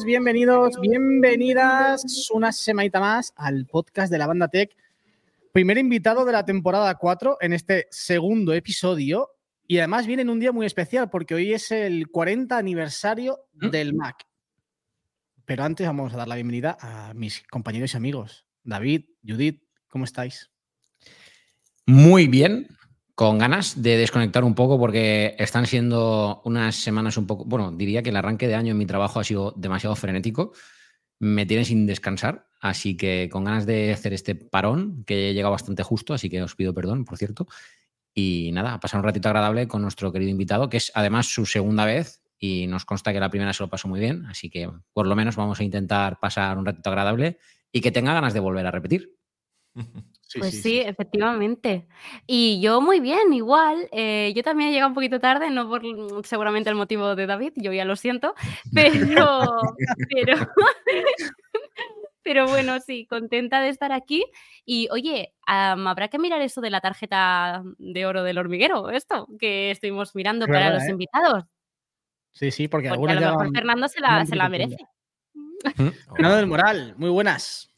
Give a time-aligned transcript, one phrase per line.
[0.00, 4.74] bienvenidos, bienvenidas una semanita más al podcast de la banda Tech.
[5.52, 9.28] Primer invitado de la temporada 4 en este segundo episodio
[9.66, 13.68] y además viene en un día muy especial porque hoy es el 40 aniversario ¿Mm?
[13.68, 14.26] del Mac.
[15.44, 18.46] Pero antes vamos a dar la bienvenida a mis compañeros y amigos.
[18.64, 20.50] David, Judith, ¿cómo estáis?
[21.84, 22.66] Muy bien,
[23.14, 28.02] con ganas de desconectar un poco porque están siendo unas semanas un poco, bueno, diría
[28.02, 30.52] que el arranque de año en mi trabajo ha sido demasiado frenético,
[31.18, 35.52] me tiene sin descansar, así que con ganas de hacer este parón, que he llegado
[35.52, 37.46] bastante justo, así que os pido perdón, por cierto,
[38.14, 41.84] y nada, pasar un ratito agradable con nuestro querido invitado, que es además su segunda
[41.84, 45.06] vez y nos consta que la primera se lo pasó muy bien, así que por
[45.06, 47.38] lo menos vamos a intentar pasar un ratito agradable
[47.70, 49.16] y que tenga ganas de volver a repetir.
[50.38, 51.86] pues sí, efectivamente.
[52.26, 53.88] Y yo muy bien, igual.
[53.92, 57.26] eh, yo también he llegado un poquito tarde, no por mm, seguramente el motivo de
[57.26, 58.34] David, yo ya lo siento,
[58.74, 59.46] pero,
[60.10, 60.36] pero,
[62.22, 64.24] pero bueno, sí, contenta de estar aquí.
[64.64, 69.70] Y oye, habrá que mirar eso de la tarjeta de oro del hormiguero, esto que
[69.70, 70.90] estuvimos mirando para los ¿eh?
[70.90, 71.44] invitados.
[72.32, 74.78] Sí, sí, porque, Porque a lo mejor Fernando se la, se la merece.
[76.16, 77.71] Fernando del Moral, muy buenas.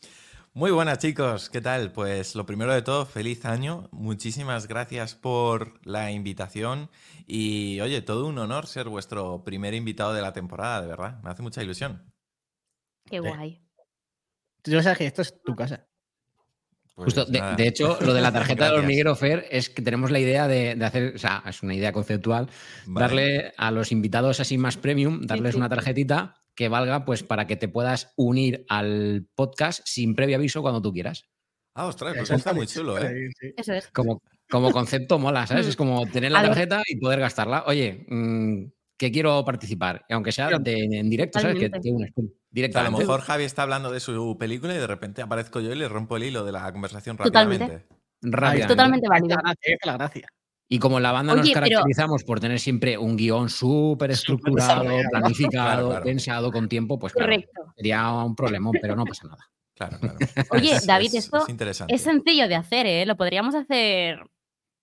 [0.57, 1.91] Muy buenas chicos, ¿qué tal?
[1.91, 3.89] Pues lo primero de todo, feliz año.
[3.91, 6.91] Muchísimas gracias por la invitación
[7.27, 11.21] y oye, todo un honor ser vuestro primer invitado de la temporada, de verdad.
[11.25, 12.09] Me hace mucha ilusión.
[13.05, 13.65] Qué guay.
[14.63, 15.89] Yo sabes que esto es tu casa.
[16.95, 20.21] Pues Justo, de, hecho, lo de la tarjeta del hormiguero Fer es que tenemos la
[20.21, 22.49] idea de, de hacer, o sea, es una idea conceptual,
[22.87, 23.05] Vale.
[23.05, 25.59] darle a los invitados así más premium, darles sí.
[25.59, 30.63] una tarjetita que valga pues para que te puedas unir al podcast sin previo aviso
[30.63, 31.25] cuando tú quieras.
[31.77, 33.31] Ah, ostras, pues Eso está muy chulo, ¿eh?
[33.31, 33.55] Sí, sí.
[33.57, 33.89] Eso es.
[33.89, 35.67] Como, como concepto mola, ¿sabes?
[35.67, 35.69] Mm.
[35.71, 37.65] Es como tener la tarjeta y poder gastarla.
[37.67, 38.67] Oye, mm,
[38.97, 41.57] que quiero participar, aunque sea de- en directo, ¿sabes?
[41.59, 41.89] Que Totalmente.
[41.89, 44.79] te unes pum, O sea, a lo mejor Javi está hablando de su película y
[44.79, 47.65] de repente aparezco yo y le rompo el hilo de la conversación Totalmente.
[47.65, 47.89] rápidamente.
[48.23, 48.69] rápidamente.
[48.69, 49.37] Totalmente válido.
[49.37, 50.29] la gracia, ahí está la gracia.
[50.75, 55.11] Y como la banda nos pero- caracterizamos por tener siempre un guion súper estructurado, desarrollado.
[55.11, 56.05] planificado, Claro, claro.
[56.05, 57.73] pensado con tiempo, pues claro, Correcto.
[57.77, 59.49] sería un problema, pero no pasa nada.
[59.77, 60.17] Claro, claro.
[60.51, 61.47] Oye, Es- David, es- esto
[61.89, 63.07] es sencillo de hacer, ¿eh?
[63.07, 64.19] Lo podríamos hacer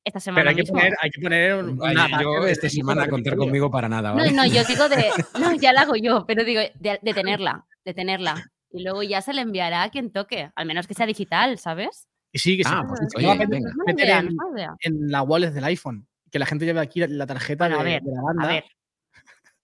[0.05, 3.35] esta semana Pero hay que poner, hay que poner un- Ay, yo esta semana contar
[3.35, 5.09] conmigo para nada, No, no, yo digo de.
[5.39, 8.41] No, ya la hago yo, pero digo de, de tenerla, de tenerla.
[8.71, 12.07] Y luego ya se le enviará a quien toque, al menos que sea digital, ¿sabes?
[12.33, 12.69] Y sí, que sí.
[12.73, 13.71] Ah, pues, oye, venga.
[13.85, 14.37] Meter en,
[14.81, 16.07] en la wallet del iPhone.
[16.31, 18.43] Que la gente lleve aquí la tarjeta Bueno, a de, ver, de la banda.
[18.43, 18.63] A ver.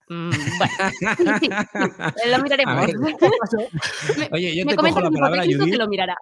[0.09, 0.73] Mm, bueno,
[2.37, 2.89] lo miraremos.
[4.31, 6.15] Oye, yo Me te cojo la palabra, Judith, que lo mirará.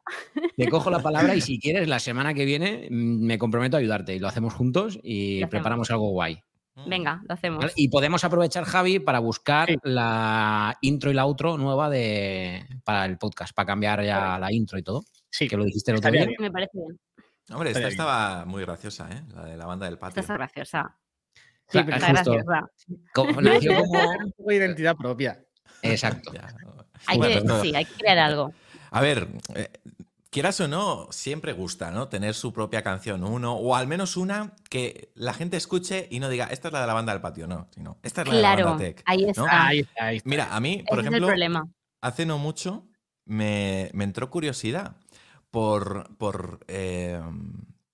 [0.58, 3.80] te cojo la palabra y si quieres, la semana que viene mm, me comprometo a
[3.80, 5.50] ayudarte y lo hacemos juntos y hacemos.
[5.52, 6.40] preparamos algo guay.
[6.76, 6.90] Mm.
[6.90, 7.60] Venga, lo hacemos.
[7.60, 7.74] ¿vale?
[7.76, 9.78] Y podemos aprovechar, Javi, para buscar Sí.
[9.84, 14.78] la intro y la outro nueva de, para el podcast, para cambiar ya la intro
[14.80, 15.04] y todo,
[15.38, 16.28] Sí, que lo dijiste el otro día.
[16.40, 16.98] Me parece bien.
[17.52, 19.22] Hombre, esta estaba muy graciosa, ¿eh?
[19.34, 20.22] La de la banda del Esta patio.
[20.22, 20.98] está graciosa.
[21.68, 22.32] Sí, pero Está justo.
[22.32, 22.68] graciosa.
[23.14, 24.00] Como- nació como...
[24.10, 25.44] un poco de identidad propia.
[25.82, 26.32] Exacto.
[26.34, 26.48] Ya.
[27.08, 28.54] Hay Bueno, que, esto- sí, hay que crear algo.
[28.92, 29.70] A ver, eh,
[30.30, 32.08] quieras o no, siempre gusta, ¿no?
[32.08, 36.30] Tener su propia canción, uno, o al menos una que la gente escuche y no
[36.30, 38.42] diga, esta es la de la banda del patio, no, sino, esta es la de
[38.42, 39.02] la Claro, banda tech.
[39.06, 39.30] ahí ¿no?
[39.32, 39.68] está.
[39.68, 40.30] Ahí está, ahí está.
[40.30, 41.68] Mira, a mí, por Ese es el ejemplo, problema.
[42.02, 42.88] hace no mucho
[43.26, 44.96] me, me entró curiosidad
[45.60, 47.18] por, por, eh,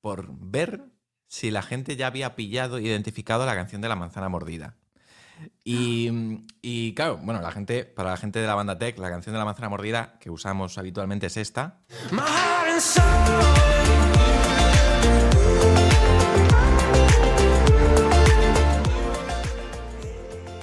[0.02, 0.82] por ver
[1.28, 4.78] si la gente ya había pillado e identificado la canción de la manzana mordida.
[5.64, 9.34] Y, y, claro, bueno, la gente, para la gente de la banda Tech, la canción
[9.34, 11.82] de la manzana mordida que usamos habitualmente es esta.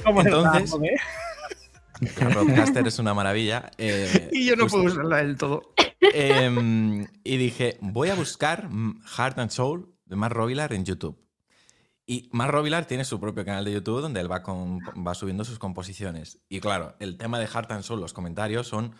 [0.04, 0.72] ¿Cómo Entonces-?
[2.20, 3.70] La Roadcaster es una maravilla.
[3.78, 5.72] eh, Y yo no justo- puedo usarla del todo.
[6.00, 8.68] Em, y dije, voy a buscar
[9.16, 11.18] Heart and Soul de Mark Rovilar en YouTube.
[12.06, 15.44] Y Mark Rovilar tiene su propio canal de YouTube donde él va, con- va subiendo
[15.44, 16.38] sus composiciones.
[16.48, 18.94] Y claro, el tema de Heart and Soul, los comentarios son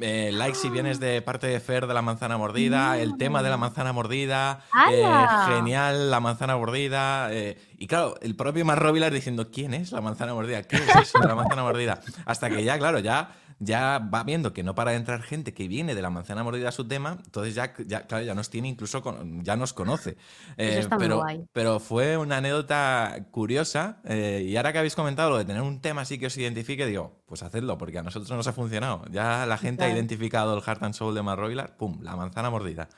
[0.00, 3.50] eh, like si vienes de parte de Fer de la manzana mordida, el tema de
[3.50, 5.04] la manzana mordida, eh,
[5.48, 7.28] genial la manzana mordida.
[7.32, 10.62] eh, y claro, el propio Mark Rovilar diciendo, ¿quién es la manzana mordida?
[10.62, 12.00] ¿Qué es eso de la manzana mordida?
[12.24, 13.32] Hasta que ya, claro, ya
[13.64, 16.68] ya va viendo que no para de entrar gente que viene de la manzana mordida
[16.68, 20.16] a su tema, entonces ya, ya, claro, ya nos tiene incluso, con- ya nos conoce.
[20.56, 21.44] Eh, está muy pero, guay.
[21.52, 25.80] pero fue una anécdota curiosa eh, y ahora que habéis comentado lo de tener un
[25.80, 29.04] tema así que os identifique, digo, pues hacedlo, porque a nosotros nos ha funcionado.
[29.10, 32.50] Ya la gente ha identificado el Heart and Soul de Mark Rovilar, ¡pum!, la manzana
[32.50, 32.88] mordida.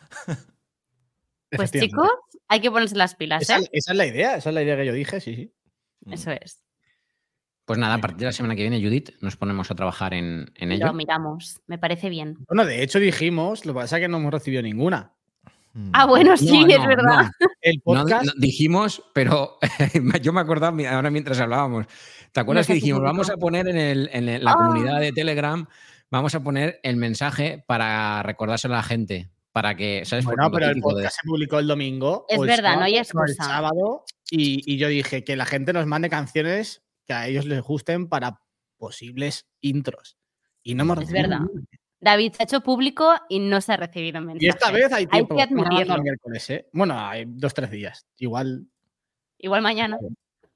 [1.51, 2.09] Pues chicos,
[2.49, 3.43] hay que ponerse las pilas.
[3.43, 3.69] Esa, ¿eh?
[3.73, 5.55] esa, es la idea, esa es la idea que yo dije, sí, sí.
[6.11, 6.65] Eso es.
[7.65, 10.51] Pues nada, a partir de la semana que viene, Judith, nos ponemos a trabajar en,
[10.57, 10.87] en ello.
[10.87, 12.37] Lo miramos, me parece bien.
[12.47, 15.13] Bueno, de hecho dijimos, lo que pasa es que no hemos recibido ninguna.
[15.73, 15.91] Mm.
[15.95, 17.23] Ah, bueno, sí, No, es no, verdad.
[17.41, 17.47] no.
[17.63, 18.27] El podcast.
[18.27, 19.57] no, dijimos, pero
[20.23, 21.87] yo me acordaba ahora mientras hablábamos.
[22.33, 24.57] ¿Te acuerdas No que dijimos, vamos a poner en, el- en el- la Ah.
[24.57, 25.67] comunidad de Telegram,
[26.11, 29.31] vamos a poner el mensaje para recordárselo a la gente?
[29.53, 30.25] Para que, ¿sabes?
[30.27, 32.27] Bueno, pero el de- podcast se publicó el domingo.
[32.29, 33.43] Es o el verdad, no hay o El excusa.
[33.45, 37.63] sábado, y, y yo dije que la gente nos mande canciones que a ellos les
[37.63, 38.41] gusten para
[38.77, 40.17] posibles intros.
[40.63, 41.41] Y no hemos Es recibido verdad.
[41.41, 41.67] ninguna.
[42.01, 44.45] David se ha hecho público y no se ha recibido mensaje.
[44.45, 45.37] Y esta vez hay tiempo.
[45.37, 45.95] que a grabarlo admitirlo.
[45.97, 46.69] el miércoles, ¿eh?
[46.73, 48.07] Bueno, hay dos, tres días.
[48.19, 48.67] Igual.
[49.39, 49.97] Igual mañana.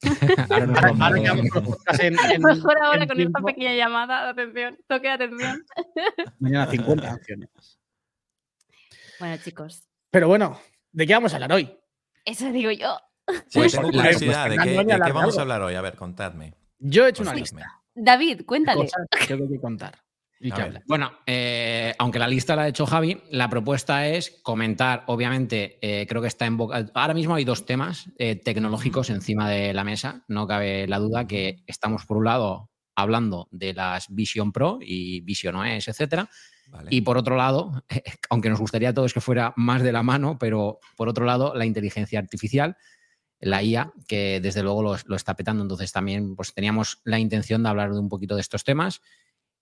[0.51, 4.79] Ahora nos que en, en- Mejor ahora con esta tiempo, pequeña llamada de atención.
[4.87, 5.65] Toque de atención.
[6.39, 7.49] Mañana 50 canciones.
[9.19, 10.61] Bueno, chicos, Pero bueno,
[10.93, 11.77] ¿de qué vamos a hablar hoy?
[12.25, 12.97] eso digo yo.
[13.49, 15.75] Sí, Pues, tengo curiosidad pues, de, qué, de qué vamos a hablar hoy.
[15.75, 16.55] A ver, contadme.
[16.79, 17.83] Yo he hecho una lista.
[17.95, 18.89] David, cuéntale.
[19.19, 19.99] que tengo que contar.
[20.41, 20.83] Y que.
[20.87, 26.07] Bueno, eh, aunque la lista la ha hecho Javi, la propuesta es comentar, obviamente, eh,
[26.07, 26.87] creo que está en boca.
[26.95, 30.25] Ahora mismo hay dos temas eh, tecnológicos encima de la mesa.
[30.29, 35.21] No cabe la duda que estamos, por un lado, hablando de las Vision Pro y
[35.23, 36.31] Vision OS, etcétera.
[36.69, 36.89] Vale.
[36.93, 37.83] Y por otro lado,
[38.31, 41.55] aunque nos gustaría a todos que fuera más de la mano, pero por otro lado,
[41.55, 42.77] la inteligencia artificial,
[43.41, 45.63] la IA, que desde luego lo, lo está petando.
[45.63, 49.01] Entonces también pues, teníamos la intención de hablar de un poquito de estos temas,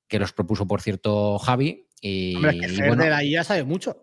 [0.08, 1.88] que los propuso, por cierto, Javi.
[2.00, 4.02] Y, Hombre, es que y Fer bueno, de la IA sabe mucho.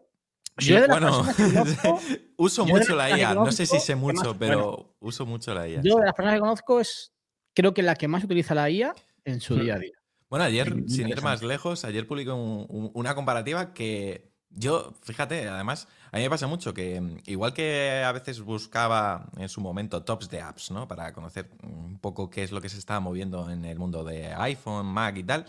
[0.57, 1.07] Sí, yo de bueno,
[1.53, 2.01] conozco,
[2.37, 3.33] uso yo mucho la IA.
[3.33, 5.81] No sé si sé mucho, más- pero uso mucho la IA.
[5.81, 7.13] yo de las personas que conozco es
[7.55, 8.93] creo que la que más utiliza la IA
[9.25, 9.59] en su Hmm.
[9.61, 9.91] día a día.
[10.29, 15.87] Bueno, ayer, sin ir más lejos, ayer un- un- una comparativa que yo, fíjate, además,
[16.11, 20.03] a mí me pasa mucho que mm, igual que a veces buscaba en su momento
[20.03, 20.87] tops de apps, ¿no?
[20.87, 24.33] Para conocer un poco qué es lo que se estaba moviendo en el mundo de
[24.33, 25.45] iPhone, Mac y tal,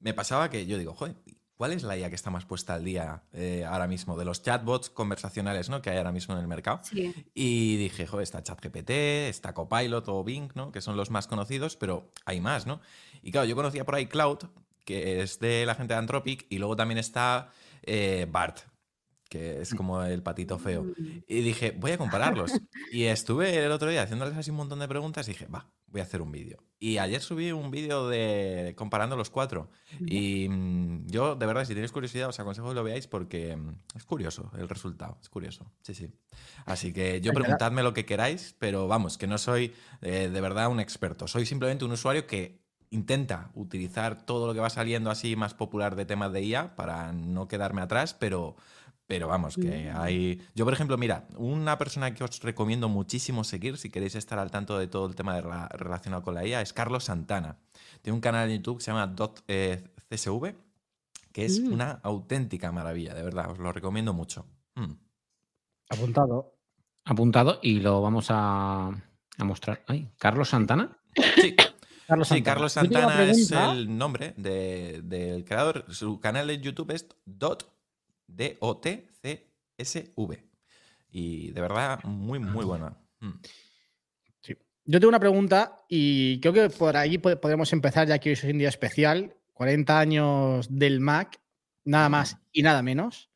[0.00, 1.14] me pasaba que yo digo, joder,
[1.56, 4.18] ¿cuál es la IA que está más puesta al día eh, ahora mismo?
[4.18, 5.80] De los chatbots conversacionales, ¿no?
[5.80, 6.80] Que hay ahora mismo en el mercado.
[6.82, 7.14] Sí.
[7.34, 10.72] Y dije, joder, está ChatGPT, está Copilot o Bing, ¿no?
[10.72, 12.80] Que son los más conocidos, pero hay más, ¿no?
[13.22, 14.38] Y claro, yo conocía por ahí Cloud,
[14.84, 17.50] que es de la gente de Anthropic, y luego también está
[17.82, 18.60] eh, Bart,
[19.28, 20.84] que es como el patito feo.
[20.84, 21.24] Mm.
[21.26, 22.52] Y dije, voy a compararlos.
[22.92, 26.02] Y estuve el otro día haciéndoles así un montón de preguntas y dije, va, voy
[26.02, 26.62] a hacer un vídeo.
[26.78, 29.70] Y ayer subí un vídeo de comparando los cuatro.
[30.04, 33.76] Y mm, yo, de verdad, si tenéis curiosidad, os aconsejo que lo veáis porque mm,
[33.94, 35.18] es curioso el resultado.
[35.22, 35.72] Es curioso.
[35.82, 36.10] Sí, sí.
[36.66, 40.68] Así que yo preguntadme lo que queráis, pero vamos, que no soy eh, de verdad
[40.68, 41.26] un experto.
[41.26, 42.61] Soy simplemente un usuario que
[42.92, 47.12] intenta utilizar todo lo que va saliendo así más popular de temas de IA para
[47.12, 48.54] no quedarme atrás, pero,
[49.06, 50.40] pero vamos, que hay...
[50.54, 54.50] Yo, por ejemplo, mira, una persona que os recomiendo muchísimo seguir si queréis estar al
[54.50, 57.56] tanto de todo el tema de la- relacionado con la IA es Carlos Santana.
[58.02, 60.54] Tiene un canal en YouTube que se llama Dot, eh, CSV,
[61.32, 61.72] que es Mm.
[61.72, 64.46] una auténtica maravilla, de verdad, os lo recomiendo mucho.
[64.76, 64.92] Mm.
[65.90, 66.54] Apuntado.
[67.04, 68.88] apuntado y lo vamos a,
[69.38, 69.82] a mostrar.
[69.88, 70.96] Ay, Carlos Santana.
[71.40, 71.54] Sí,
[72.12, 72.54] Carlos Sí, Santana.
[72.54, 75.84] Carlos Santana es el nombre de- del creador.
[75.90, 77.72] Su canal de YouTube es dot,
[79.22, 80.44] D-O-T-C-S-V.
[81.10, 82.96] Y de verdad, muy, muy buena.
[83.20, 83.32] Mm.
[84.40, 84.56] Sí.
[84.84, 88.34] Yo tengo una pregunta y creo que por ahí po- podemos empezar, ya que hoy
[88.34, 89.36] es un día especial.
[89.52, 91.38] 40 años del Mac,
[91.84, 93.30] nada más y nada menos.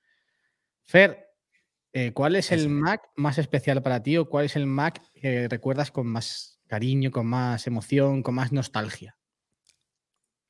[0.85, 1.28] Fer,
[1.92, 2.68] eh, ¿cuál es el.
[2.68, 7.11] Mac más especial para ti o cuál es el Mac que recuerdas con más cariño,
[7.11, 9.16] con más emoción, con más nostalgia?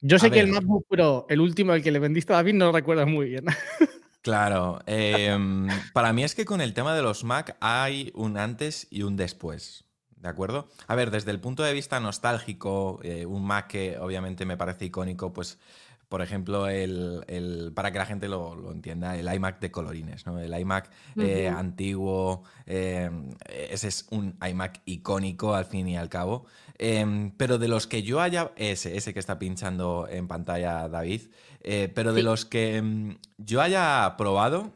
[0.01, 0.49] Yo sé A que el.
[0.49, 3.47] MacBook Pro, el último al que le vendiste a David, no lo recuerdas muy bien.
[4.23, 4.81] Claro.
[4.87, 9.05] em, para mí es que con el tema de los Mac hay un antes y
[9.05, 9.85] un después.
[10.17, 10.69] ¿De acuerdo?
[10.89, 14.87] A ver, desde el punto de vista nostálgico, eh, un Mac que obviamente me parece
[14.87, 15.61] icónico, pues,
[16.09, 20.25] por ejemplo, el, el- para que la gente lo, lo entienda, el iMac de colorines,
[20.27, 20.39] ¿no?
[20.39, 20.89] El iMac
[21.27, 23.11] eh, antiguo, eh,
[23.49, 26.47] ese es un iMac icónico al fin y al cabo.
[26.79, 31.23] Em, pero de los que yo haya, ese, ese que está pinchando en pantalla David,
[31.61, 34.73] eh, pero de los que mm, yo haya probado,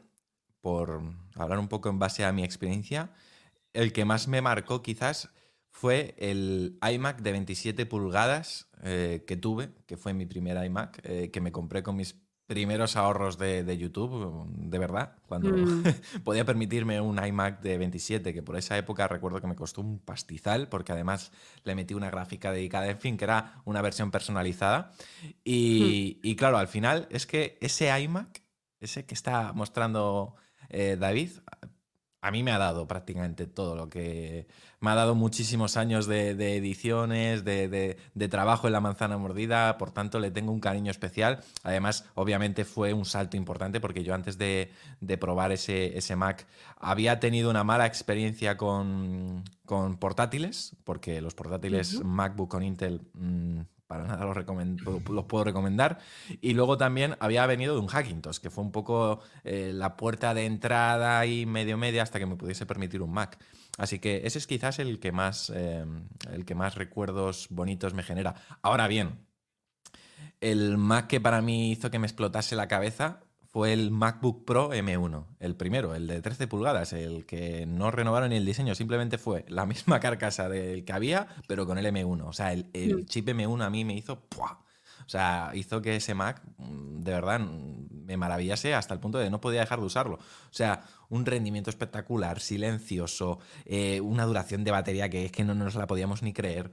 [0.61, 1.01] por
[1.35, 3.09] hablar un poco en base a mi experiencia,
[3.73, 5.29] el que más me marcó quizás
[5.71, 11.31] fue el iMac de 27 pulgadas eh, que tuve, que fue mi primer iMac, eh,
[11.31, 15.83] que me compré con mis primeros ahorros de, de YouTube, de verdad, cuando Mm.
[16.25, 19.99] podía permitirme un iMac de 27, que por esa época recuerdo que me costó un
[19.99, 21.31] pastizal, porque además
[21.63, 24.91] le metí una gráfica dedicada, en fin, que era una versión personalizada.
[25.45, 28.43] Y, y claro, al final es que ese iMac,
[28.81, 30.35] ese que está mostrando
[30.69, 31.31] eh, David,
[32.21, 34.47] a mí me ha dado prácticamente todo lo que...
[34.79, 37.97] Me ha dado muchísimos años de, ediciones, de,
[38.29, 41.43] trabajo en la manzana mordida, por tanto le tengo un cariño especial.
[41.63, 44.71] Además, obviamente fue un salto importante porque yo antes de,
[45.19, 46.47] probar ese, ese, Mac
[46.77, 49.43] había tenido una mala experiencia con,
[49.99, 53.01] portátiles, porque los portátiles MacBook con Intel...
[53.13, 55.99] Mm, para nada los, puedo recomendar.
[56.39, 60.33] Y luego también había venido de un Hackintosh, que fue un poco eh, la puerta
[60.33, 63.37] de entrada y medio media hasta que me pudiese permitir un Mac.
[63.77, 65.83] Así que ese es quizás el que más, eh,
[66.31, 68.35] el que más recuerdos bonitos me genera.
[68.61, 69.27] Ahora bien,
[70.39, 73.19] el Mac que para mí hizo que me explotase la cabeza
[73.51, 78.29] fue el MacBook Pro M1, el primero, el de 13 pulgadas, el que no renovaron
[78.29, 82.23] ni el diseño, simplemente fue la misma carcasa del que había, pero con el M1.
[82.25, 83.05] O sea, el, mm.
[83.05, 84.23] chip M1 a mí me hizo...
[85.03, 89.17] O sea, hizo que ese Mac, mm, de verdad, mm, me maravillase hasta el punto
[89.17, 90.15] de no podía dejar de usarlo.
[90.15, 95.53] O sea, un rendimiento espectacular, silencioso, eh, una duración de batería que es que no
[95.55, 96.71] nos la podíamos ni creer.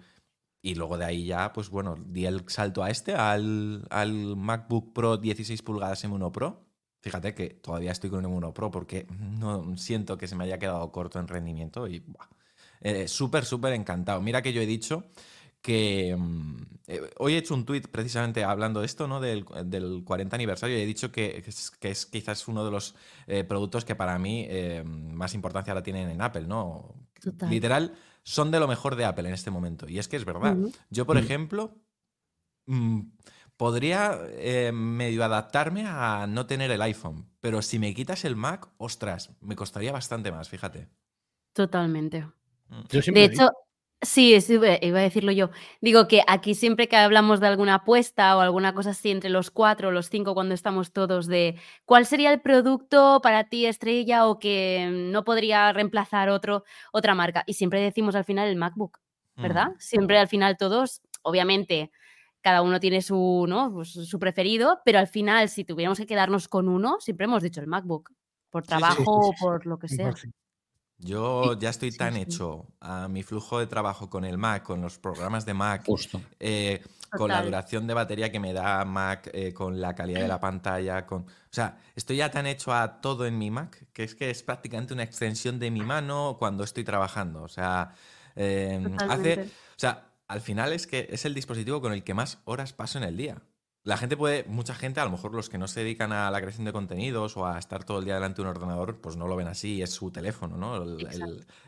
[0.62, 4.92] Y luego de ahí ya, pues bueno, di el salto a este, al, al MacBook
[4.92, 6.67] Pro 16 pulgadas M1 Pro.
[7.08, 10.58] Fíjate que todavía estoy con el M1 Pro porque no siento que se me haya
[10.58, 12.04] quedado corto en rendimiento y
[12.82, 14.20] eh, súper, súper encantado.
[14.20, 15.06] Mira que yo he dicho
[15.62, 19.20] que mm, eh, hoy he hecho un tweet precisamente hablando de esto, ¿no?
[19.20, 19.46] Del,
[20.04, 21.42] 40 aniversario y he dicho que,
[21.80, 22.94] es, quizás uno de los
[23.26, 24.46] eh, productos que para mí
[24.84, 26.94] más importancia ahora tienen en Apple, ¿no?
[27.48, 29.88] Literal, son de lo mejor de Apple en este momento.
[29.88, 30.58] Y es que es verdad.
[30.90, 31.74] Yo, por ejemplo,
[32.66, 33.00] mm,
[33.58, 38.68] podría eh, medio adaptarme a no tener el iPhone, pero si me quitas el Mac,
[38.78, 40.88] ostras, me costaría bastante más, fíjate.
[41.52, 42.24] Totalmente.
[42.68, 43.12] Mm.
[43.12, 43.50] de hecho,
[44.00, 45.50] sí, iba a decirlo yo.
[45.80, 49.50] Digo que aquí siempre que hablamos de alguna apuesta o alguna cosa así entre los
[49.50, 54.26] cuatro o los cinco cuando estamos todos de cuál sería el producto para ti estrella
[54.26, 56.62] o que no podría reemplazar otro,
[56.92, 57.42] otra marca.
[57.44, 59.00] Y siempre decimos al final el MacBook,
[59.36, 59.70] ¿verdad?
[59.70, 59.78] Mm.
[59.80, 61.90] Siempre al final todos, obviamente
[62.40, 63.72] cada uno tiene su, ¿no?
[63.72, 67.60] Pues, su preferido, pero al final, si tuviéramos que quedarnos con uno, siempre hemos dicho
[67.60, 68.12] el MacBook,
[68.50, 70.14] por trabajo o por lo que sea.
[71.00, 74.98] Yo ya estoy tan hecho a mi flujo de trabajo con el Mac, con los
[74.98, 75.84] programas de Mac,
[76.40, 80.28] eh, con la duración de batería que me da Mac, eh, con la calidad de
[80.28, 81.22] la pantalla, con...
[81.22, 84.42] O sea, estoy ya tan hecho a todo en mi Mac que es que es
[84.42, 87.42] prácticamente una extensión de mi mano cuando estoy trabajando.
[87.42, 87.94] O sea,
[88.34, 89.42] em, hace...
[89.42, 92.98] O sea, al final es que es el dispositivo con el que más horas paso
[92.98, 93.42] en el día.
[93.84, 96.40] La gente puede, mucha gente, a lo mejor los que no se dedican a la
[96.40, 99.26] creación de contenidos o a estar todo el día delante de un ordenador, pues no
[99.26, 100.82] lo ven así, es su teléfono, ¿no?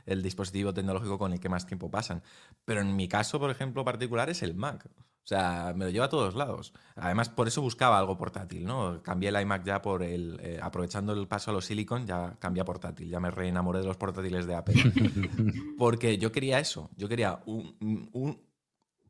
[0.04, 2.22] El, dispositivo tecnológico con el que más tiempo pasan.
[2.66, 4.86] Pero en mi caso, por ejemplo, particular es el Mac.
[5.22, 6.74] O sea, me lo lleva a todos lados.
[6.96, 9.02] Además, por eso buscaba algo portátil, ¿no?
[9.02, 10.38] Cambié el iMac ya por el.
[10.42, 13.08] Eh, aprovechando el paso a los Silicon, ya cambié a portátil.
[13.08, 14.74] Ya me reenamoré de los portátiles de Apple.
[15.78, 16.90] Porque yo quería eso.
[16.96, 18.49] Yo quería un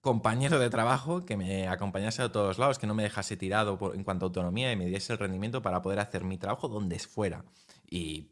[0.01, 4.05] compañero de trabajo que me acompañase a todos lados, que no me dejase tirado en
[4.05, 7.45] cuanto a autonomía y me diese el rendimiento para poder hacer mi trabajo donde fuera.
[7.89, 8.31] Y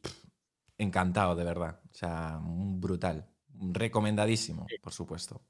[0.78, 1.80] encantado, de verdad.
[1.90, 3.26] O sea, brutal.
[3.60, 5.42] Recomendadísimo, por supuesto.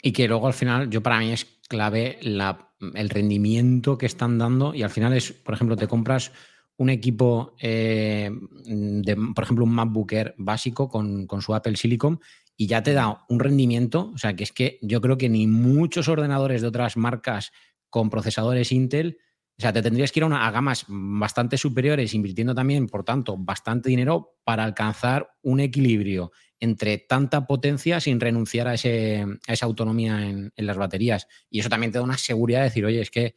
[0.00, 4.74] Y que luego al final, yo para mí es clave el rendimiento que están dando
[4.74, 6.32] y al final es, por ejemplo, te compras
[6.76, 8.30] un equipo, eh,
[8.64, 12.20] de, por ejemplo, un MacBook Air básico con, con su Apple Silicon
[12.62, 15.48] y ya te da un rendimiento, o sea, que es que yo creo que ni
[15.48, 17.50] muchos ordenadores de otras marcas
[17.90, 19.18] con procesadores Intel,
[19.58, 23.36] o sea, te tendrías que ir a, una, gamas bastante superiores, invirtiendo también, por tanto,
[23.36, 30.24] bastante dinero para alcanzar un equilibrio entre tanta potencia sin renunciar a, ese, esa autonomía
[30.24, 31.26] en, en las baterías.
[31.50, 33.34] Y eso también te da una seguridad de decir, oye, es que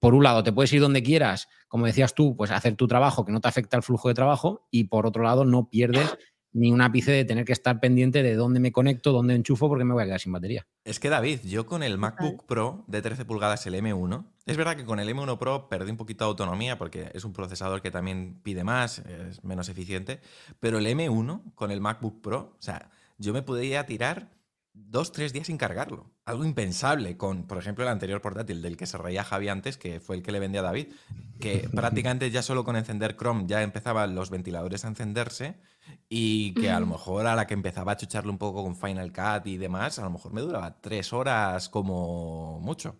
[0.00, 3.24] por un lado, te puedes ir donde quieras, como decías tú, pues hacer tu trabajo
[3.24, 6.14] que no te afecta el flujo de trabajo, y por otro lado, no pierdes
[6.52, 9.84] ni un ápice de tener que estar pendiente de dónde me conecto, dónde enchufo, porque
[9.84, 10.66] me voy a quedar sin batería.
[10.84, 14.76] Es que David, yo con el MacBook Pro de 13 pulgadas, el M1, es verdad
[14.76, 17.90] que con el M1 Pro perdí un poquito de autonomía porque es un procesador que
[17.90, 20.20] también pide más, es menos eficiente,
[20.58, 24.30] pero el M1 con el MacBook Pro, o sea, yo me podía tirar
[24.88, 26.10] dos, tres días sin cargarlo.
[26.24, 30.00] Algo impensable con, por ejemplo, el anterior portátil del que se reía Javi antes, que
[30.00, 30.88] fue el que le vendía a David,
[31.38, 35.60] que prácticamente ya solo con encender Chrome ya empezaban los ventiladores a encenderse
[36.08, 39.12] y que a lo mejor a la que empezaba a chucharle un poco con Final
[39.12, 42.96] Cut y demás, a lo mejor me duraba tres horas como mucho.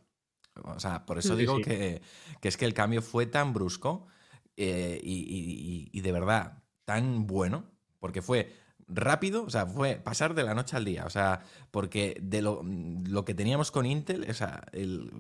[0.65, 2.03] O sea, por eso digo Que,
[2.43, 4.07] es que el cambio fue tan brusco
[4.57, 6.61] eh, y, y de verdad
[6.91, 7.71] tan bueno,
[8.01, 8.53] porque fue
[8.93, 12.65] rápido, o sea, fue pasar de la noche al día, o sea, porque de lo,
[13.25, 14.65] que teníamos con Intel, o sea,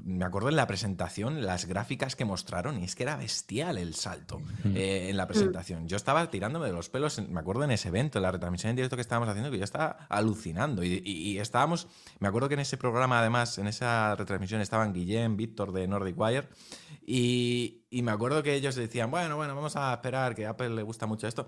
[0.04, 3.94] me acuerdo en la presentación, las gráficas que mostraron, y es que era bestial el
[3.94, 5.88] salto eh, en la presentación.
[5.88, 8.76] Yo estaba tirándome de los pelos, me acuerdo en ese evento, en la retransmisión en
[8.76, 12.76] directo que estábamos haciendo, que yo estaba alucinando, y, estábamos, me acuerdo que en ese
[12.76, 16.48] programa, además, en esa retransmisión estaban Guillem, Víctor de Nordic Wire,
[17.06, 20.70] y, y me acuerdo que ellos decían, bueno, bueno, vamos a esperar, que a Apple
[20.70, 21.46] le gusta mucho esto,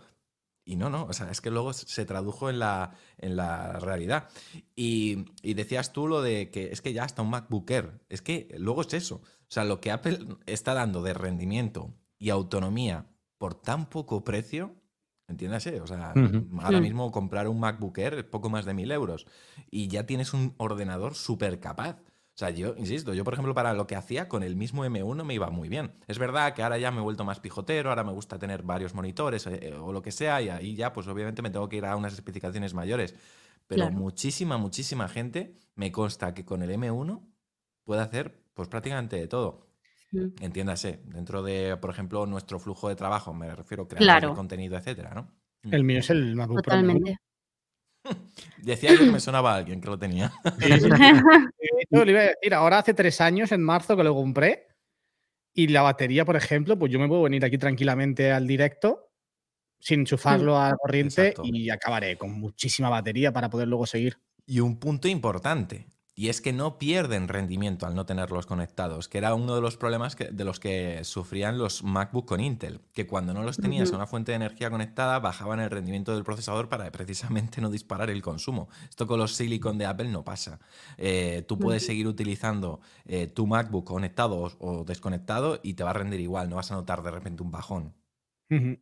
[0.65, 4.29] y no, no, o sea, es que luego se tradujo en la, en la realidad.
[4.77, 8.55] Y, decías tú lo de que es que ya hasta un MacBook Air, es que
[8.59, 9.17] luego es eso.
[9.17, 13.07] O sea, lo que Apple está dando de rendimiento y autonomía
[13.39, 14.77] por tan poco precio,
[15.27, 16.15] entiéndase, o sea,
[16.61, 19.27] ahora mismo comprar un MacBook Air es poco más de mil euros
[19.71, 22.01] y ya tienes un ordenador súper capaz.
[22.35, 25.23] O sea, yo, insisto, yo por ejemplo para lo que hacía con el mismo M1
[25.25, 25.93] me iba muy bien.
[26.07, 28.95] Es verdad que ahora ya me he vuelto más pijotero, ahora me gusta tener varios
[28.95, 31.77] monitores eh, eh, o lo que sea y ahí ya pues obviamente me tengo que
[31.77, 33.15] ir a unas especificaciones mayores.
[33.67, 37.23] Pero muchísima, muchísima gente me consta que con el M1
[37.85, 39.69] puede hacer pues prácticamente de todo.
[40.41, 45.15] Entiéndase, dentro de, por ejemplo, nuestro flujo de trabajo, me refiero a crear contenido, etcétera,
[45.15, 45.33] ¿no?
[45.71, 47.17] El mío es el MacBook Totalmente.
[48.59, 50.33] Decía yo que me sonaba a alguien que lo tenía.
[52.53, 54.69] ahora hace tres años, en marzo, que lo compré.
[55.55, 59.13] Y la batería, por ejemplo, pues yo me puedo venir aquí tranquilamente al directo
[59.83, 64.17] sin enchufarlo a la corriente y acabaré con muchísima batería para poder luego seguir.
[64.47, 65.89] Y un punto importante,
[66.23, 69.77] y es que no pierden rendimiento al no tenerlos conectados, que era uno de los
[69.77, 73.97] problemas de los que sufrían los MacBook con Intel, que cuando no los tenías a
[73.97, 78.23] una fuente de energía conectada bajaban el rendimiento del procesador para precisamente no disparar el
[78.23, 78.69] consumo.
[78.89, 80.61] Esto con los silicon de Apple no pasa.
[80.97, 85.95] Eh, tú puedes seguir utilizando eh, tu MacBook conectado o, desconectado y te va a
[85.95, 87.95] rendir igual, no vas a notar de repente un bajón.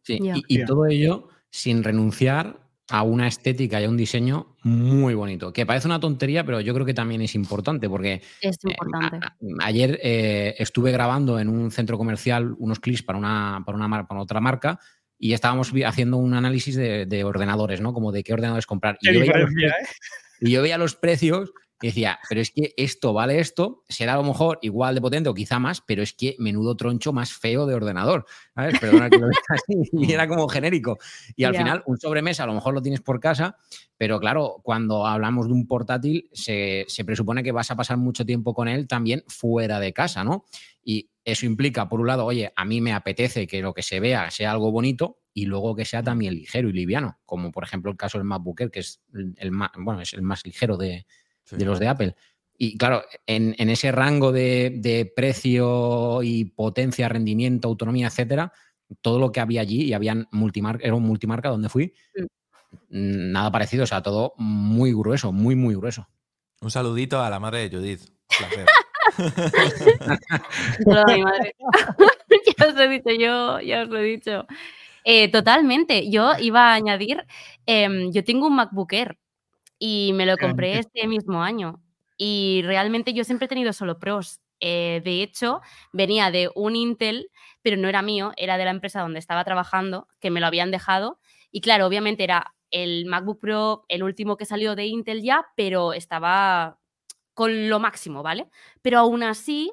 [0.03, 5.53] Sí, y todo ello sin renunciar a una estética y a un diseño muy bonito.
[5.53, 9.21] Que parece una tontería, pero yo creo que también es importante porque es eh, importante.
[9.61, 14.21] ayer eh, estuve grabando en un centro comercial unos clips para una, para una para
[14.21, 14.81] otra marca
[15.19, 17.93] y estábamos haciendo un análisis de, ordenadores, ¿no?
[17.93, 18.97] Como de qué ordenadores comprar.
[19.01, 19.47] Y yo, ¿eh?
[20.41, 24.17] y yo veía los precios y decía, pero es que esto vale esto, será a
[24.17, 27.67] lo mejor igual de potente o quizá más, pero es que menudo troncho más feo
[27.67, 28.27] de ordenador.
[28.55, 28.79] ¿sabes?
[28.79, 29.91] Perdona que lo así.
[29.93, 30.99] Y era como genérico.
[31.37, 33.57] Y al final, un sobremesa a lo mejor lo tienes por casa,
[33.97, 38.27] pero claro, cuando hablamos de un portátil, se, se presupone que vas a pasar mucho
[38.27, 40.45] tiempo con él también fuera de casa, ¿no?
[40.83, 44.01] Y eso implica, por un lado, oye, a mí me apetece que lo que se
[44.01, 47.91] vea sea algo bonito y luego que sea también ligero y liviano, como por ejemplo
[47.91, 49.01] el caso del MacBook Air, que es
[49.37, 51.07] el más, bueno, es el más ligero de,
[51.51, 52.15] de los de Apple.
[52.57, 58.53] Y claro, en, ese rango de, precio y potencia, rendimiento, autonomía, etcétera,
[59.01, 61.95] todo lo que había allí, y habían multimarca, era un multimarca donde fui,
[62.89, 66.07] nada parecido, o sea, todo muy grueso, muy, muy grueso.
[66.61, 68.03] Un saludito a la madre de Judith.
[68.29, 68.67] Placer.
[71.09, 71.55] mi madre.
[72.59, 74.47] ya os lo he dicho yo, ya os lo he dicho.
[75.05, 76.11] Eh, totalmente.
[76.11, 77.25] Yo iba a añadir,
[77.67, 79.17] em, yo tengo un MacBook Air
[79.81, 81.83] y me lo compré este mismo año.
[82.17, 84.41] Y realmente yo siempre he tenido solo pros.
[84.61, 87.31] Eh, de hecho, venía de un Intel,
[87.63, 90.71] pero no era mío, era de la empresa donde estaba trabajando, que me lo habían
[90.71, 91.19] dejado.
[91.51, 95.95] Y claro, obviamente era el MacBook Pro, el último que salió de Intel ya, pero
[95.95, 96.79] estaba
[97.33, 98.51] con lo máximo, ¿vale?
[98.83, 99.73] Pero aún así,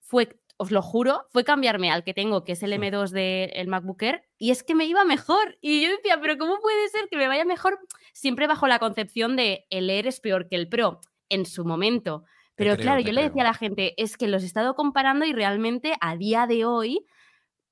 [0.00, 0.28] fue
[0.58, 4.24] os lo juro, fue cambiarme al que tengo, que es el M2 del MacBook Air,
[4.38, 5.56] y es que me iba mejor.
[5.60, 7.78] Y yo decía, pero ¿cómo puede ser que me vaya mejor?
[8.12, 12.24] Siempre bajo la concepción de el Air es peor que el Pro en su momento.
[12.56, 15.32] Pero claro, yo le decía a la gente, es que los he estado comparando y
[15.32, 17.06] realmente a día de hoy,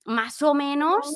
[0.05, 1.13] más o menos,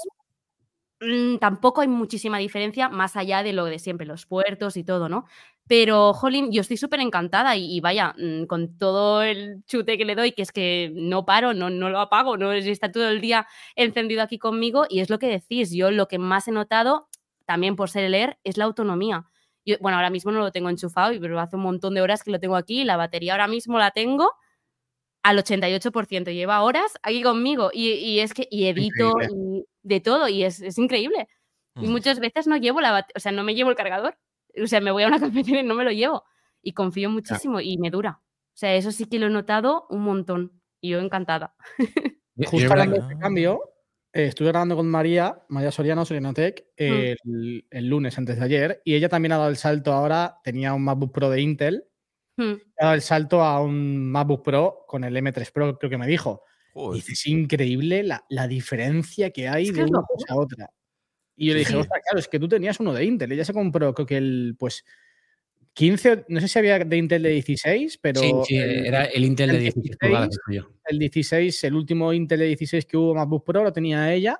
[1.00, 5.08] mm, tampoco hay muchísima diferencia más allá de lo de siempre, los puertos y todo,
[5.08, 5.26] ¿no?
[5.70, 10.16] Pero, jolín, yo estoy súper encantada y, vaya, mm, con todo el chute que le
[10.16, 13.46] doy, que es que no paro, no, no lo apago, no está todo el día
[13.76, 17.08] encendido aquí conmigo y es lo que decís, yo lo que más he notado,
[17.46, 19.30] también por ser leer, es la autonomía.
[19.64, 22.32] Yo, bueno, ahora mismo no lo tengo enchufado, pero hace un montón de horas que
[22.32, 24.32] lo tengo aquí y la batería ahora mismo la tengo
[25.22, 30.42] al 88%, lleva horas aquí conmigo y, es que y edito y de todo y
[30.42, 31.28] es, es increíble.
[31.76, 34.18] Y muchas veces no llevo la o sea, no me llevo el cargador
[34.62, 36.24] o sea, me voy a una cafetería y no me lo llevo.
[36.62, 38.20] Y confío muchísimo y me dura.
[38.22, 40.60] O sea, eso sí que lo he notado un montón.
[40.80, 41.54] Y yo encantada.
[42.36, 43.60] Justo hablando de este cambio,
[44.12, 47.58] eh, estuve grabando con María, María Soriano, Sorianotech, mm.
[47.70, 50.82] el, lunes antes de ayer, y ella también ha dado el salto ahora, tenía un
[50.82, 51.84] MacBook Pro de Intel,
[52.36, 52.52] mm.
[52.78, 56.06] ha dado el salto a un MacBook Pro con el M3 Pro, creo que me
[56.06, 56.42] dijo.
[56.94, 60.70] Y es increíble la, diferencia que hay de una cosa a otra.
[61.40, 63.32] Y yo le dije, ostras, claro, es que tú tenías uno de Intel.
[63.32, 64.84] Ella se compró, creo que el, pues,
[65.72, 68.20] 15, no sé si había de Intel de 16, pero.
[68.20, 70.38] Sí, sí era el Intel de 16 pulgadas.
[70.84, 74.38] El 16, el último Intel de 16 que hubo MacBook Pro lo tenía ella.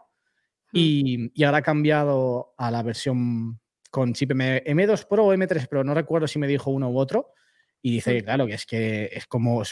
[0.73, 0.79] Hmm.
[0.79, 3.59] Y, y ahora ha cambiado a la versión
[3.91, 6.99] con chip M, 2 Pro o M3 Pro, no recuerdo si me dijo uno u
[6.99, 7.33] otro.
[7.81, 9.63] Y dice, claro, que es que es como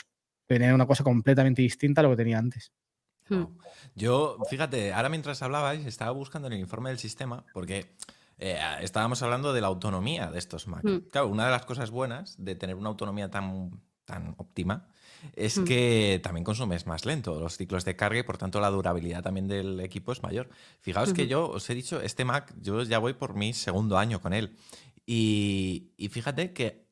[0.46, 2.72] tener una cosa completamente distinta a lo que tenía antes.
[3.28, 3.44] Hmm.
[3.94, 7.94] Yo, fíjate, ahora mientras hablabais, estaba buscando en el informe del sistema, porque
[8.38, 10.84] eh, estábamos hablando de la autonomía de estos Mac.
[10.84, 11.08] Hmm.
[11.10, 14.88] Claro, una de las cosas buenas de tener una autonomía tan, tan óptima
[15.34, 15.64] es hmm.
[15.64, 19.48] que también consumes más lento los ciclos de carga y por tanto la durabilidad también
[19.48, 20.48] del equipo es mayor.
[20.80, 24.20] Fijaos que yo os he dicho, este Mac, yo ya voy por mi segundo año
[24.20, 24.56] con él.
[25.10, 26.86] Y, fíjate que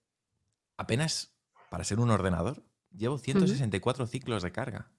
[0.78, 1.34] apenas
[1.70, 4.90] para ser un ordenador llevo 164 ciclos de carga.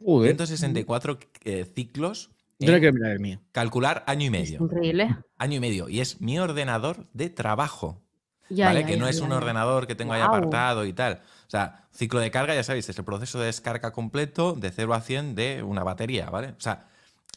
[0.00, 2.30] 164 eh, ciclos.
[2.58, 3.40] Yo que mirar el mío.
[3.52, 4.62] Calcular año y medio.
[4.62, 5.16] increíble.
[5.36, 5.88] Año y medio.
[5.88, 8.02] Y es mi ordenador de trabajo.
[8.50, 8.86] ¿Vale?
[8.86, 11.20] que no es un ordenador que tengo ahí apartado y tal.
[11.46, 14.94] O sea, ciclo de carga, ya sabéis, es el proceso de descarga completo de 0
[14.94, 16.54] a 100 de una batería, ¿vale?
[16.56, 16.88] O sea,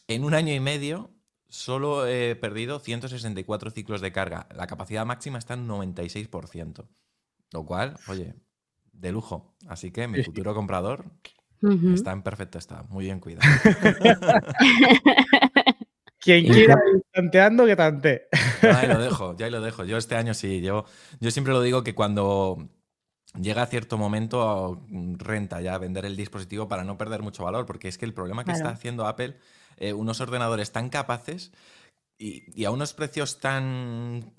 [0.08, 1.10] en un año y medio
[1.48, 4.48] solo he perdido 164 ciclos de carga.
[4.54, 6.86] La capacidad máxima está en 96%.
[7.52, 8.34] Lo cual, oye,
[8.92, 9.54] de lujo.
[9.68, 11.04] Así que mi futuro comprador
[11.94, 12.84] está en perfecto estado.
[12.88, 13.42] Muy bien cuidado.
[16.22, 18.28] Quien quiera ir tanteando, que tante.
[18.62, 19.84] Ya ahí lo dejo, ya ahí lo dejo.
[19.84, 20.84] Yo este año sí, yo,
[21.20, 22.68] yo siempre lo digo que cuando
[23.40, 27.88] llega a cierto momento renta ya vender el dispositivo para no perder mucho valor, porque
[27.88, 29.36] es que el problema que está haciendo Apple,
[29.78, 31.50] eh, unos ordenadores tan capaces
[32.18, 34.32] y, a unos precios tan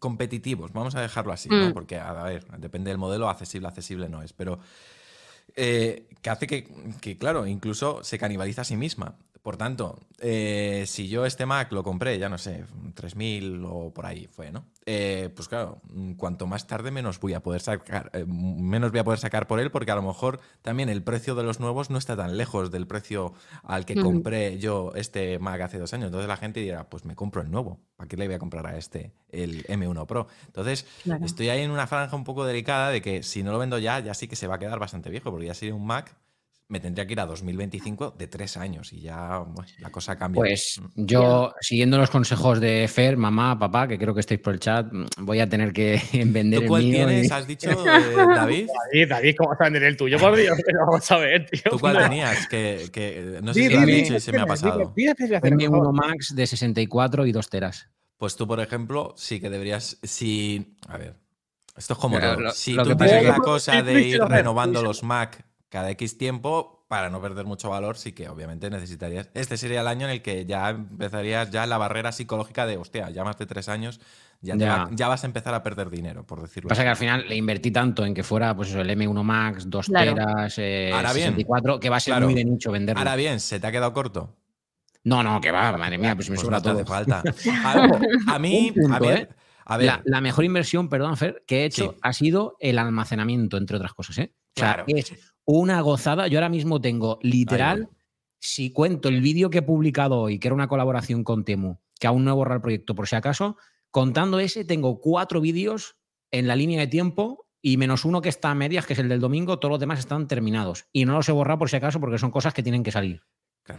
[0.00, 1.68] competitivos, vamos a dejarlo así, ¿no?
[1.68, 1.72] Mm.
[1.72, 4.58] porque a ver, depende del modelo, accesible, accesible no es, pero
[5.62, 6.66] eh, que hace que,
[7.00, 9.14] que, claro, incluso se canibaliza a sí misma.
[9.42, 14.04] Por tanto, eh, si yo este Mac lo compré, ya no sé, 3.000 o por
[14.04, 14.66] ahí fue, ¿no?
[14.84, 19.00] Eh, pues claro, mm, cuanto más tarde menos voy a poder sacar, eh, menos voy
[19.00, 21.88] a poder sacar por él, porque a lo mejor también el precio de los nuevos
[21.88, 26.06] no está tan lejos del precio al que compré yo este Mac hace dos años.
[26.06, 27.80] Entonces la gente dirá, pues me compro el nuevo.
[27.96, 30.26] ¿Para qué le voy a comprar a este, el M1 Pro?
[30.46, 30.86] Entonces,
[31.22, 34.00] estoy ahí en una franja un poco delicada de que si no lo vendo ya,
[34.00, 36.14] ya sí que se va a quedar bastante viejo, porque ya sería un Mac
[36.70, 39.44] me tendría que ir a 2025 de tres años y ya
[39.80, 40.38] la cosa cambia.
[40.38, 41.04] Pues mm.
[41.04, 44.86] yo, siguiendo los consejos de Fer, mamá, papá, que creo que estáis por el chat,
[44.90, 47.32] mm, voy a tener que vender ¿Tú cuál el mío tienes?
[47.32, 47.74] ¿Has dicho, eh,
[48.14, 48.68] David?
[48.92, 49.08] David?
[49.08, 50.18] David, ¿cómo vas a vender el tuyo?
[50.18, 50.56] Por Dios,
[50.86, 51.62] vamos a ver, tío.
[51.70, 52.46] ¿Tú cuál tenías?
[52.46, 54.94] Que, que no sé si lo has dicho y se me ha pasado.
[54.94, 57.88] M1 Max de 64 y 2 teras.
[58.16, 61.16] Pues tú, por ejemplo, sí que deberías, si, a ver,
[61.76, 62.50] esto es como todo.
[62.52, 67.22] si tú tienes la cosa de ir renovando los Mac cada X tiempo, para no
[67.22, 69.30] perder mucho valor, sí que obviamente necesitarías.
[69.34, 73.08] Este sería el año en el que ya empezarías ya la barrera psicológica de, hostia,
[73.10, 74.00] ya más de tres años,
[74.40, 74.56] ya,
[74.90, 75.08] ya.
[75.08, 78.04] vas a empezar a perder dinero, por decirlo Pasa que al final le invertí tanto
[78.04, 81.98] en que fuera pues eso, el M1 Max, 2 teras, eh, Ahora 64, que va
[81.98, 82.98] a ser muy de nicho venderlo.
[82.98, 84.36] Ahora bien, ¿se te ha quedado corto?
[85.04, 86.84] No, no, que va, madre mía, pues me pues sobra todo.
[86.84, 87.22] falta.
[88.26, 89.28] A, mí, a ver, ¿eh?
[89.64, 90.02] a ver.
[90.04, 94.18] La, mejor inversión, perdón, Fer, que he hecho ha sido el almacenamiento, entre otras cosas.
[94.18, 94.32] ¿eh?
[94.54, 94.84] claro
[95.50, 96.28] una gozada.
[96.28, 97.88] Yo ahora mismo tengo literal,
[98.38, 102.06] si cuento el vídeo que he publicado hoy, que era una colaboración con Temu, que
[102.06, 103.56] aún no he borrado el proyecto por si acaso,
[103.90, 105.96] contando ese, tengo cuatro vídeos
[106.30, 109.08] en la línea de tiempo y menos uno que está a medias, que es el
[109.08, 110.86] del domingo, todos los demás están terminados.
[110.92, 113.22] Y no los he borrado por si acaso porque son cosas que tienen que salir.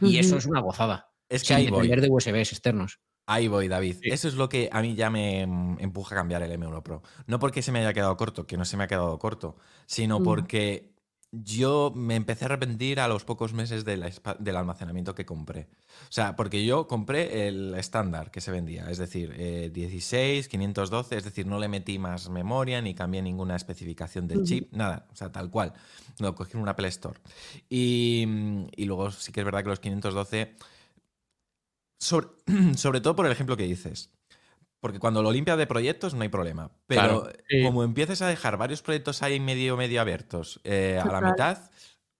[0.02, 1.12] Y eso es una gozada.
[1.30, 3.00] Es que hay depender de USBs externos.
[3.28, 3.98] Ahí voy, David.
[4.02, 7.02] Eso es lo que a mí ya me mm, empuja a cambiar el M1 Pro.
[7.28, 9.56] No porque se me haya quedado corto, que no se me ha quedado corto,
[9.86, 10.24] sino mm.
[10.24, 10.91] porque
[11.32, 15.70] yo me empecé a arrepentir a los pocos meses del almacenamiento que compré.
[16.10, 21.18] O sea, porque yo compré el estándar que se vendía, es decir, 16, eh, 512,
[21.18, 25.16] es decir, no le metí más memoria ni cambié ninguna especificación del chip, nada, o
[25.16, 25.74] sea, tal cual.
[26.20, 27.20] Lo cogí en una Apple Store.
[27.70, 28.28] Y,
[28.76, 30.54] y luego sí que es verdad que los 512,
[31.98, 32.28] sobre,
[32.76, 34.12] sobre todo por el ejemplo que dices,
[34.82, 36.72] porque cuando lo limpias de proyectos no hay problema.
[36.88, 37.30] Pero
[37.64, 41.70] como empieces a dejar varios proyectos ahí medio, medio abiertos eh, a la mitad,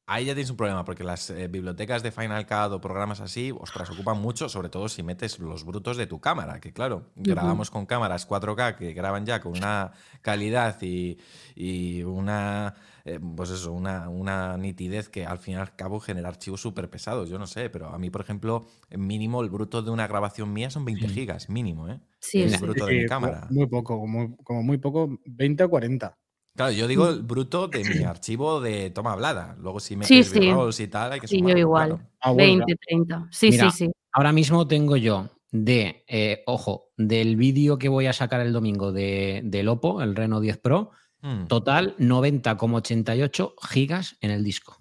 [0.06, 3.52] ahí ya tienes un problema, porque las eh, bibliotecas de Final Cut o programas así,
[3.52, 7.72] ostras, ocupan mucho, sobre todo si metes los brutos de tu cámara, que claro, grabamos
[7.72, 11.18] con cámaras 4K que graban ya con una calidad y,
[11.56, 16.30] y una eh, pues eso, una, una, nitidez que al fin y al cabo genera
[16.30, 17.30] archivos súper pesados.
[17.30, 20.70] Yo no sé, pero a mí, por ejemplo, mínimo el bruto de una grabación mía
[20.70, 22.00] son 20 gigas, mínimo, ¿eh?
[22.20, 23.48] Sí, el bruto de mi cámara.
[23.50, 26.18] Muy poco, como, como muy poco, 20 o 40.
[26.56, 29.56] Claro, yo digo el bruto de mi archivo de toma hablada.
[29.60, 30.52] Luego si me sí, sí.
[30.80, 32.08] y tal, hay que Sí, yo igual.
[32.36, 33.16] 20, 30.
[33.16, 33.92] Ah, Sí, sí, sí.
[34.14, 38.92] Ahora mismo tengo yo de, eh, ojo, del vídeo que voy a sacar el domingo
[38.92, 41.46] de, del Oppo, el Reno 10 Pro, Mm.
[41.48, 44.78] total 90,88 gigas en el disco.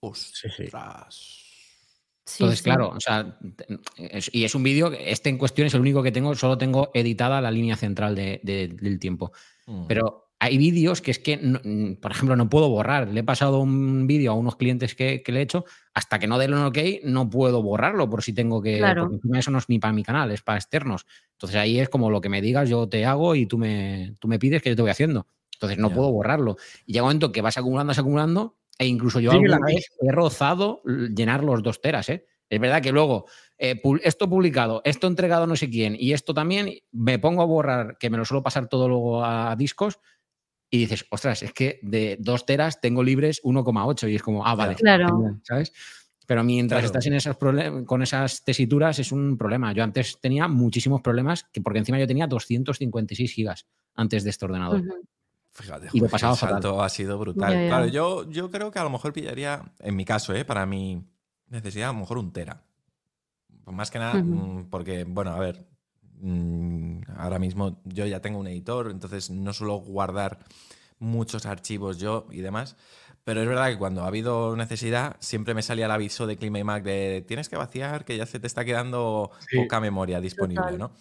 [0.00, 1.38] Ostras.
[2.24, 2.64] Sí, Entonces, sí.
[2.64, 3.36] claro, o sea,
[3.96, 6.56] es- y es un vídeo, que este en cuestión es el único que tengo, solo
[6.56, 9.32] tengo editada la línea central de- de- del tiempo.
[9.66, 9.86] Mm.
[9.88, 11.60] Pero hay vídeos que es que, no-
[12.00, 13.08] por ejemplo, no puedo borrar.
[13.08, 16.26] Le he pasado un vídeo a unos clientes que, que le he hecho, hasta que
[16.28, 18.78] no den un ok, no puedo borrarlo por si tengo que.
[18.78, 19.02] Claro.
[19.02, 21.06] Porque encima eso no es ni para mi canal, es para externos.
[21.32, 24.28] Entonces ahí es como lo que me digas, yo te hago y tú me, tú
[24.28, 25.26] me pides que yo te voy haciendo.
[25.66, 26.56] Entonces no puedo borrarlo.
[26.86, 29.86] Y llega un momento que vas acumulando, vas acumulando, e incluso yo la alguna vez
[30.00, 32.26] he rozado llenar los dos teras, ¿eh?
[32.50, 33.26] Es verdad que luego,
[33.58, 37.96] eh, esto publicado, esto entregado no sé quién, y esto también, me pongo a borrar,
[37.98, 40.00] que me lo suelo pasar todo luego a discos,
[40.70, 44.54] y dices, ostras, es que de dos teras tengo libres 1,8, y es como, ah,
[44.54, 45.38] vale, Claro.
[45.44, 45.72] ¿sabes?
[46.26, 46.98] Pero mientras Claro.
[46.98, 49.72] estás en problem- con esas tesituras es un problema.
[49.72, 54.44] Yo antes tenía muchísimos problemas, que porque encima yo tenía 256 gigas antes de este
[54.44, 54.80] ordenador.
[54.80, 54.92] Ujú.
[55.54, 56.84] Fíjate, Y lo pasaba el salto fatal.
[56.86, 57.52] ha sido brutal.
[57.52, 57.68] Ya, ya.
[57.68, 60.44] Claro, yo, yo creo que a lo mejor pillaría, en mi caso, ¿eh?
[60.44, 61.04] para mi
[61.48, 62.64] necesidad, a lo mejor un tera.
[63.66, 64.34] Más que nada, Ujú.
[64.34, 65.66] mm, porque, bueno, a ver,
[66.20, 70.38] mm, ahora mismo yo ya tengo un editor, entonces no suelo guardar
[70.98, 72.76] muchos archivos yo y demás.
[73.24, 76.82] Pero es verdad que cuando ha habido necesidad, siempre me salía el aviso de ClimateMac
[76.82, 79.58] de tienes que vaciar, que ya se te está quedando Sí.
[79.58, 80.78] poca memoria disponible, Total.
[80.78, 80.92] ¿no?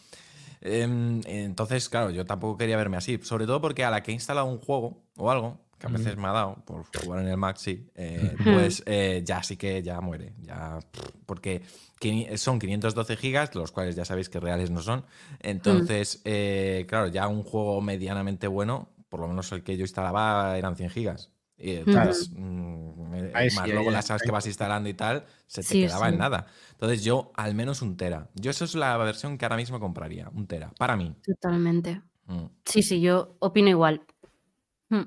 [0.62, 3.20] Em, entonces, claro, yo tampoco quería verme así.
[3.24, 6.16] Sobre todo porque a la que he instalado un juego o algo, que a veces
[6.16, 9.82] me ha dado por jugar en el Mac, sí, eh, pues eh, ya sí que
[9.82, 10.34] ya muere.
[10.44, 10.80] Ya,
[11.26, 11.64] porque
[12.36, 15.06] son 512 gigas, los cuales ya sabéis que reales no son.
[15.40, 20.58] Entonces, eh, claro, ya un juego medianamente bueno, por lo menos el que yo instalaba
[20.58, 21.32] eran 100 gigas.
[21.62, 25.26] Y entonces, mm, eh, Ahí más sí, luego las apps que vas instalando y tal,
[25.46, 26.14] se te Sí, quedaba sí.
[26.14, 26.48] en nada.
[26.72, 28.30] Entonces yo al menos un tera.
[28.36, 31.16] Yo eso es la versión que ahora mismo compraría, un tera, para mí.
[31.24, 32.02] Totalmente.
[32.26, 32.46] Mm.
[32.66, 34.02] Sí, sí, yo opino igual.
[34.90, 35.02] Mm.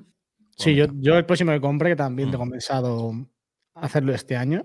[0.57, 0.99] Sí, yo, Bueno.
[1.01, 2.31] yo el próximo que compre, que también Mm.
[2.31, 3.11] tengo pensado
[3.73, 4.63] hacerlo este año,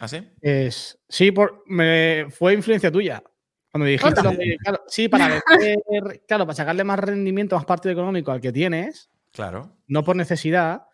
[0.00, 0.28] ¿Ah, sí?
[0.40, 0.98] es.
[1.08, 3.22] Sí, por, me, fue influencia tuya.
[3.70, 5.42] Cuando me dijiste lo de- claro, sí, para vender,
[6.26, 9.76] claro, para sacarle más rendimiento, más partido económico al que tienes, Claro.
[9.86, 10.87] no por necesidad,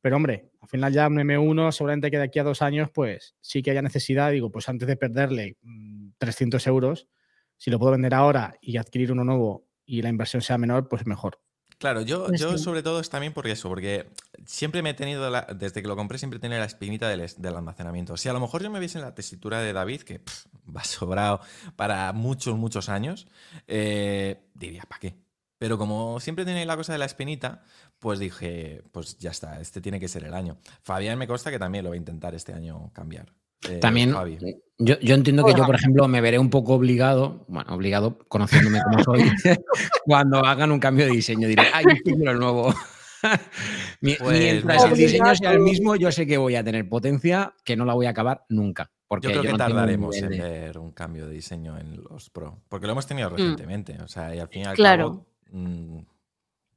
[0.00, 3.34] pero hombre, al final ya un M1, seguramente que de aquí a dos años, pues
[3.40, 4.30] sí que haya necesidad.
[4.30, 7.08] Digo, pues antes de perderle mm, 300 euros,
[7.56, 11.06] si lo puedo vender ahora y adquirir uno nuevo y la inversión sea menor, pues
[11.06, 11.40] mejor.
[11.78, 12.64] Claro, yo, Pues yo sí.
[12.64, 14.10] sobre todo es también por eso, porque
[14.44, 17.26] siempre me he tenido, la- desde que lo compré, siempre he tenido la espinita del,
[17.38, 18.18] del almacenamiento.
[18.18, 20.84] Si a lo mejor yo me viese en la tesitura de David, que pff, va
[20.84, 21.40] sobrado
[21.76, 23.28] para muchos, muchos años,
[23.66, 25.14] eh, diría, ¿para qué?
[25.58, 27.62] Pero como siempre tenía la cosa de la espinita,
[28.00, 30.56] pues dije, pues ya está, este tiene que ser el año.
[30.82, 33.32] Fabián me consta que también lo va a intentar este año cambiar.
[33.68, 34.38] Eh, También, Fabi.
[34.78, 38.80] yo, yo entiendo que yo, por ejemplo, me veré un poco obligado, bueno, obligado, conociéndome
[38.82, 39.20] como soy,
[40.06, 41.46] cuando hagan un cambio de diseño.
[41.46, 42.74] Diré, ay, quiero el nuevo.
[44.00, 47.52] Mi- Pues Mientras el diseño sea el mismo, yo sé que voy a tener potencia
[47.64, 48.90] que no la voy a acabar nunca.
[49.06, 52.62] Porque Yo creo que no tardaremos en ver un cambio de diseño en los Pro.
[52.68, 53.98] Porque lo hemos tenido recientemente.
[54.02, 55.04] O sea, y al fin y al Claro.
[55.10, 55.98] cabo mm,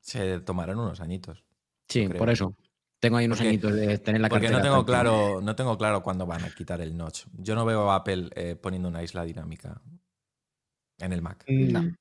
[0.03, 1.43] se tomarán unos añitos.
[1.87, 2.55] Sí, por eso.
[2.99, 6.03] Tengo ahí unos Porque- añitos de tener la Porque no tengo claro, no tengo claro
[6.03, 7.25] cuándo van a quitar el notch.
[7.33, 9.81] Yo no veo a Apple eh, poniendo una isla dinámica
[10.99, 11.43] en el Mac.
[11.47, 11.81] No.
[11.81, 11.95] Mm.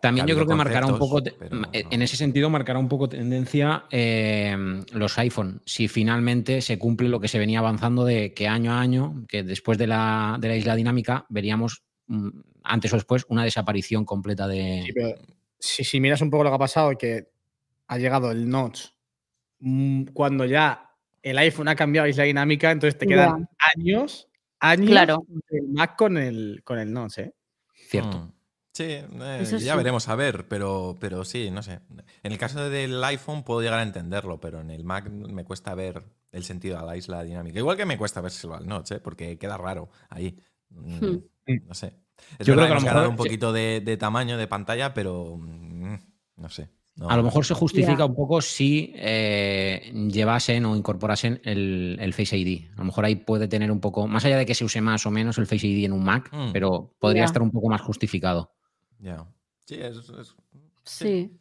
[0.00, 1.68] También yo creo que marcará un poco, eh, no.
[1.72, 4.54] en ese sentido marcará un poco tendencia eh,
[4.92, 5.62] los iPhone.
[5.64, 9.42] Si finalmente se cumple lo que se venía avanzando de que año a año, que
[9.42, 12.28] después de la, de la isla dinámica, veríamos mm,
[12.64, 14.82] antes o después una desaparición completa de...
[14.84, 15.14] Sí, pero
[15.64, 17.28] si, si miras un poco lo que ha pasado, que
[17.88, 18.86] ha llegado el notch
[19.60, 20.90] mm, cuando ya
[21.22, 24.28] el iPhone ha cambiado a isla dinámica, entonces te quedan años,
[24.60, 25.24] años Claro.
[25.50, 27.34] del Mac con el, con el notch, ¿eh?
[27.74, 28.18] Cierto.
[28.18, 28.32] Mm.
[28.76, 29.06] Sí, eh,
[29.60, 29.76] ya sí.
[29.76, 31.80] veremos a ver, pero, pero sí, no sé.
[32.24, 35.74] En el caso del iPhone puedo llegar a entenderlo, pero en el Mac me cuesta
[35.76, 37.58] ver el sentido a la isla dinámica.
[37.60, 39.00] Igual que me cuesta vérselo al Notch, ¿eh?
[39.00, 40.36] porque queda raro ahí.
[40.70, 41.58] Mm, Hmm.
[41.68, 41.94] No sé.
[42.38, 43.16] Es Yo creo verdad que a que lo mejor un sí.
[43.18, 45.94] poquito de, de tamaño de pantalla, pero mm,
[46.36, 46.68] no sé.
[46.96, 52.12] No- A lo mejor se justifica un poco si eh, llevasen o incorporasen el, el
[52.14, 52.70] Face ID.
[52.74, 55.04] A lo mejor ahí puede tener un poco, más allá de que se use más
[55.04, 56.52] o menos el Face ID en un Mac, Mm.
[56.52, 58.52] pero podría estar un poco más justificado.
[59.00, 59.26] Ya.
[59.66, 60.34] Sí, es- es-
[60.84, 61.32] Sí.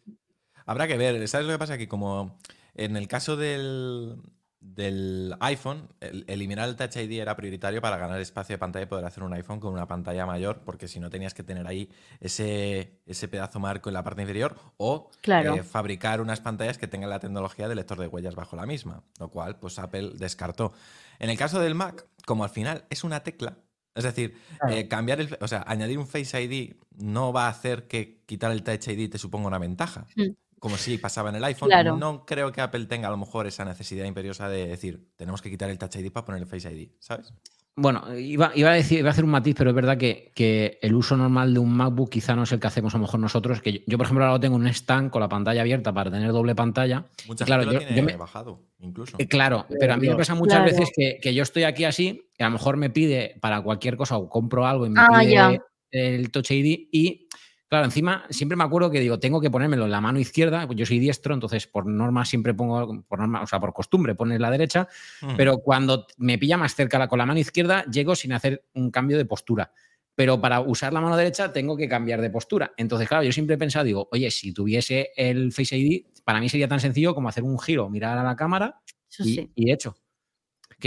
[0.65, 1.77] Habrá que ver, ¿sabes lo que pasa?
[1.77, 2.39] Que como
[2.73, 4.15] en el caso del,
[4.63, 8.87] del iPhone, el- eliminar el Touch ID era prioritario para ganar espacio de pantalla y
[8.87, 11.89] poder hacer un iPhone con una pantalla mayor, porque si no tenías que tener ahí
[12.21, 15.55] ese, ese pedazo marco en la parte inferior o Claro.
[15.55, 19.03] eh, fabricar unas pantallas que tengan la tecnología de lector de huellas bajo la misma,
[19.19, 20.73] lo cual pues Apple descartó.
[21.19, 23.57] En el caso del Mac, como al final es una tecla,
[23.95, 24.35] Es decir,
[24.69, 28.51] eh, cambiar el, o sea, añadir un Face ID no va a hacer que quitar
[28.51, 30.07] el Touch ID te suponga una ventaja.
[30.15, 30.31] Mm.
[30.63, 31.99] Como si pasaba en el iPhone.
[31.99, 35.49] No creo que Apple tenga a lo mejor esa necesidad imperiosa de decir, tenemos que
[35.49, 37.33] quitar el Touch ID para poner el Face ID, ¿sabes?
[37.75, 41.17] Bueno, iba, a decir, iba a hacer un matiz, pero es verdad que, el uso
[41.17, 43.61] normal de un MacBook quizá no es el que hacemos a lo mejor nosotros.
[43.61, 46.55] Que yo, por ejemplo, ahora tengo un stand con la pantalla abierta para tener doble
[46.55, 47.07] pantalla.
[47.27, 49.17] Mucha claro, yo, me he bajado, incluso.
[49.19, 52.43] Eh, claro, pero a mí me pasa muchas veces que, yo estoy aquí así, y
[52.43, 55.61] a lo mejor me pide para cualquier cosa o compro algo y me ah, pide
[55.91, 57.27] el Touch ID y
[57.73, 60.77] Claro, encima siempre me acuerdo que digo, tengo que ponérmelo en la mano izquierda, pues
[60.77, 64.39] yo soy diestro, entonces por norma siempre pongo, por norma, o sea, por costumbre poner
[64.39, 64.87] la derecha,
[65.35, 69.17] pero cuando me pilla más cerca con la mano izquierda, llego sin hacer un cambio
[69.17, 69.71] de postura.
[70.13, 72.73] Pero para usar la mano derecha tengo que cambiar de postura.
[72.77, 76.49] Entonces, claro, yo siempre he pensado, digo, oye, si tuviese el Face ID, para mí
[76.49, 78.83] sería tan sencillo como hacer un giro, mirar a la cámara
[79.17, 79.95] y, y hecho.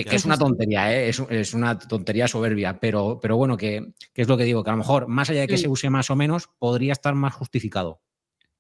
[0.05, 1.09] Que, es una tontería, ¿eh?
[1.09, 4.79] es, una tontería soberbia, pero, pero bueno, que, es lo que digo, que a lo
[4.79, 8.03] mejor, más allá de que se use más o menos, podría estar más justificado.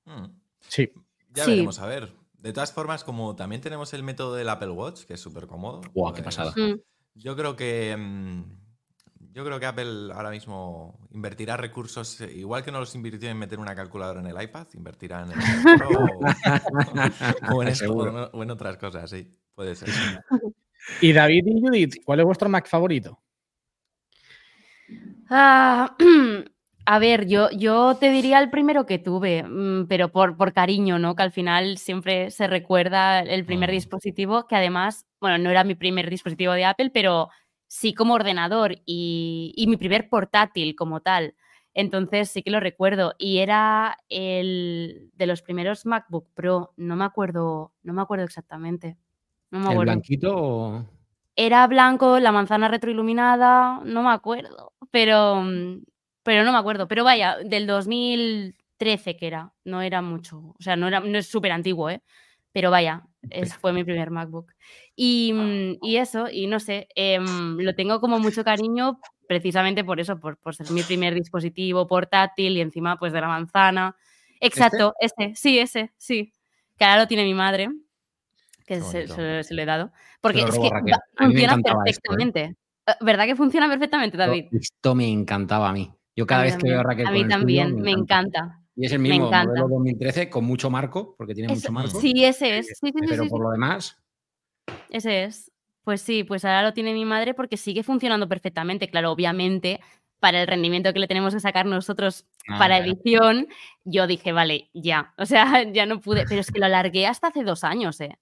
[0.06, 0.28] Hmm.
[0.68, 0.90] Sí.
[1.34, 2.10] Ya veremos, a ver.
[2.38, 5.82] De todas formas, como también tenemos el método del Apple Watch, que es súper cómodo.
[5.92, 6.54] Guau, qué pues, pasada.
[6.56, 6.80] Mm.
[7.14, 7.94] Yo creo que.
[7.94, 8.44] Mm,
[9.32, 13.58] yo creo que Apple ahora mismo invertirá recursos, igual que no los invirtió en meter
[13.58, 15.38] una calculadora en el iPad, invertirá en el
[17.52, 17.74] o, en
[18.32, 19.90] o en otras cosas, sí, puede ser.
[21.00, 23.20] Y David y Judith, ¿cuál es vuestro Mac favorito?
[25.28, 25.96] Ah,
[26.86, 30.98] a ver, yo, yo te diría el primero que tuve, mm, pero por, por, cariño,
[30.98, 31.14] ¿no?
[31.16, 35.74] Que al final siempre se recuerda el primer dispositivo, que además, bueno, no era mi
[35.74, 37.28] primer dispositivo de Apple, pero
[37.66, 41.34] sí como ordenador y, y mi primer portátil como tal.
[41.74, 43.14] Entonces sí que lo recuerdo.
[43.18, 46.72] Y era el de los primeros MacBook Pro.
[46.76, 48.96] No me acuerdo, no me acuerdo exactamente.
[49.50, 50.84] ¿El blanquito
[51.36, 55.42] Era blanco, la manzana retroiluminada, no me acuerdo, pero,
[56.22, 56.88] pero no me acuerdo.
[56.88, 61.28] Pero vaya, del 2013 que era, no era mucho, o sea, no, era, no es
[61.28, 62.02] súper antiguo, ¿eh?
[62.52, 64.52] Pero vaya, ese fue mi primer MacBook.
[64.94, 70.00] Y, mm, y eso, y no sé, em, lo tengo como mucho cariño precisamente por
[70.00, 73.96] eso, por, por, ser mi primer dispositivo portátil y encima pues de la manzana.
[74.40, 74.46] ¿Este?
[74.46, 76.32] Exacto, ese, sí, ese, sí.
[76.78, 77.68] Que ahora lo tiene mi madre
[78.66, 79.06] que se,
[79.44, 79.92] se, le he dado.
[80.20, 80.70] Porque es que
[81.16, 81.62] funciona ¿eh?
[81.62, 82.56] perfectamente.
[82.86, 84.46] Eh, ¿Verdad que funciona perfectamente, David?
[84.52, 85.92] Esto me encantaba a mí.
[86.16, 87.06] Yo cada vez que veo a Raquel.
[87.06, 88.60] A mí también, me encanta.
[88.74, 92.00] Y es el mismo modelo 2013 con mucho marco, porque tiene mucho marco.
[92.00, 92.78] Sí, ese es.
[92.78, 93.98] Sí, pero por lo demás.
[94.90, 95.52] Ese es.
[95.84, 98.88] Pues sí, pues ahora lo tiene mi madre porque sigue funcionando perfectamente.
[98.88, 99.80] Claro, obviamente,
[100.18, 103.46] para el rendimiento que le tenemos que sacar nosotros ah, para edición,
[103.84, 105.14] yo dije, vale, ya.
[105.16, 106.24] O sea, ya no pude.
[106.28, 108.18] Pero es que lo alargué hasta hace dos años, ¿eh?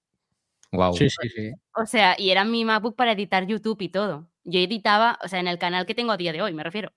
[0.93, 1.51] Sí, sí, sí.
[1.75, 4.29] O sea, y era mi MacBook para editar YouTube y todo.
[4.43, 6.93] Yo editaba, o sea, en el canal que tengo a día de hoy, me refiero.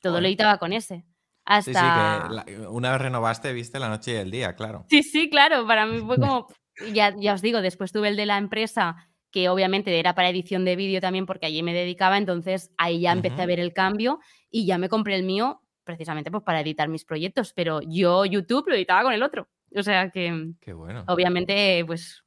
[0.00, 1.04] Todo lo editaba con ese.
[1.44, 2.28] Hasta...
[2.28, 4.86] Sí, sí, que una vez renovaste, viste la noche y el día, claro.
[4.88, 5.66] Sí, sí, claro.
[5.66, 6.46] Para mí fue como.
[6.94, 10.64] ya, ya os digo, después tuve el de la empresa, que obviamente era para edición
[10.64, 12.18] de vídeo también, porque allí me dedicaba.
[12.18, 16.30] Entonces ahí ya empecé a ver el cambio y ya me compré el mío precisamente
[16.30, 17.52] pues, para editar mis proyectos.
[17.52, 19.48] Pero yo YouTube lo editaba con el otro.
[19.74, 20.52] O sea que.
[20.60, 21.04] Qué bueno.
[21.08, 22.22] Obviamente, pues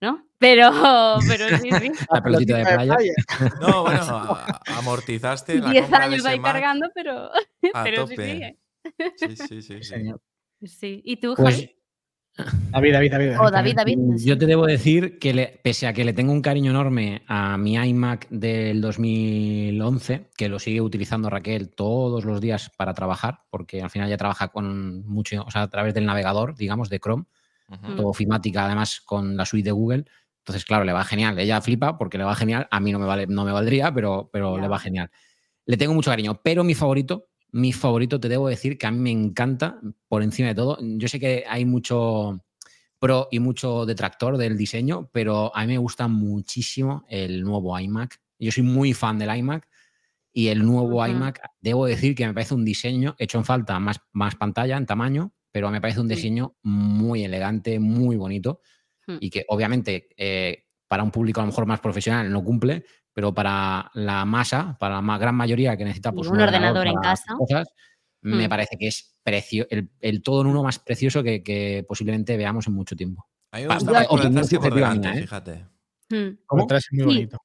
[0.00, 0.26] ¿no?
[0.38, 0.70] Pero,
[1.28, 1.92] pero sí, sí.
[2.12, 3.12] La pelotita de playa.
[3.60, 4.38] No, bueno,
[4.76, 7.30] amortizaste la 10 años ahí cargando, pero,
[7.84, 9.36] pero sí, sí.
[9.36, 10.12] Sí, sí, sí.
[10.64, 11.02] Sí.
[11.04, 11.74] ¿Y tú, pues, Javi?
[12.70, 13.40] David, David, David.
[13.40, 13.98] Oh, David, David.
[14.18, 17.74] Yo te debo decir que pese a que le tengo un cariño enorme a mi
[17.74, 23.90] iMac del 2011, que lo sigue utilizando Raquel todos los días para trabajar, porque al
[23.90, 27.24] final ya trabaja con mucho, o sea, a través del navegador, digamos, de Chrome
[27.96, 30.04] todo ofimática, además con la suite de Google.
[30.38, 31.38] Entonces, claro, le va genial.
[31.38, 32.66] Ella flipa porque le va genial.
[32.70, 35.10] A mí no me, vale, no me valdría, pero, pero le va genial.
[35.66, 38.98] Le tengo mucho cariño, pero mi favorito, mi favorito, te debo decir que a mí
[38.98, 39.78] me encanta
[40.08, 40.78] por encima de todo.
[40.80, 42.42] Yo sé que hay mucho
[42.98, 48.20] pro y mucho detractor del diseño, pero a mí me gusta muchísimo el nuevo iMac.
[48.38, 49.68] Yo soy muy fan del iMac
[50.32, 54.00] y el nuevo iMac, debo decir que me parece un diseño hecho en falta más,
[54.12, 58.60] más pantalla en tamaño, pero me parece un diseño muy elegante, muy bonito
[59.06, 59.16] hmm.
[59.20, 63.34] y que obviamente eh, para un público a lo mejor más profesional no cumple, pero
[63.34, 67.34] para la masa, para la gran mayoría que necesita pues, un, ordenador, en casa,
[68.20, 68.48] me hmm.
[68.48, 72.96] parece que es precio, el, todo en uno más precioso que, posiblemente veamos en mucho
[72.96, 73.26] tiempo.
[73.52, 75.20] A mí me gusta por delante, ¿eh?
[75.22, 75.66] fíjate.
[76.10, 76.38] Hmm.
[76.70, 77.38] Es muy bonito.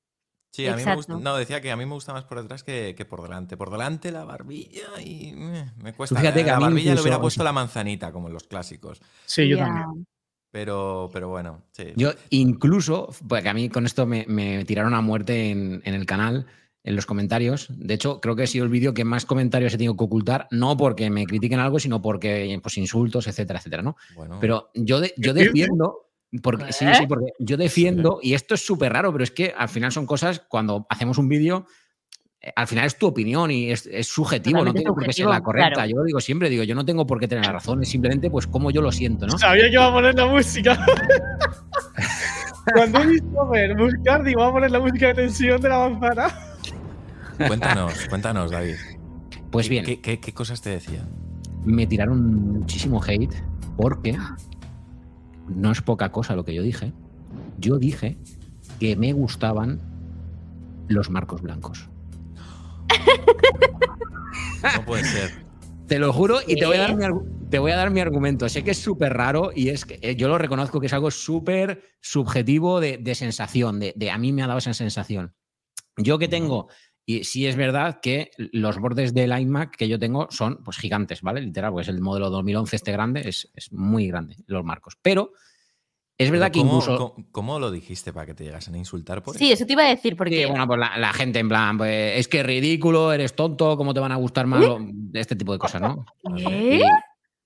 [0.53, 1.17] Sí, a mí me gusta.
[1.17, 3.57] No, decía que a mí me gusta más por detrás que, por delante.
[3.57, 6.19] Por delante la barbilla y eh, me cuesta.
[6.19, 9.01] Fíjate que la a barbilla le hubiera puesto la manzanita, como en los clásicos.
[9.25, 10.05] Sí, yo también.
[10.51, 11.85] Pero, pero bueno, sí.
[11.95, 16.45] Yo incluso, porque a mí con esto me, tiraron a muerte en, el canal.
[16.83, 17.65] en los comentarios.
[17.71, 20.47] De hecho, creo que ha sido el vídeo que más comentarios he tenido que ocultar,
[20.51, 23.95] no porque me critiquen algo, sino porque, pues, insultos, etcétera, etcétera, ¿no?
[24.39, 29.11] Pero yo, yo defiendo, porque, sí, sí, porque yo defiendo, y esto es súper raro,
[29.11, 31.67] pero es que al final son cosas, cuando hacemos un vídeo,
[32.41, 35.41] eh, al final es tu opinión y es, subjetivo, no tiene por qué ser la
[35.41, 35.85] correcta.
[35.85, 38.29] Yo lo digo siempre, digo, yo no tengo por qué tener la razón, es simplemente
[38.29, 39.37] pues como yo lo siento, ¿no?
[39.37, 40.85] Sabía que iba a poner la música.
[42.73, 45.89] Cuando he visto ver buscar, digo, voy a poner la música de tensión de la
[45.89, 46.27] manzana.
[47.47, 48.75] Cuéntanos, cuéntanos, David.
[49.51, 49.85] Pues bien.
[49.85, 51.09] ¿Qué, cosas te decían?
[51.65, 53.33] Me tiraron muchísimo hate
[53.77, 54.17] porque
[55.47, 56.93] no es poca cosa lo que yo dije.
[57.57, 58.17] Yo dije
[58.79, 59.81] que me gustaban
[60.87, 61.89] los marcos blancos.
[64.63, 65.31] No puede ser.
[65.87, 67.05] Te lo juro y te voy, a dar mi,
[67.49, 68.47] te voy a dar mi argumento.
[68.47, 71.11] Sé que es súper raro y es que eh, yo lo reconozco que es algo
[71.11, 75.35] súper subjetivo de, sensación, de, a mí me ha dado esa sensación.
[75.97, 76.69] Yo que tengo,
[77.05, 81.21] y sí es verdad que los bordes del iMac que yo tengo son pues gigantes,
[81.21, 81.41] ¿vale?
[81.41, 84.97] Literal, pues el modelo 2011 este grande es, es muy grande, los marcos.
[85.01, 85.33] Pero
[86.17, 87.15] es verdad que cómo, incluso.
[87.31, 89.89] ¿cómo, lo dijiste para que te llegasen a insultar por Sí, eso te iba a
[89.89, 90.45] decir, porque.
[90.45, 93.99] bueno, pues la, gente en plan, pues es que es ridículo, eres tonto, ¿cómo te
[93.99, 94.63] van a gustar más?
[95.13, 96.05] Este tipo de cosas, ¿no?
[96.37, 96.81] ¿Eh?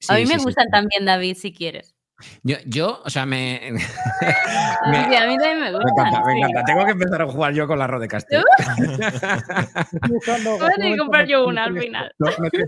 [0.09, 1.96] a mí me gustan también, David, si quieres.
[2.43, 6.23] Yo, o sea, me, a mí también me gusta.
[6.25, 8.43] Me encanta, Tengo que empezar a jugar yo con la Rode de Castilla.
[10.09, 12.11] Voy a comprar yo una al final.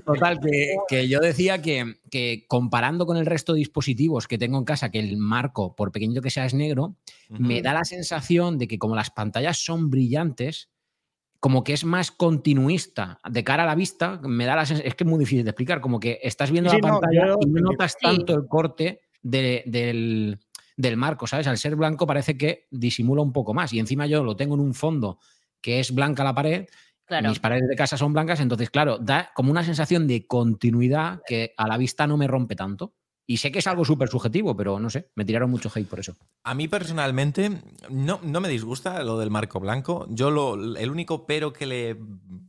[0.06, 0.40] Total,
[0.88, 4.92] que, yo decía que, que, comparando con el resto de dispositivos que tengo en casa,
[4.92, 6.96] que el marco, por pequeñito que sea, es negro,
[7.30, 10.70] me da la sensación de que como las pantallas son brillantes,
[11.40, 14.96] como que es más continuista de cara a la vista, me da la sensación, es
[14.96, 17.98] que es muy difícil de explicar, como que estás viendo la pantalla y no notas
[17.98, 20.40] tanto el corte del,
[20.96, 21.48] marco, ¿sabes?
[21.48, 23.74] Al ser blanco parece que disimula un poco más.
[23.74, 25.20] Y encima yo lo tengo en un fondo
[25.62, 26.68] que es blanca la pared.
[27.24, 31.54] Mis paredes de casa son blancas, entonces, claro, da como una sensación de continuidad que
[31.58, 32.94] a la vista no me rompe tanto.
[33.30, 36.00] Y sé que es algo súper subjetivo, pero no sé, me tiraron mucho hate por
[36.00, 36.16] eso.
[36.44, 40.08] A mí personalmente no, no me disgusta lo del marco blanco.
[40.10, 41.96] Yo lo, el único pero que le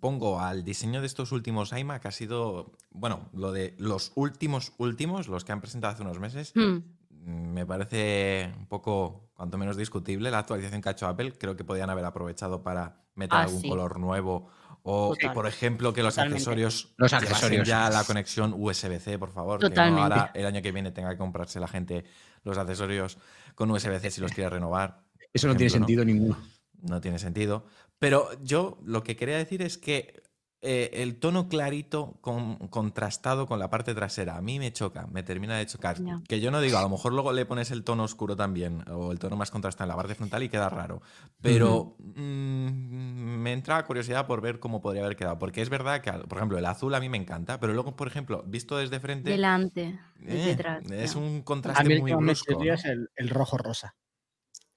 [0.00, 5.28] pongo al diseño de estos últimos iMac ha sido, bueno, lo de los últimos últimos,
[5.28, 6.54] los que han presentado hace unos meses.
[6.54, 6.78] Hmm.
[7.10, 11.34] Me parece un poco, cuanto menos discutible, la actualización que ha hecho Apple.
[11.36, 14.48] Creo que podían haber aprovechado para meter ah, algún color nuevo
[14.82, 17.66] o, por ejemplo, que los accesorios, los accesorios.
[17.66, 19.58] ya la conexión USB-C, por favor.
[19.58, 22.04] Que ahora el año que viene tenga que comprarse la gente
[22.42, 23.18] los accesorios
[23.54, 25.02] con USB-C si los quiere renovar.
[25.32, 26.38] Eso no tiene sentido ninguno.
[26.82, 27.66] No tiene sentido.
[27.98, 30.22] Pero yo lo que quería decir es que
[30.62, 34.36] eh, el tono clarito contrastado con la parte trasera.
[34.36, 35.96] A mí me choca, me termina de chocar.
[36.28, 39.10] Que yo no digo, a lo mejor luego le pones el tono oscuro también, o
[39.10, 41.00] el tono más contrastado en la parte frontal y queda raro.
[41.40, 45.38] Pero mm, me entra curiosidad por ver cómo podría haber quedado.
[45.38, 48.08] Porque es verdad que, por ejemplo, el azul a mí me encanta, pero luego, por
[48.08, 49.30] ejemplo, visto desde frente.
[49.30, 50.84] Delante, eh, detrás.
[50.90, 52.62] Es un contraste muy brusco.
[52.62, 53.94] Es el rojo rosa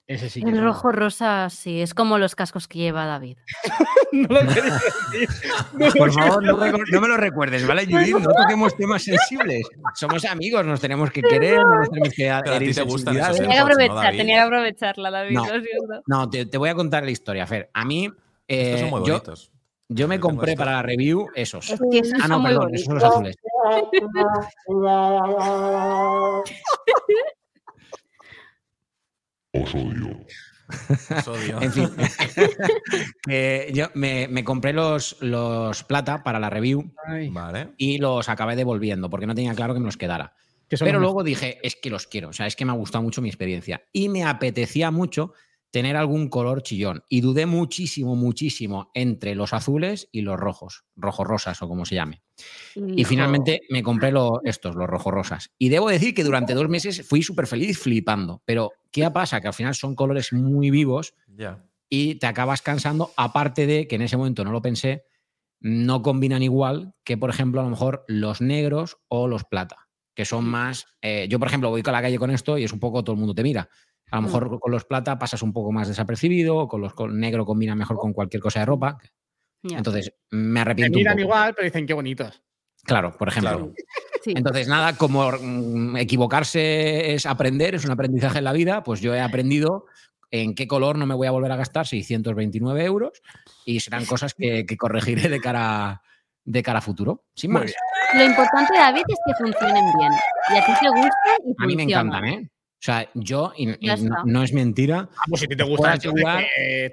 [0.06, 3.38] el rojo rosa, sí, es como los cascos que lleva David.
[4.12, 5.28] no lo decir.
[5.98, 8.18] Por favor, no, me lo recuerdes, ¿vale, Judith?
[8.18, 9.66] No toquemos temas sensibles.
[9.94, 12.92] Somos amigos, nos tenemos que querer, nos tenemos que adherir Tenía que
[13.58, 15.38] aprovechar, tenía que aprovecharla, David,
[16.06, 17.70] no, te, voy a contar la historia, Fer.
[17.72, 18.10] A mí.
[18.46, 19.50] Eh, son muy bonitos.
[19.88, 21.74] Yo, me compré para la review esos.
[22.20, 23.34] ah, no, perdón, esos son los azules.
[29.54, 31.60] Os odio.
[31.60, 31.88] en fin,
[33.74, 36.92] yo me, compré los, los plata para la review
[37.76, 40.34] y los acabé devolviendo porque no tenía claro que me los quedara.
[40.68, 43.22] Pero luego dije, es que los quiero, o sea, es que me ha gustado mucho
[43.22, 45.34] mi experiencia y me apetecía mucho
[45.70, 47.04] tener algún color chillón.
[47.08, 51.94] Y dudé muchísimo, muchísimo entre los azules y los rojos, rojos rosas o como se
[51.94, 52.23] llame.
[52.74, 54.12] Y finalmente me compré
[54.44, 55.50] estos, los rojos rosas.
[55.58, 58.42] Y debo decir que durante dos meses fui súper feliz flipando.
[58.44, 59.40] Pero, ¿qué pasa?
[59.40, 61.14] Que al final son colores muy vivos
[61.88, 65.04] y te acabas cansando, aparte de que en ese momento no lo pensé,
[65.60, 70.24] no combinan igual que, por ejemplo, a lo mejor los negros o los plata, que
[70.24, 70.86] son más...
[71.02, 73.14] Eh, yo, por ejemplo, voy a la calle con esto y es un poco todo
[73.14, 73.68] el mundo te mira.
[74.10, 74.24] A lo mm.
[74.26, 78.12] mejor con los plata pasas un poco más desapercibido, con los negro combina mejor con
[78.12, 78.98] cualquier cosa de ropa.
[79.64, 80.98] Entonces, me arrepiento.
[80.98, 82.42] Me miran igual, pero dicen qué bonitos.
[82.84, 83.72] Claro, por ejemplo.
[84.26, 89.14] Entonces, nada, como mm, equivocarse es aprender, es un aprendizaje en la vida, pues yo
[89.14, 89.86] he aprendido
[90.30, 93.22] en qué color no me voy a volver a gastar 629 euros
[93.64, 96.02] y serán cosas que, corregiré de cara,
[96.44, 97.72] de cara a futuro, sin más.
[98.14, 100.12] Lo importante, David, es que funcionen bien.
[100.52, 102.50] Y a ti te gusta y A mí me encantan, ¿eh?
[102.50, 103.66] O sea, yo, y,
[104.26, 105.08] no, es mentira.
[105.16, 105.96] Ah, pues si te gusta,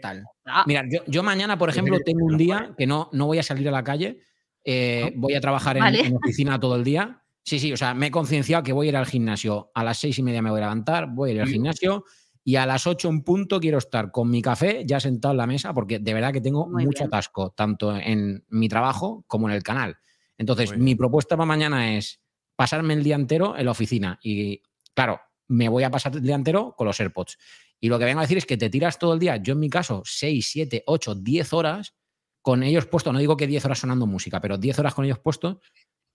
[0.01, 0.23] tal.
[0.45, 0.63] Ah.
[0.67, 3.71] Mira, yo, mañana, por ejemplo, tengo un día que no, no voy a salir a
[3.71, 4.19] la calle,
[4.63, 7.23] eh, voy a trabajar en, en, oficina todo el día.
[7.43, 9.71] Sí, sí, o sea, me he concienciado que voy a ir al gimnasio.
[9.73, 12.05] A las seis y media me voy a levantar, voy a ir al gimnasio
[12.43, 15.47] y a las ocho en punto quiero estar con mi café ya sentado en la
[15.47, 19.63] mesa porque de verdad que tengo mucho atasco, tanto en mi trabajo como en el
[19.63, 19.97] canal.
[20.37, 22.19] Entonces, mi propuesta para mañana es
[22.55, 24.61] pasarme el día entero en la oficina y,
[24.95, 27.37] claro, me voy a pasar el día entero con los AirPods.
[27.83, 29.59] Y lo que vengo a decir es que te tiras todo el día, yo en
[29.59, 31.95] mi caso, 6, 7, 8, 10 horas
[32.43, 35.17] con ellos puestos, no digo que 10 horas sonando música, pero 10 horas con ellos
[35.17, 35.57] puestos,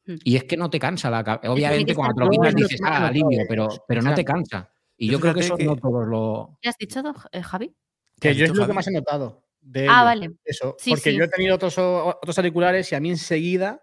[0.07, 0.15] hmm.
[0.23, 3.43] y es que no te cansa la Obviamente, cuando te lo quitas dices, ah, alivio,
[3.49, 4.73] pero, pero no te cansa.
[4.97, 6.59] Y yo, creo que eso no todos lo.
[6.63, 7.03] ¿Qué has dicho,
[7.33, 7.75] eh, Javi?
[8.19, 9.45] Que yo es lo que más he notado.
[9.61, 10.37] De ah, vale.
[10.45, 10.77] Eso.
[10.89, 13.83] porque yo he tenido otros, otros auriculares y a mí enseguida.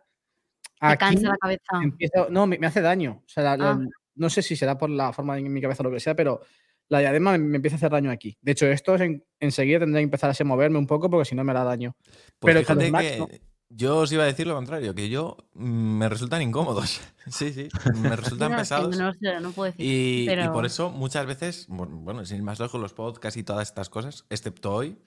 [0.81, 2.29] Me cansa la cabeza.
[2.29, 3.21] no, me, hace daño.
[3.25, 3.79] O sea, ah.
[4.15, 6.41] no sé si será por la forma en mi cabeza o lo que sea, pero
[6.89, 8.37] la diadema me, empieza a hacer daño aquí.
[8.41, 8.95] De hecho, esto
[9.39, 11.95] enseguida tendré que empezar a moverme un poco porque si no me hará daño.
[12.39, 13.41] Pues pero fíjate que
[13.75, 17.01] yo os iba a decir lo contrario, que yo mm, me resultan incómodos.
[17.27, 18.97] sí, sí, me resultan pesados.
[18.97, 19.11] No,
[19.41, 22.93] no, puedo decir, y, y, por eso muchas veces, bueno, sin ir más lejos, los
[22.93, 24.97] podcasts y todas estas cosas, excepto hoy,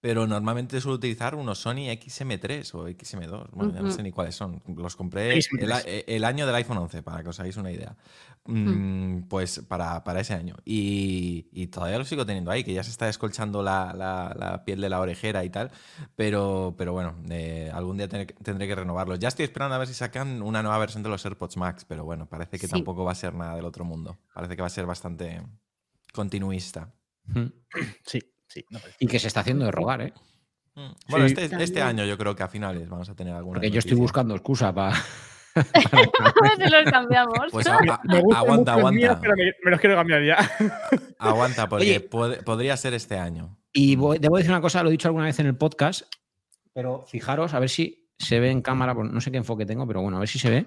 [0.00, 3.50] pero normalmente suelo utilizar unos Sony XM3 o XM2.
[3.50, 4.62] Bueno, ya no sé ni cuáles son.
[4.76, 5.40] Los compré
[6.06, 7.96] el, año del iPhone 11, para que os hagáis una idea.
[8.44, 10.54] Mm, pues para, ese año.
[10.64, 15.00] Y, todavía lo sigo teniendo ahí, que ya se está descolchando la, piel de la
[15.00, 15.72] orejera y tal.
[16.14, 19.18] Pero, pero bueno, eh, algún día tendré que renovarlos.
[19.18, 22.04] Ya estoy esperando a ver si sacan una nueva versión de los AirPods Max, pero
[22.04, 24.16] bueno, parece que tampoco va a ser nada del otro mundo.
[24.32, 25.42] Parece que va a ser bastante
[26.12, 26.94] continuista.
[28.04, 28.20] Sí,
[28.98, 30.12] y que se está haciendo de rogar, ¿eh?
[30.74, 30.92] Mm.
[31.08, 33.56] Bueno, este, este, año yo creo que a finales vamos a tener alguna.
[33.56, 34.94] Porque yo estoy buscando excusa para.
[36.56, 37.50] se los cambiamos.
[37.50, 39.20] Pues aguanta, aguanta.
[39.20, 40.38] pero me, los quiero cambiar ya.
[41.18, 43.58] aguanta, porque podría ser este año.
[43.72, 46.02] Y debo decir una cosa, lo he dicho alguna vez en el podcast,
[46.72, 50.00] pero fijaros, a ver si se ve en cámara, no sé qué enfoque tengo, pero
[50.00, 50.66] bueno, a ver si se ve.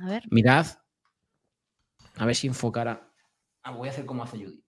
[0.00, 0.22] A ver.
[0.30, 0.66] Mirad.
[2.16, 3.08] A ver si enfocara.
[3.62, 4.64] Ah, voy a hacer como hace Judy.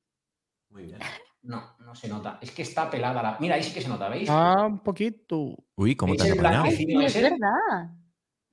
[0.71, 0.99] Muy bien.
[1.43, 2.39] No, no se nota.
[2.41, 3.37] Es que está pelada la.
[3.41, 4.29] Mira, ahí sí que se nota, ¿veis?
[4.31, 5.57] Ah, un poquito.
[5.75, 6.67] Uy, ¿cómo te has apañado?
[6.67, 7.91] es verdad.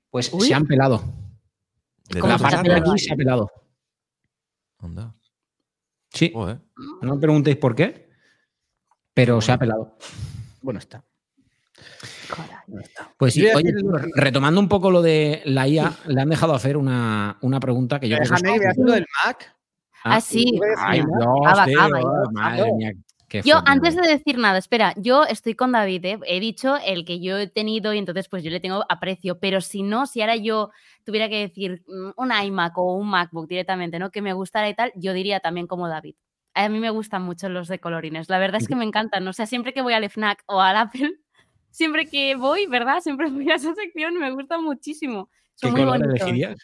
[0.10, 1.04] Pues se han pelado.
[2.10, 3.52] la parte de aquí se ha pelado.
[4.82, 5.14] ¿Onda?
[6.12, 6.34] Sí.
[6.34, 8.10] No me preguntéis por qué,
[9.14, 9.98] pero se ha pelado.
[10.62, 11.04] Bueno, está.
[13.18, 13.74] Pues sí, oye,
[14.16, 18.10] retomando un poco lo de la IA, le han dejado hacer una, una pregunta que
[18.10, 18.68] yo creo que.
[18.68, 19.56] Es del Mac.
[20.04, 20.60] Ah, sí.
[23.44, 26.20] yo, antes de decir nada, espera, yo estoy con David, ¿eh?
[26.26, 29.62] he dicho el que yo he tenido y entonces pues yo le tengo aprecio, pero
[29.62, 30.72] si no, si ahora yo
[31.04, 34.12] tuviera que decir mm, un iMac o un MacBook directamente, ¿no?
[34.12, 36.16] Que me gustara y tal, yo diría también como David.
[36.54, 39.34] A mí me gustan mucho los de colorines, la verdad es que me encantan, o
[39.34, 41.12] sea, siempre que voy al FNAC o al Apple,
[41.70, 43.02] siempre que voy, ¿verdad?
[43.02, 45.30] Siempre voy a esa sección, me gusta muchísimo.
[45.62, 46.58] ¿Qué color elegirías?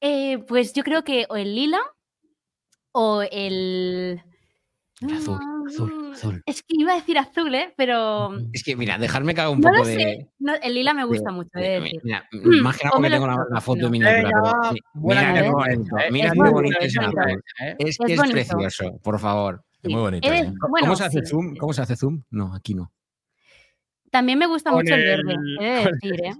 [0.00, 1.80] Eh, pues yo creo que o el lila
[2.98, 4.22] o el...
[5.02, 5.38] azul,
[5.68, 6.42] azul, mm, azul.
[6.46, 7.74] Es que iba a decir azul, ¿eh?
[7.76, 8.34] Pero.
[8.54, 10.26] Es que, mira, dejarme caer un poco de.
[10.62, 13.84] el lila me gusta mucho, de, Mira, mm, más que nada porque tengo la, foto
[13.84, 14.72] de miniatura.
[14.94, 15.96] mira qué bonito.
[16.10, 16.96] Mira qué bonito es
[17.78, 19.62] Es que es, precioso, por favor.
[19.82, 20.32] Es muy bonito.
[20.32, 20.50] ¿eh?
[20.58, 21.54] ¿Cómo se hace zoom?
[21.56, 22.22] ¿Cómo se hace zoom?
[22.30, 22.90] No, aquí no.
[24.10, 26.32] También me gusta mucho el, verde, he de decir, ¿eh?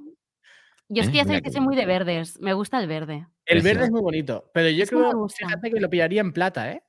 [0.88, 2.38] Yo es que ya sabes que soy muy de verdes.
[2.40, 3.26] Me gusta el verde.
[3.44, 5.28] El verde es muy bonito, pero yo creo
[5.62, 6.82] que lo pillaría en plata, ¿eh?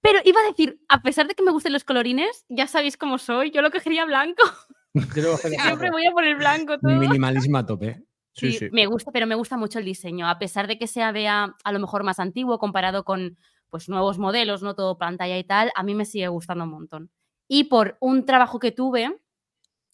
[0.00, 3.18] Pero iba a decir, a pesar de que me gusten los colorines, ya sabéis cómo
[3.18, 4.42] soy, yo lo cogería blanco.
[4.94, 6.92] Siempre voy a poner blanco todo.
[6.92, 8.02] Minimalismo a tope.
[8.32, 11.12] Sí, sí, me gusta, pero me gusta mucho el diseño, a pesar de que sea
[11.12, 13.36] vea a lo mejor más antiguo comparado con
[13.68, 17.10] pues nuevos modelos, no todo pantalla y tal, a mí me sigue gustando un montón.
[17.48, 19.16] Y por un trabajo que tuve,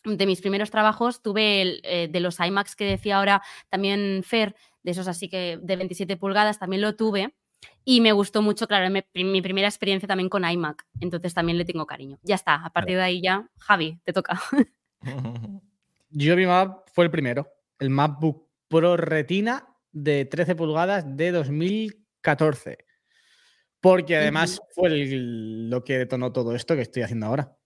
[0.06, 4.54] de mis primeros trabajos, tuve el, eh, de los iMacs que decía ahora también Fer,
[4.82, 7.34] de esos así que de 27 pulgadas, también lo tuve.
[7.84, 10.86] Y me gustó mucho, claro, mi, primera experiencia también con iMac.
[11.00, 12.18] Entonces también le tengo cariño.
[12.22, 14.40] Ya está, a partir de ahí ya, Javi, te toca.
[16.10, 17.48] Yo mi Mac fue el primero,
[17.78, 22.78] el MacBook Pro Retina de 13 pulgadas de 2014.
[23.80, 27.56] Porque además fue lo que detonó todo esto que estoy haciendo ahora.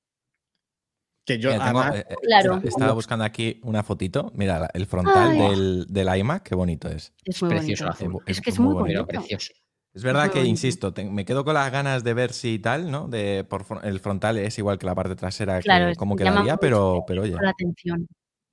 [1.25, 2.61] Que yo, eh, eh, claro.
[2.65, 4.33] Estaba buscando aquí una fotito.
[4.35, 7.13] Mira, el frontal del, del, iMac, qué bonito es.
[7.25, 7.91] Es, precioso.
[8.27, 9.07] Es, que es muy, bonito.
[9.07, 9.53] Precioso.
[9.93, 13.09] Es verdad que, insisto, me quedo con las ganas de ver si tal, ¿no?
[13.09, 17.23] De, por, el frontal es igual que la parte trasera, claro, como quedaría, pero, pero
[17.23, 17.37] oye.
[17.41, 18.07] La atención.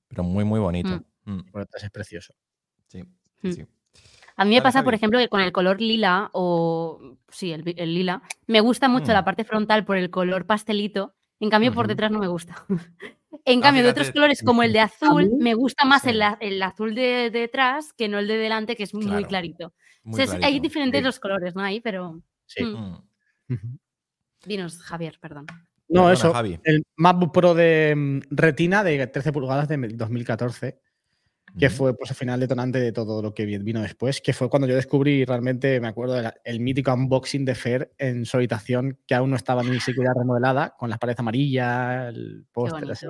[0.07, 0.89] Pero muy, muy bonito.
[1.25, 1.33] Mm.
[1.33, 1.45] Mm.
[1.81, 2.33] Es precioso.
[2.87, 3.03] Sí,
[3.41, 3.51] mm.
[3.51, 3.65] sí.
[4.35, 8.21] A mí me pasa, por ejemplo, que con el color lila o, sí, el, lila,
[8.45, 12.19] me gusta mucho la parte frontal por el color pastelito En cambio, por detrás no
[12.19, 12.65] me gusta.
[13.45, 16.21] en cambio, de otros colores como el de azul, me gusta más el,
[16.61, 19.73] azul de, detrás que no el de delante, que es muy clarito.
[20.41, 21.61] hay diferentes los colores, ¿no?
[21.61, 22.21] Ahí, pero.
[22.45, 22.63] Sí.
[22.63, 23.03] Mm.
[23.49, 23.77] Mm.
[24.45, 25.45] Dinos, Javier, perdón.
[25.89, 26.33] No, eso.
[26.63, 30.79] El MacBook Pro de mm, Retina de 13 pulgadas de 2014
[31.57, 34.67] que fue pues, el final detonante de todo lo que vino después, que fue cuando
[34.67, 39.29] yo descubrí realmente, me acuerdo, el, mítico unboxing de Fer en su habitación, que aún
[39.29, 43.07] no estaba ni siquiera remodelada, con las paredes amarillas, el póster así.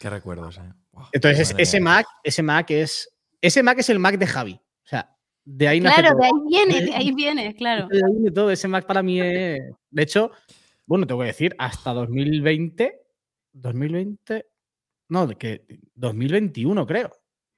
[0.00, 0.72] Qué recuerdos, eh.
[1.12, 3.10] Entonces, ese Mac, ese Mac es.
[3.40, 4.52] Ese Mac es el Mac de Javi.
[4.54, 5.14] O sea,
[5.44, 7.88] de ahí Claro, de ahí viene, de ahí viene, claro.
[7.88, 8.50] De ahí viene todo.
[8.50, 9.60] Ese Mac para mí es.
[9.90, 10.30] De hecho,
[10.86, 13.00] bueno, tengo que decir, hasta 2020.
[13.52, 14.46] 2020.
[15.08, 15.64] No, que
[15.94, 17.12] 2021, creo.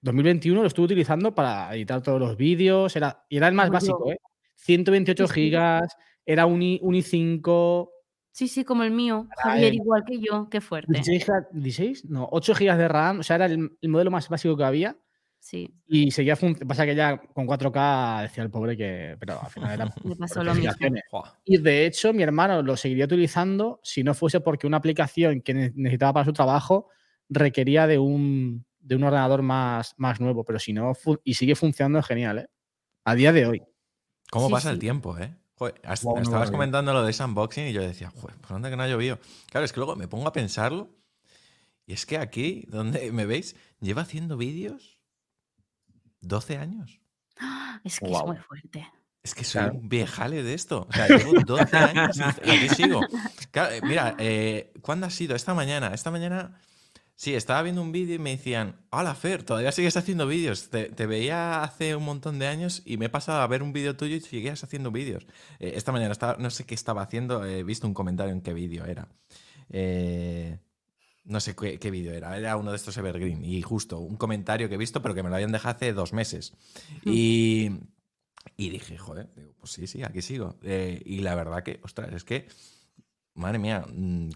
[0.07, 4.11] 2021 lo estuve utilizando para editar todos los vídeos, era, y era el más básico,
[4.11, 4.19] ¿eh?
[4.55, 7.93] 128 gigas, era un, i, 5.
[8.31, 11.01] Sí, sí, como el mío, Javier, igual que yo, qué fuerte.
[11.53, 14.97] 16, No, 8 gigas de RAM, o sea, era el, modelo más básico que había.
[15.39, 15.73] Sí.
[15.87, 16.37] Y seguía
[16.67, 20.43] pasa que ya con 4K decía el pobre que, pero al final era Me pasó
[20.43, 20.73] lo mismo.
[21.45, 25.55] Y de hecho, mi hermano lo seguiría utilizando si no fuese porque una aplicación que
[25.55, 26.89] necesitaba para su trabajo
[27.29, 30.93] requería de un de un ordenador más, más nuevo, pero si no,
[31.25, 32.49] y sigue funcionando genial, ¿eh?
[33.05, 33.63] A día de hoy.
[34.31, 35.35] ¿Cómo pasa el tiempo, eh?
[35.83, 38.89] estabas comentando lo de ese unboxing y yo decía, joder, ¿por dónde que no ha
[38.89, 39.19] llovido?
[39.51, 40.91] Claro, es que luego me pongo a pensarlo
[41.87, 44.99] y es que aquí, donde me veis, lleva haciendo vídeos
[46.21, 47.01] 12 años.
[47.85, 48.91] Es que es muy fuerte.
[49.23, 50.87] Es que soy un viejale de esto.
[50.89, 53.01] O sea, llevo 12 años y aquí sigo.
[53.05, 55.37] Eh, mira, eh, ¿cuándo ha sido?
[55.37, 55.93] Esta mañana.
[55.95, 56.59] Esta mañana
[57.19, 60.69] Sí, estaba viendo un vídeo y me decían, hola Fer, todavía sigues haciendo vídeos.
[60.69, 63.97] Te, veía hace un montón de años y me he pasado a ver un vídeo
[63.97, 65.27] tuyo y sigues haciendo vídeos.
[65.59, 68.53] Eh, esta mañana estaba, no sé qué estaba haciendo, he visto un comentario en qué
[68.53, 69.09] vídeo era.
[69.71, 70.59] Eh,
[71.25, 73.43] no sé qué, vídeo era, era uno de estos Evergreen.
[73.47, 76.13] Y justo, un comentario que he visto, pero que me lo habían dejado hace dos
[76.13, 76.53] meses.
[77.03, 77.13] Hmm.
[77.15, 77.71] Y,
[78.59, 80.59] y dije, joder, pues sí, sí, aquí sigo.
[80.63, 82.47] Eh, y la verdad que, ostras, es que,
[83.33, 84.33] madre mía, mm,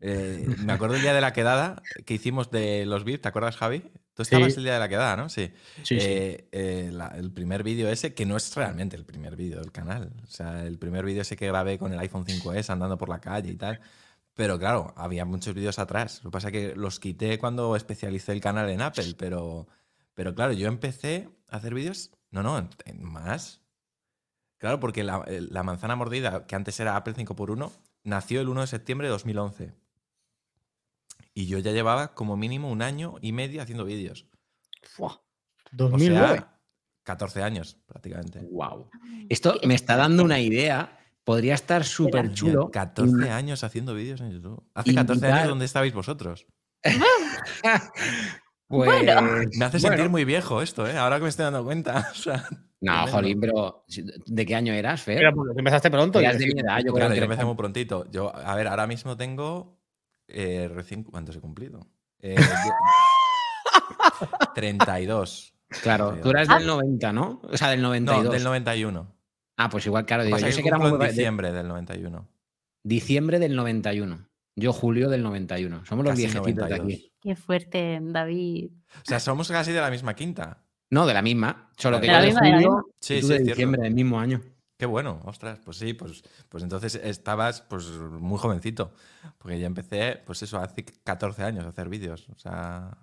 [0.00, 3.56] eh, me acuerdo el día de la quedada que hicimos de los VIP, ¿te acuerdas,
[3.56, 3.82] Javi?
[4.14, 5.28] Tú estabas el día de la quedada, ¿no?
[5.28, 5.52] Sí.
[5.82, 9.72] sí, eh, eh, el primer vídeo ese, que no es realmente el primer vídeo del
[9.72, 10.10] canal.
[10.22, 13.20] O sea, el primer vídeo ese que grabé con el iPhone 5S andando por la
[13.20, 13.78] calle y tal.
[14.32, 16.22] Pero claro, había muchos vídeos atrás.
[16.24, 19.14] Lo que pasa es que los quité cuando especialicé el canal en Apple.
[19.18, 19.68] Pero,
[20.14, 22.10] pero claro, yo empecé a hacer vídeos.
[22.30, 23.60] No, no, en, más.
[24.56, 27.70] Claro, porque la, la manzana mordida, que antes era Apple 5x1,
[28.02, 29.85] nació el 1 de septiembre de 2011.
[31.38, 34.26] Y yo ya llevaba como mínimo un año y medio haciendo vídeos.
[34.82, 35.22] Fua,
[35.70, 36.46] 2009.
[37.02, 38.40] 14 años prácticamente.
[38.50, 38.88] Wow.
[39.28, 40.98] Esto me está dando una idea.
[41.24, 42.70] Podría estar súper chulo.
[42.70, 44.64] 14 años haciendo vídeos en YouTube.
[44.72, 46.46] Hace 14 años, ¿dónde estabais vosotros?
[48.66, 49.04] pues,
[49.58, 50.96] me hace sentir muy viejo esto, ¿eh?
[50.96, 52.12] Ahora que me estoy dando cuenta.
[52.80, 53.84] no, Jolín, pero
[54.24, 55.22] ¿de qué año eras, Fer?
[55.54, 56.18] empezaste pronto.
[56.18, 57.10] Eras de mi edad, yo creo.
[57.10, 58.10] que empecé muy prontito.
[58.10, 59.75] Yo, a ver, ahora mismo tengo
[60.28, 61.86] eh, recién, ¿cuántos he cumplido?
[64.54, 65.54] 32.
[65.70, 67.40] Eh, claro, tú eras del 90, ¿no?
[67.42, 68.24] O sea, del 92.
[68.24, 69.16] No, del 91.
[69.58, 70.98] Ah, pues igual, claro, digo, yo sé que era muy...
[71.06, 72.28] diciembre del 91.
[72.82, 74.28] Diciembre del 91.
[74.54, 75.84] Yo julio del 91.
[75.84, 77.12] Somos los viejecitos de aquí.
[77.20, 78.70] Qué fuerte, David.
[78.96, 80.62] O sea, somos casi de la misma quinta.
[80.90, 81.70] No, de la misma.
[81.76, 84.40] Solo que yo de julio, sí, sí, de diciembre del mismo año.
[84.78, 88.92] Qué bueno, ostras, pues sí, pues, pues entonces estabas pues muy jovencito,
[89.38, 92.98] porque yo empecé, pues eso, hace 14 años a hacer vídeos, o sea,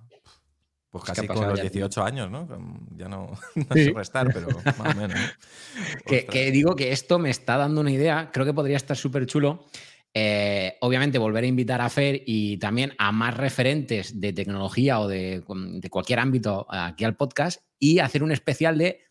[0.91, 2.47] pues casi con los 18 años, ¿no?
[2.95, 5.19] Ya no, no sé restar, pero más o menos.
[6.05, 9.65] que, digo que esto me está dando una idea, creo que podría estar súper chulo.
[10.13, 15.07] Eh, obviamente volver a invitar a Fer y también a más referentes de tecnología o
[15.07, 19.01] de, de cualquier ámbito aquí al podcast y hacer un especial de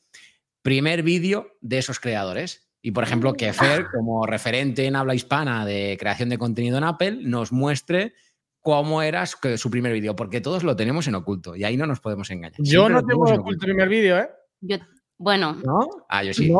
[0.63, 2.69] primer vídeo de esos creadores.
[2.81, 6.85] Y por ejemplo, que Fer, como referente en habla hispana de creación de contenido en
[6.85, 8.15] Apple, nos muestre
[8.61, 12.01] cómo era su primer vídeo, porque todos lo tenemos en oculto y ahí no nos
[12.01, 12.61] podemos engañar.
[12.63, 14.81] Yo no tengo en oculto el primer vídeo, ¿eh?
[15.17, 15.55] bueno.
[15.65, 15.89] ¿No?
[16.09, 16.53] Ah, yo sí.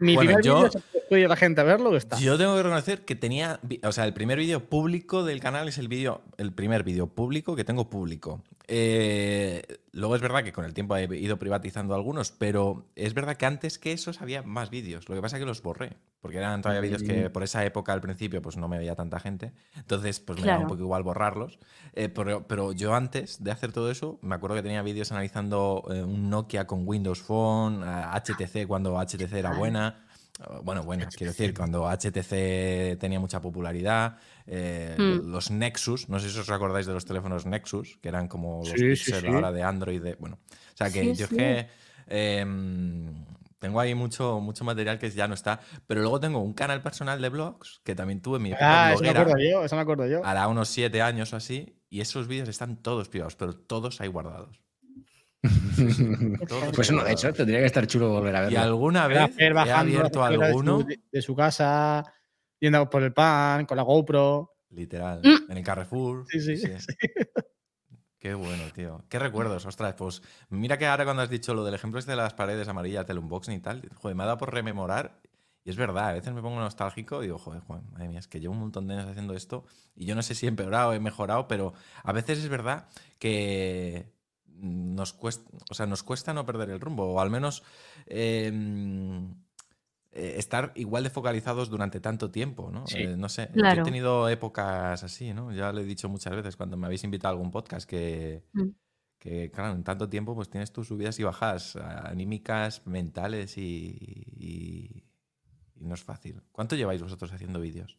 [0.00, 0.68] Mi primer yo,
[1.08, 2.18] puede la gente a verlo está.
[2.18, 5.76] Yo tengo que reconocer que tenía, o sea, el primer vídeo público del canal es
[5.76, 8.44] el vídeo, el primer vídeo público que tengo público.
[8.70, 9.62] Eh,
[9.92, 13.46] luego es verdad que con el tiempo he ido privatizando algunos, pero es verdad que
[13.46, 15.08] antes que esos había más vídeos.
[15.08, 17.94] Lo que pasa es que los borré, porque eran todavía vídeos que por esa época
[17.94, 19.52] al principio pues no me veía tanta gente.
[19.74, 21.58] Entonces pues me da un poco igual borrarlos.
[21.94, 26.02] Eh, pero, yo antes de hacer todo eso, me acuerdo que tenía vídeos analizando eh,
[26.04, 30.04] un Nokia con Windows Phone, HTC cuando HTC era buena.
[30.62, 35.30] Bueno, bueno, quiero decir, cuando HTC tenía mucha popularidad, eh, Mm.
[35.32, 38.78] los Nexus, no sé si os acordáis de los teléfonos Nexus, que eran como los
[38.78, 39.26] Sí, Pixel sí.
[39.26, 40.00] ahora de Android.
[40.02, 41.36] de- bueno, o sea que Sí, yo es sí.
[41.36, 41.66] que
[42.06, 43.24] em,
[43.58, 47.20] tengo ahí mucho, mucho material que ya no está, pero luego tengo un canal personal
[47.20, 50.06] de blogs que también tuve en mi Ah, eso me acuerdo yo, eso me acuerdo
[50.06, 50.24] yo.
[50.24, 54.08] hará unos siete años o así, y esos vídeos están todos privados, pero todos ahí
[54.08, 54.60] guardados.
[56.74, 57.36] Pues no, de hecho, guardados.
[57.36, 58.60] tendría que estar chulo volver a Y verlo.
[58.60, 62.04] alguna Era vez he bajando abierto escaleras de su- alguno, de, su casa,
[62.60, 64.54] yendo por el pan, con la GoPro.
[64.70, 65.50] literal, Mm.
[65.50, 66.24] en el Carrefour.
[66.28, 66.56] Sí, sí,
[68.18, 69.04] Qué bueno, tío.
[69.08, 69.94] Qué recuerdos, ostras.
[69.94, 73.06] Pues mira que ahora cuando has dicho lo del ejemplo este de las paredes amarillas
[73.06, 75.20] del unboxing y tal, joder, me ha dado por rememorar.
[75.64, 78.26] Y es verdad, a veces me pongo nostálgico y digo, joder, Juan, madre mía, es
[78.26, 79.64] que llevo un montón de años haciendo esto
[79.94, 82.88] y yo no sé si he empeorado, he mejorado, pero a veces es verdad
[83.20, 84.10] que
[84.60, 87.62] nos cuesta, o sea, nos cuesta no perder el rumbo, o al menos
[88.06, 88.50] eh,
[90.12, 92.86] eh, estar igual de focalizados durante tanto tiempo, ¿no?
[92.86, 92.98] Sí.
[93.02, 95.52] Eh, no sé, yo he tenido épocas así, ¿no?
[95.52, 98.68] Ya lo he dicho muchas veces cuando me habéis invitado a algún podcast que, Mm.
[99.18, 103.96] que claro, en tanto tiempo pues tienes tus subidas y bajas ah, anímicas, mentales y,
[104.00, 105.04] y-
[105.80, 106.42] y no es fácil.
[106.52, 107.98] ¿Cuánto lleváis vosotros haciendo vídeos?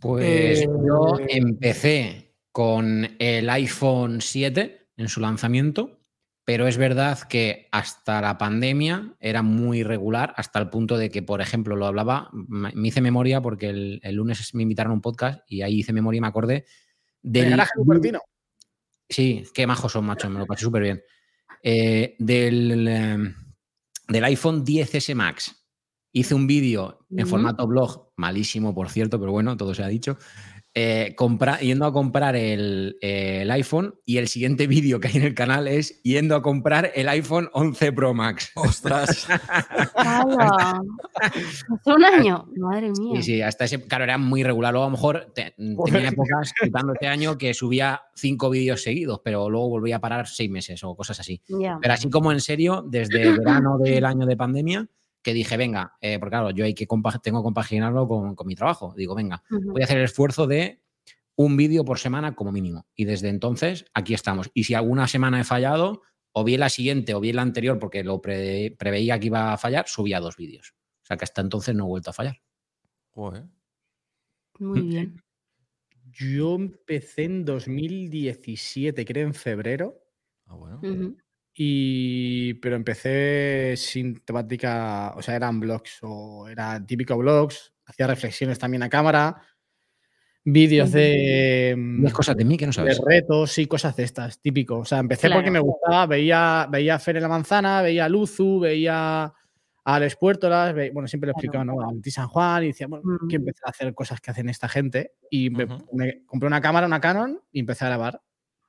[0.00, 5.98] Pues Eh, yo empecé con el iPhone 7 en su lanzamiento,
[6.44, 11.22] pero es verdad que hasta la pandemia era muy regular, hasta el punto de que,
[11.22, 15.00] por ejemplo, lo hablaba, me hice memoria porque el, el lunes me invitaron a un
[15.00, 16.66] podcast y ahí hice memoria y me acordé
[17.22, 17.50] ¿El del...
[17.50, 18.20] garaje Cupertino?
[19.08, 21.02] Sí, qué majos son, macho, me lo pasé súper bien.
[21.62, 23.34] Eh, del, eh,
[24.08, 25.58] del iPhone 10S Max.
[26.14, 30.18] Hice un vídeo en formato blog, malísimo, por cierto, pero bueno, todo se ha dicho.
[30.74, 35.22] Eh, compra- yendo a comprar el, el iPhone y el siguiente vídeo que hay en
[35.24, 38.50] el canal es yendo a comprar el iPhone 11 Pro Max.
[38.54, 39.26] ¡Ostras!
[41.22, 42.46] Hace un año.
[42.56, 43.20] Madre mía.
[43.20, 44.72] Sí, sí, hasta ese, claro, era muy regular.
[44.72, 49.20] Luego a lo mejor te- tenía épocas, quitando este año, que subía cinco vídeos seguidos,
[49.24, 51.40] pero luego volvía a parar seis meses o cosas así.
[51.80, 54.88] Pero así como en serio, desde el verano del año de pandemia,
[55.22, 58.46] que dije, venga, eh, porque claro, yo hay que compa- tengo que compaginarlo con, con
[58.46, 58.92] mi trabajo.
[58.96, 60.82] Digo, venga, voy a hacer el esfuerzo de
[61.36, 62.86] un vídeo por semana como mínimo.
[62.94, 64.50] Y desde entonces, aquí estamos.
[64.52, 66.02] Y si alguna semana he fallado,
[66.32, 69.58] o bien la siguiente o bien la anterior, porque lo pre- preveía que iba a
[69.58, 70.74] fallar, subía dos vídeos.
[71.02, 72.40] O sea que hasta entonces no he vuelto a fallar.
[73.10, 73.44] Joder.
[74.58, 75.22] Muy bien.
[76.10, 79.98] Yo empecé en 2017, creo en febrero.
[80.46, 80.80] Ah, bueno.
[81.54, 88.58] Y, pero empecé sin temática, o sea, eran blogs o era típico blogs, hacía reflexiones
[88.58, 89.42] también a cámara,
[90.44, 93.00] vídeos de, Las cosas de mí que no de sabes.
[93.04, 94.78] retos y cosas de estas, típico.
[94.78, 98.08] O sea, empecé porque me gustaba, veía, veía a Fer en la manzana, veía a
[98.08, 99.34] Luzu, veía a
[99.84, 101.80] Alex Puertolas, ve- bueno, siempre lo explicaba, ¿no?
[101.80, 103.28] A Valentín San Juan y decía, bueno, Mm.
[103.28, 105.12] que empezar a hacer cosas que hacen esta gente.
[105.30, 105.66] Y me,
[106.26, 108.20] compré una cámara, una Canon, y empecé a grabar.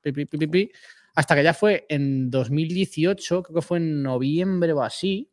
[0.01, 0.71] Pi,
[1.15, 5.31] hasta que ya fue en 2018, creo que fue en noviembre o así,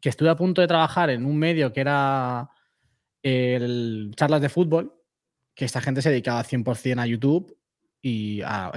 [0.00, 2.48] que estuve a punto de trabajar en un medio que era
[3.22, 4.94] el charlas de fútbol,
[5.54, 7.56] que esta gente se dedicaba 100% a YouTube
[8.00, 8.70] y a-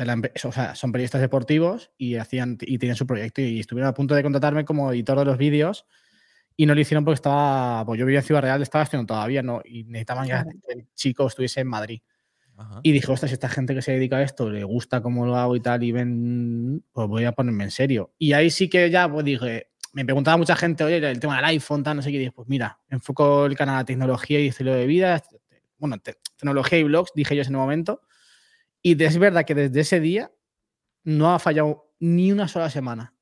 [0.46, 4.16] o sea, son periodistas deportivos y hacían y tenían su proyecto y estuvieron a punto
[4.16, 5.86] de contratarme como editor de los vídeos
[6.58, 9.44] y no lo hicieron porque estaba, pues yo vivía en Ciudad Real, estaba estudiando todavía,
[9.44, 9.62] ¿no?
[9.66, 10.34] Y necesitaban que
[10.74, 12.02] el chico estuviese en Madrid.
[12.62, 12.80] Ajá.
[12.84, 15.36] Y dije, ostras, si esta gente que se dedica a esto le gusta cómo lo
[15.36, 18.14] hago y tal, y ven, pues voy a ponerme en serio.
[18.18, 21.46] Y ahí sí que ya, pues dije, me preguntaba mucha gente, oye, el tema del
[21.46, 24.48] iPhone, tal, no sé qué, y dije, pues mira, enfoco el canal a tecnología y
[24.48, 25.22] estilo de vida,
[25.78, 28.02] bueno, te- tecnología y blogs, dije yo en ese momento.
[28.82, 30.32] Y es verdad que desde ese día
[31.04, 33.14] no ha fallado ni una sola semana.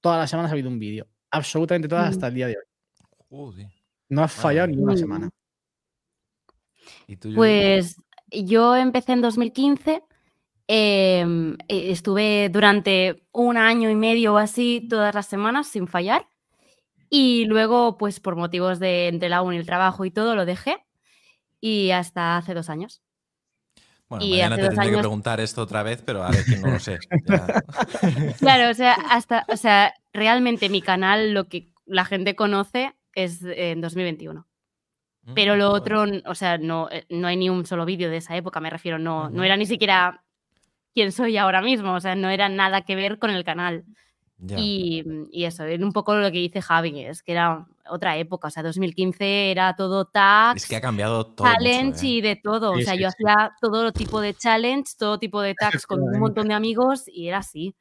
[0.00, 1.06] Todas las semanas ha habido un vídeo.
[1.30, 2.10] Absolutamente todas Mm.
[2.10, 2.64] hasta el día de hoy.
[3.28, 3.68] Joder.
[4.08, 5.30] No ha fallado ni una semana.
[7.06, 7.36] ¿Y tú, Judy?
[7.36, 7.96] Pues
[8.30, 10.02] yo empecé en 2015.
[10.68, 16.26] em, e- estuve durante un año y medio o así todas las semanas sin fallar.
[17.08, 20.78] Y luego, pues por motivos de entre la uni, el trabajo y todo, lo dejé.
[21.60, 23.00] Y hasta hace dos años.
[24.08, 26.70] Bueno, y mañana te tendré que preguntar esto otra vez, pero a ver que no
[26.72, 26.98] lo sé.
[27.28, 27.62] Ya.
[28.40, 33.40] Claro, o sea, hasta, o sea, realmente mi canal, lo que la gente conoce es
[33.42, 34.46] en 2021.
[35.34, 38.36] Pero lo otro, o sea, no, eh, no hay ni un solo vídeo de esa
[38.36, 40.22] época, me refiero, no, no era ni siquiera
[40.94, 43.84] quién soy ahora mismo, o sea, no era nada que ver con el canal.
[44.56, 45.02] Y,
[45.32, 48.50] y eso, era un poco lo que dice Javi, es que era otra época, o
[48.50, 51.46] sea, 2015 era todo tags, Es que ha cambiado todo.
[51.46, 52.10] mucho, challenge ¿eh?
[52.10, 53.16] y de todo, o sea, sí, yo sí.
[53.24, 57.28] hacía todo tipo de challenge, todo tipo de tags con un montón de amigos y
[57.28, 57.74] era así.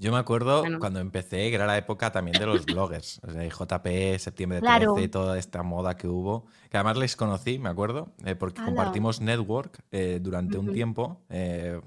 [0.00, 3.46] Yo me acuerdo cuando empecé, que era la época también de los bloggers, o sea,
[3.46, 4.94] JP, septiembre de Claro.
[4.94, 9.20] 13, toda esta moda que hubo, que además les conocí, me acuerdo, eh, porque compartimos
[9.20, 10.72] network eh, durante un Ujú.
[10.74, 11.20] tiempo.
[11.28, 11.80] eh,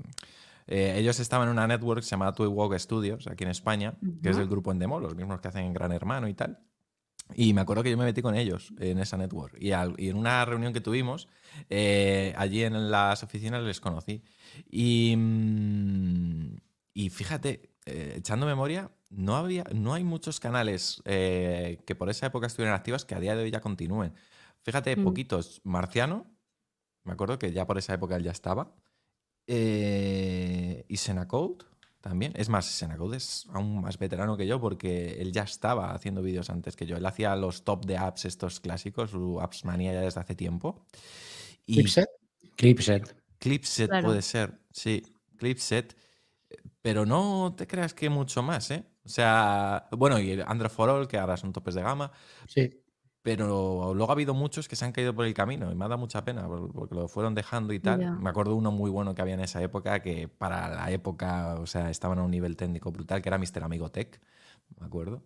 [0.67, 4.37] eh, ellos estaban en una network se llamaba Walk Studios, aquí en España, que es
[4.37, 6.59] el grupo Endemo, los mismos que hacen Gran Hermano y tal.
[7.33, 9.57] Y me acuerdo que yo me metí con ellos en esa network.
[9.59, 11.27] Y, al- y en una reunión que tuvimos,
[11.69, 14.23] eh, allí en las oficinas les conocí.
[14.69, 16.55] Y, mm,
[16.93, 22.25] y fíjate, eh, echando memoria, no, había, no hay muchos canales eh, que por esa
[22.27, 24.13] época estuvieran activas que a día de hoy ya continúen.
[24.63, 25.03] Fíjate, Mm.
[25.03, 25.61] poquitos.
[25.63, 26.25] Marciano,
[27.03, 28.75] me acuerdo que ya por esa época él ya estaba.
[29.47, 31.65] Eh, y Senacode
[32.01, 32.33] también.
[32.35, 36.49] Es más, Senacode es aún más veterano que yo porque él ya estaba haciendo vídeos
[36.49, 36.95] antes que yo.
[36.97, 40.85] Él hacía los top de apps estos clásicos, su Apps Manía ya desde hace tiempo.
[41.65, 42.09] Y Clipset.
[42.55, 43.15] Clipset.
[43.39, 44.07] Clipset Claro.
[44.07, 45.03] puede ser, sí,
[45.37, 45.95] Clipset.
[46.83, 48.85] Pero no te creas que mucho más, ¿eh?
[49.05, 52.11] O sea, bueno, y el Android for All, que ahora son topes de gama,
[52.47, 52.83] Sí.
[53.21, 55.87] pero luego ha habido muchos que se han caído por el camino y me ha
[55.87, 58.11] dado mucha pena por- porque lo fueron dejando y tal.
[58.17, 61.65] Me acuerdo uno muy bueno que había en esa época que para la época, o
[61.67, 63.63] sea, estaban a un nivel técnico brutal, que era Mr.
[63.63, 64.21] Amigo Tech,
[64.79, 65.23] me acuerdo.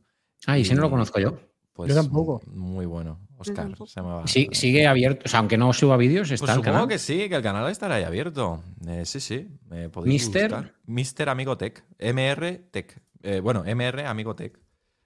[0.48, 1.40] Ah, y si no lo Y, conozco yo.
[1.78, 2.42] Pues, Yo tampoco.
[2.48, 3.20] Muy bueno.
[3.38, 3.86] Oscar tampoco.
[3.88, 4.28] se llamaba.
[4.28, 5.22] Sí, sigue abierto.
[5.26, 6.88] O sea, aunque no suba vídeos, está Pues el supongo canal.
[6.90, 8.64] que sí, que el canal estará ahí abierto.
[8.88, 9.48] Eh, sí, sí.
[9.72, 10.74] eh, podéis Mister- buscar.
[10.88, 11.84] Mister Amigo Tech.
[12.00, 13.00] MR Tech.
[13.24, 14.60] Eh, bueno, MR Amigo Tech.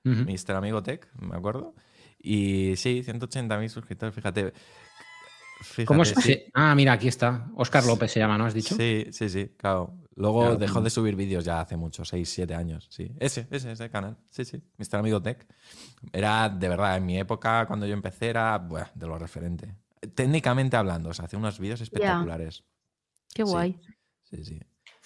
[0.06, 0.24] Ujú.
[0.24, 1.76] Mister Amigo Tech, me acuerdo.
[2.24, 4.54] Y sí, 180.000 suscriptores, fíjate.
[5.62, 6.16] Fíjate, ¿Cómo sí.
[6.22, 7.50] se- Ah, mira, aquí está.
[7.56, 8.76] Oscar López se llama, ¿no has dicho?
[8.76, 9.96] Sí, sí, sí, claro.
[10.16, 12.88] Luego Claro, dejó de subir vídeos ya hace mucho, 6, 7 años.
[12.90, 14.18] Sí, ese, ese, ese canal.
[14.30, 14.98] Sí, sí, Mr.
[15.00, 15.48] Amigo Tech.
[16.12, 19.74] Era, de verdad, en mi época, cuando yo empecé, era buah, de lo referente.
[20.14, 22.64] Técnicamente hablando, o sea, hacía unos vídeos espectaculares.
[23.34, 23.52] Qué Sí.
[23.52, 23.80] guay.
[24.24, 24.60] Sí, sí.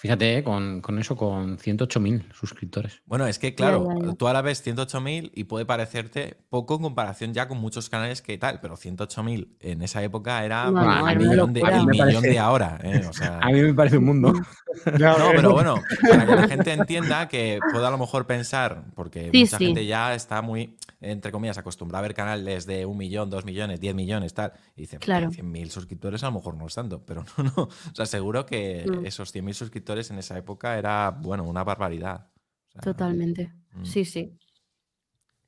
[0.06, 3.02] Fíjate, eh, con, con eso, con 108.000 suscriptores.
[3.06, 4.14] Bueno, es que claro, ya, ya.
[4.14, 8.38] tú ahora ves 108.000 y puede parecerte poco en comparación ya con muchos canales que
[8.38, 12.40] tal, pero 108.000 en esa época era No, no, el millón, de, el millón de
[12.40, 12.80] ahora.
[12.84, 13.04] ¿eh?
[13.10, 14.34] O sea, A mí me parece un mundo.
[15.00, 19.30] no, pero bueno, para que la gente entienda que pueda a lo mejor pensar, porque
[19.32, 19.66] Sí, mucha sí.
[19.68, 23.80] gente ya está muy, entre comillas, acostumbrada a ver canales de un millón, dos millones,
[23.80, 25.30] diez millones, tal, y dice, Claro.
[25.32, 27.64] 100.000 suscriptores a lo mejor no es tanto, pero no, no.
[27.64, 29.06] O sea, seguro que Mm.
[29.06, 32.28] esos 100.000 suscriptores en esa época era, bueno, una barbaridad.
[32.68, 33.54] O sea, Totalmente.
[33.74, 33.86] mm.
[33.86, 34.38] Sí, sí.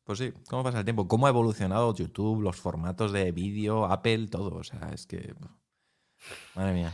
[0.04, 1.08] Pues sí, ¿cómo pasa el tiempo?
[1.08, 4.56] ¿Cómo ha evolucionado YouTube, los formatos de vídeo, Apple, todo?
[4.56, 5.36] O sea, es que.
[6.56, 6.94] Madre mía.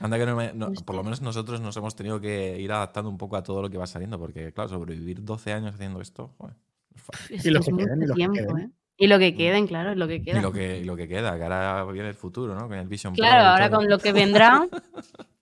[0.00, 2.70] Anda que no me- no- Pues por lo menos nosotros nos hemos tenido que ir
[2.72, 6.00] adaptando un poco a todo lo que va saliendo, porque, claro, sobrevivir 12 años haciendo
[6.00, 6.56] esto, joder,
[6.94, 7.36] es fácil.
[7.36, 8.58] Es Y lo que queden, y que tiempo, queden.
[8.58, 8.70] ¿eh?
[8.98, 10.38] Y lo que queden, claro, es lo que queda.
[10.38, 12.68] Y lo que, y lo que queda, que ahora viene el futuro, ¿no?
[12.68, 13.78] Con el Vision Pro Claro, y ahora todo.
[13.80, 14.68] con lo que vendrá.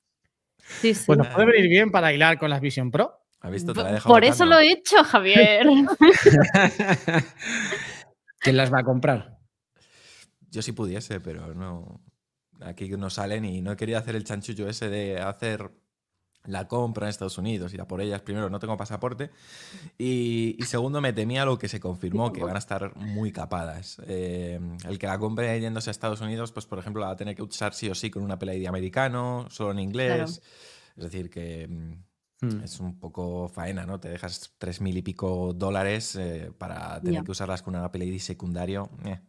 [0.80, 1.04] Sí, sí.
[1.06, 3.20] Pues nos puede venir bien para hilar con las Vision Pro.
[3.40, 3.72] ¿Has visto?
[3.72, 5.66] Te la he dejado Por eso lo he hecho, Javier.
[8.40, 9.38] ¿Quién las va a comprar?
[10.50, 12.00] Yo sí pudiese, pero no.
[12.60, 15.70] Aquí no salen y no he querido hacer el chanchullo ese de hacer
[16.44, 18.22] la compra en Estados Unidos, ir a por ellas.
[18.22, 19.30] Primero, no tengo pasaporte.
[19.98, 24.00] Y, y segundo, me temía lo que se confirmó, que van a estar muy capadas.
[24.06, 27.16] Eh, el que la compre yéndose a Estados Unidos, pues por ejemplo, la va a
[27.16, 30.14] tener que usar sí o sí con una Apple ID americano, solo en inglés.
[30.16, 30.32] Claro.
[30.96, 32.10] Es decir, que mm,
[32.42, 32.62] Hmm.
[32.64, 34.00] es un poco faena, ¿no?
[34.00, 38.04] Te dejas tres mil y pico dólares eh, para tener que usarlas con una Apple
[38.06, 38.88] ID secundario.
[39.04, 39.20] eh.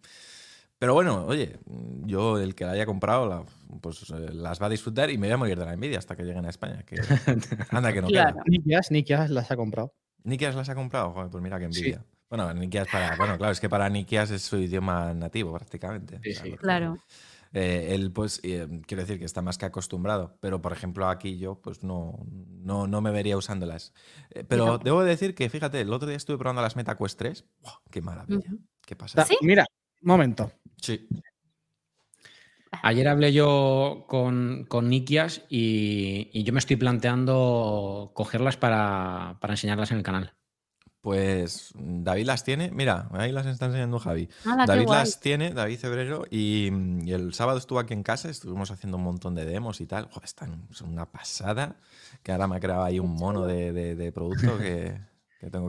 [0.82, 1.60] Pero bueno, oye,
[2.08, 3.44] yo el que la haya comprado, la-
[3.82, 6.16] pues eh, las va a disfrutar y me voy a morir de la envidia hasta
[6.16, 6.82] que lleguen a España.
[6.88, 6.96] Que,
[7.70, 8.34] anda que no Claro.
[8.38, 8.44] queda.
[8.48, 9.94] Nikias, Nikias las ha comprado.
[10.24, 11.12] ¿Nikias las ha comprado?
[11.12, 11.82] Joder, pues mira qué Sí.
[11.82, 12.04] envidia.
[12.32, 13.16] Bueno, Nikias para.
[13.16, 16.20] Bueno, claro, es que para Nikias es su idioma nativo prácticamente.
[16.24, 16.52] Sí, sí.
[16.58, 16.98] Claro.
[17.54, 21.38] eh, él, pues, eh, quiero decir que está más que acostumbrado, pero por ejemplo aquí
[21.38, 23.94] yo, pues no, no, no me vería usándolas.
[24.32, 27.46] Eh, pero debo decir que, fíjate, el otro día estuve probando las Meta Quest 3.
[27.60, 27.74] ¡Buah!
[27.92, 28.50] ¡Qué maravilla!
[28.84, 29.24] ¿Qué pasa?
[29.26, 29.66] Ta- Mira,
[30.02, 30.52] momento.
[30.82, 31.08] Sí.
[32.84, 39.54] Ayer hablé yo con, con Nikias y, y yo me estoy planteando cogerlas para, para
[39.54, 40.34] enseñarlas en el canal.
[41.02, 42.72] Pues David las tiene.
[42.72, 44.30] Mira, ahí las está enseñando Javi.
[44.68, 46.70] David las tiene, David Febrero, y,
[47.04, 50.06] y el sábado estuvo aquí en casa, estuvimos haciendo un montón de demos y tal.
[50.06, 51.76] Joder, están, son una pasada.
[52.24, 55.00] Que ahora me ha creado ahí un mono de, de- de producto que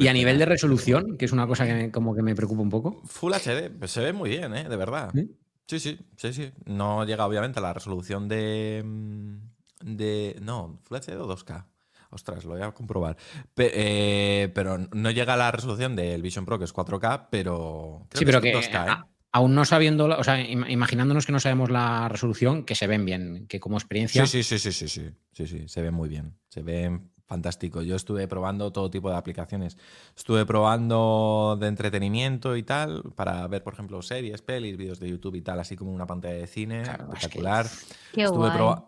[0.01, 2.63] Y a nivel de resolución, que es una cosa que me- como que me preocupa
[2.63, 3.01] un poco.
[3.07, 4.69] Full HD, pues se ve muy bien, ¿eh?
[4.69, 5.11] De verdad.
[5.15, 5.31] ¿Sí?
[5.67, 6.51] Sí, sí, sí, sí.
[6.67, 8.83] No llega obviamente a la resolución de.
[8.85, 9.37] mm,
[9.85, 11.67] de no, Full HD o 2K.
[12.11, 13.17] Ostras, lo voy a comprobar.
[13.55, 18.07] Pe- eh, pero no llega a la resolución del Vision Pro, que es 4K, pero.
[18.11, 18.91] creo sí, pero es que 2K, ¿eh?
[18.91, 22.75] a- aún no sabiendo, la- o sea, im- imaginándonos que no sabemos la resolución, que
[22.75, 24.27] se ven bien, que como experiencia.
[24.27, 27.81] Sí, sí, sí, sí, sí, sí, sí, sí, se ven muy bien, se ven fantástico.
[27.81, 29.79] Yo estuve probando todo tipo de aplicaciones.
[30.15, 35.37] Estuve probando de entretenimiento y tal, para ver, por ejemplo, series, pelis, vídeos de YouTube
[35.37, 37.67] y tal, así como una pantalla de cine espectacular.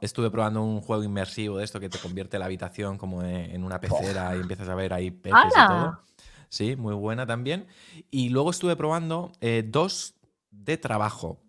[0.01, 3.80] estuve, probando un juego inmersivo de esto que te convierte la habitación como en una
[3.80, 5.99] pecera y empiezas a ver ahí peces y todo.
[6.51, 7.66] Sí, muy buena también.
[8.11, 10.14] Y luego estuve probando eh, dos
[10.51, 11.40] de trabajo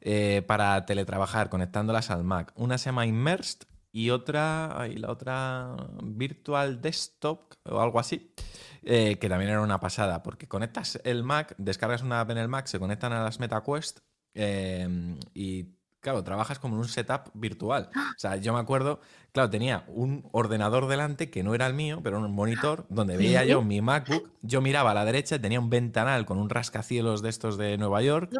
[0.00, 2.52] eh, para teletrabajar, conectándolas al Mac.
[2.54, 8.34] Una se llama Immersed y otra, y la otra Virtual Desktop o algo así,
[8.82, 12.48] eh, que también era una pasada, porque conectas el Mac, descargas una app en el
[12.48, 14.00] Mac, se conectan a las MetaQuest
[14.34, 17.88] eh, y claro, trabajas como en un setup virtual.
[17.94, 22.00] O sea, yo me acuerdo, claro, tenía un ordenador delante que no era el mío,
[22.02, 24.28] pero un monitor donde veía yo mi MacBook.
[24.42, 28.02] Yo miraba a la derecha, tenía un ventanal con un rascacielos de estos de Nueva
[28.02, 28.32] York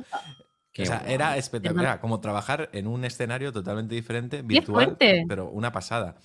[0.83, 6.17] o sea, era espectacular, como trabajar en un escenario totalmente diferente, virtual, pero una pasada.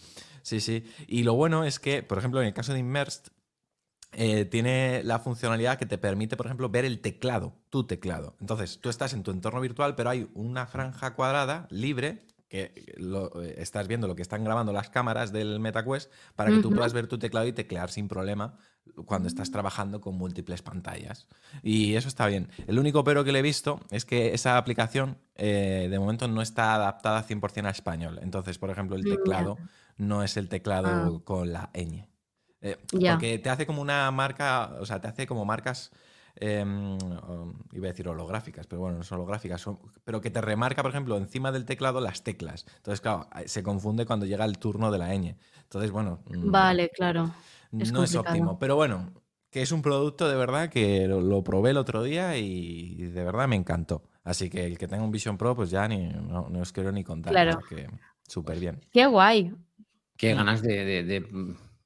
[0.41, 0.83] Sí, sí.
[1.07, 3.31] Y lo bueno es que, por ejemplo, en el caso de Immersed,
[4.13, 8.35] eh, tiene la funcionalidad que te permite, por ejemplo, ver el teclado, tu teclado.
[8.39, 13.55] Entonces, tú estás en tu entorno virtual, pero hay una franja cuadrada libre que eh,
[13.57, 17.07] estás viendo lo que están grabando las cámaras del MetaQuest para que tú puedas ver
[17.07, 18.57] tu teclado y teclear sin problema
[19.05, 21.27] cuando estás trabajando con múltiples pantallas.
[21.61, 22.49] Y eso está bien.
[22.67, 26.41] El único pero que le he visto es que esa aplicación eh, de momento no
[26.41, 28.19] está adaptada 100% a español.
[28.21, 29.57] Entonces, por ejemplo, el teclado
[29.97, 31.21] no es el teclado ah.
[31.23, 32.07] con la ñ.
[32.61, 35.91] Eh, porque te hace como una marca, o sea, te hace como marcas
[36.41, 36.97] Em,
[37.73, 39.65] iba a decir holográficas, pero bueno, no son holográficas,
[40.05, 42.65] pero que te remarca, por ejemplo, encima del teclado las teclas.
[42.77, 45.35] Entonces, claro, se confunde cuando llega el turno de la ñ.
[45.63, 46.23] Entonces, bueno.
[46.29, 47.29] Mm, vale, claro.
[47.71, 49.11] no es óptimo, pero bueno,
[49.49, 53.49] que es un producto de verdad que lo, probé el otro día y de verdad
[53.49, 54.03] me encantó.
[54.23, 57.03] Así que el que tenga un Vision Pro, pues ya ni, no, os quiero ni
[57.03, 57.33] contar.
[57.33, 57.59] Claro.
[58.25, 58.79] Súper bien.
[58.91, 59.53] Qué guay.
[60.15, 61.25] Qué ganas de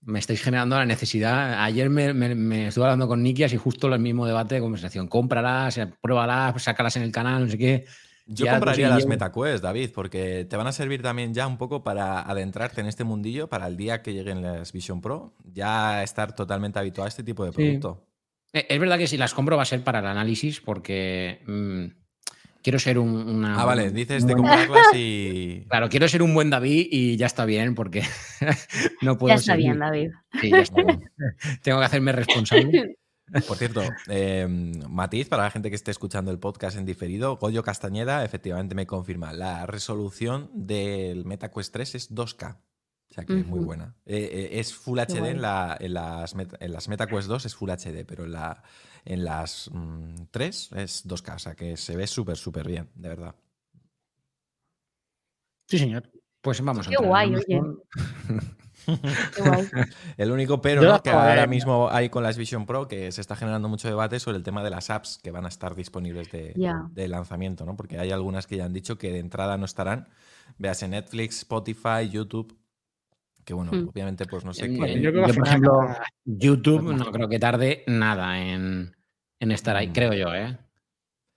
[0.06, 1.64] me estáis generando la necesidad.
[1.64, 5.08] Ayer me, me, estuve hablando con Nikias y justo el mismo debate de conversación.
[5.08, 7.86] Cómpralas, pruébalas, sácalas en el canal, no sé qué.
[8.26, 12.22] Yo compraría las MetaQuest, David, porque te van a servir también ya un poco para
[12.22, 16.80] adentrarte en este mundillo para el día que lleguen las Vision Pro, ya estar totalmente
[16.80, 18.08] habituado a este tipo de producto.
[18.54, 22.03] Eh, es verdad que si las compro va a ser para el análisis, porque mm,
[22.64, 23.62] quiero ser un, una.
[23.62, 25.66] Ah, vale, dices de comprarlas y.
[25.70, 28.04] Claro, quiero ser un buen David y ya está bien, porque
[29.02, 29.34] no puedo.
[29.34, 30.12] Ya está bien, David.
[30.42, 31.12] Sí, ya está bien.
[31.62, 32.98] Tengo que hacerme responsable.
[33.48, 37.64] Por cierto, eh, matiz para la gente que esté escuchando el podcast en diferido, Goyo
[37.64, 42.58] Castañeda efectivamente me confirma, la resolución del MetaQuest 3 es 2K.
[43.10, 43.96] O sea que es muy buena.
[44.06, 47.70] Eh, eh, es Full HD en, la, en, las, en las MetaQuest 2 es Full
[47.70, 48.64] HD, pero en la,
[49.06, 53.10] en las mm, tres es 2K, o sea que se ve súper, súper bien, de
[53.10, 53.36] verdad.
[55.68, 56.10] Sí, señor.
[56.42, 57.62] Pues vamos Qué guay, oye.
[58.86, 59.70] Qué guay.
[60.18, 63.70] El único pero que ahora mismo hay con las Vision Pro, que se está generando
[63.70, 67.66] mucho debate sobre el tema de las apps que van a estar disponibles de, lanzamiento,
[67.66, 67.78] ¿no?
[67.78, 70.10] Porque hay algunas que ya han dicho que de entrada no estarán.
[70.58, 72.58] Veas en Netflix, Spotify, YouTube.
[73.46, 73.90] Que bueno, hmm.
[73.90, 75.02] obviamente, pues no sé qué.
[75.02, 75.80] Yo, por ejemplo,
[76.26, 78.96] YouTube no creo que tarde nada en,
[79.40, 79.94] estar ahí, mm.
[79.94, 80.58] creo yo, ¿eh?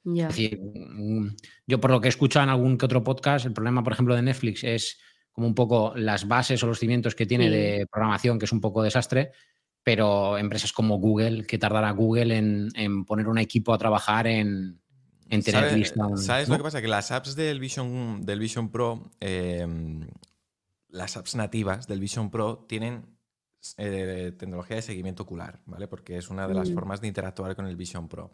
[0.05, 1.35] Es decir, mm,
[1.67, 4.15] yo por lo que he escuchado en algún que otro podcast, el problema, por ejemplo,
[4.15, 4.99] de Netflix es
[5.33, 8.61] como un poco las bases o los cimientos que tiene de programación, que es un
[8.61, 9.33] poco desastre,
[9.83, 14.81] pero empresas como Google, que tardará Google en, poner un equipo a trabajar en,
[15.29, 16.05] tener lista.
[16.17, 16.81] ¿Sabes lo que pasa?
[16.81, 19.67] Que las apps del Vision, del Vision Pro eh,
[20.89, 23.16] las apps nativas del Vision Pro tienen
[23.78, 25.89] eh, tecnología de seguimiento ocular, ¿vale?
[25.89, 26.74] Porque es una de las mm.
[26.74, 28.30] formas de interactuar con el Vision Pro.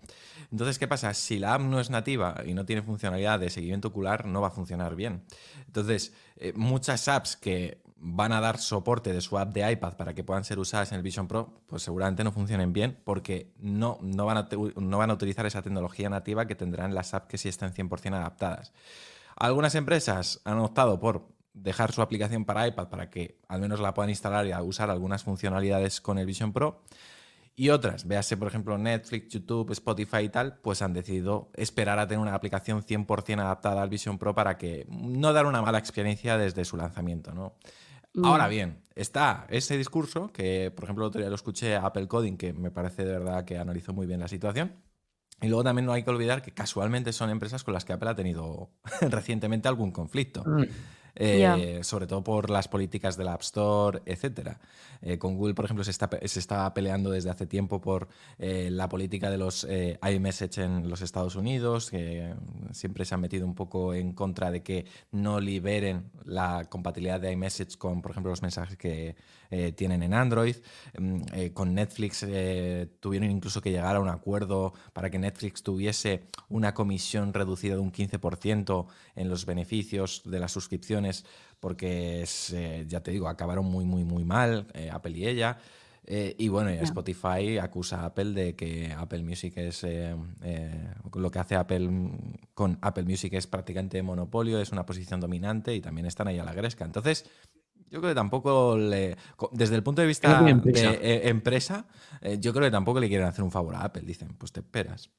[0.51, 1.15] Entonces, ¿qué pasa?
[1.15, 4.49] Si la app no es nativa y no tiene funcionalidad de seguimiento ocular, no va
[4.49, 5.25] a funcionar bien.
[5.67, 10.13] Entonces, eh, muchas apps que van a dar soporte de su app de iPad para
[10.13, 13.99] que puedan ser usadas en el Vision Pro, pues seguramente no funcionen bien porque no,
[14.03, 17.39] no, van, a, no van a utilizar esa tecnología nativa que tendrán las apps que
[17.39, 18.73] sí están 100% adaptadas.
[19.37, 23.95] Algunas empresas han optado por dejar su aplicación para iPad para que al menos la
[23.95, 26.83] puedan instalar y usar algunas funcionalidades con el Vision Pro.
[27.55, 32.07] Y otras, véase por ejemplo Netflix, YouTube, Spotify y tal, pues han decidido esperar a
[32.07, 36.39] tener una aplicación 100% adaptada al Vision Pro para que no dar una mala experiencia
[36.39, 37.57] desde su lanzamiento, ¿no?
[38.23, 42.09] Ahora bien, está ese discurso que, por ejemplo, el otro día lo escuché a Apple
[42.09, 44.75] Coding, que me parece de verdad que analizó muy bien la situación.
[45.41, 48.11] Y luego también no hay que olvidar que casualmente son empresas con las que Apple
[48.11, 50.45] ha tenido recientemente algún conflicto.
[50.45, 50.65] Mm.
[51.15, 54.57] Eh, sobre todo por las políticas del App Store, etc.
[55.03, 58.09] Eh, con Google, por ejemplo, se está, se está peleando desde hace tiempo por
[58.39, 59.67] eh, la política de los
[60.09, 62.35] iMessage en los Estados Unidos, que
[62.73, 67.33] siempre se han metido un poco en contra de que no liberen la compatibilidad de
[67.33, 69.17] iMessage con, por ejemplo, los mensajes que
[69.75, 70.57] tienen en Android.
[70.99, 71.23] Mm,
[71.53, 72.27] con Netflix
[73.01, 77.81] tuvieron incluso que llegar a un acuerdo para que Netflix tuviese una comisión reducida de
[77.81, 78.87] un 15%
[79.17, 81.07] en los beneficios de la suscripción
[81.61, 85.59] porque eh, ya te digo, acabaron muy, muy, muy mal, eh, Apple y ella.
[86.05, 89.87] Eh, y bueno, Spotify acusa a Apple de que Apple Music es
[91.15, 91.89] lo que hace Apple
[92.55, 96.45] con Apple Music es prácticamente monopolio, es una posición dominante y también están ahí a
[96.45, 96.85] la gresca.
[96.85, 97.31] Entonces,
[97.93, 99.17] yo creo que tampoco le.
[99.53, 101.87] Desde el punto de vista de empresa,
[102.39, 104.03] yo creo que tampoco le quieren hacer un favor a Apple.
[104.03, 105.11] Dicen, pues te esperas.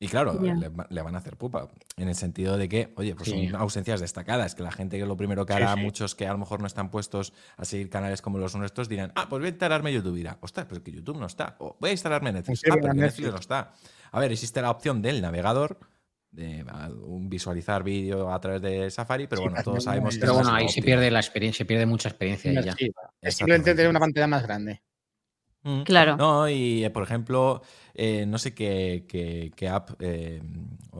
[0.00, 3.56] Y claro, le, van a hacer pupa, en el sentido de que, oye, pues son
[3.56, 6.60] ausencias destacadas, que la gente que lo primero que hará, muchos que a lo mejor
[6.60, 9.92] no están puestos a seguir canales como los nuestros, dirán, ah, pues voy a instalarme
[9.92, 12.76] YouTube, y dirá, ostras, pero que YouTube no está, o voy a instalarme Netflix, ah,
[12.80, 13.74] pero Netflix no está.
[14.12, 15.80] A ver, existe la opción del navegador,
[16.38, 16.64] de
[17.22, 20.20] visualizar vídeo a través de Safari, pero bueno, todos sabemos que...
[20.20, 22.52] Pero bueno, ahí se pierde la experiencia, se pierde mucha experiencia.
[22.60, 22.74] ya.
[23.20, 24.80] Es simplemente tener una pantalla más grande.
[25.62, 25.82] Mm.
[25.82, 26.16] Claro.
[26.16, 27.62] No, y eh, por ejemplo,
[27.94, 29.04] eh, no sé qué,
[29.54, 30.40] qué, app, eh,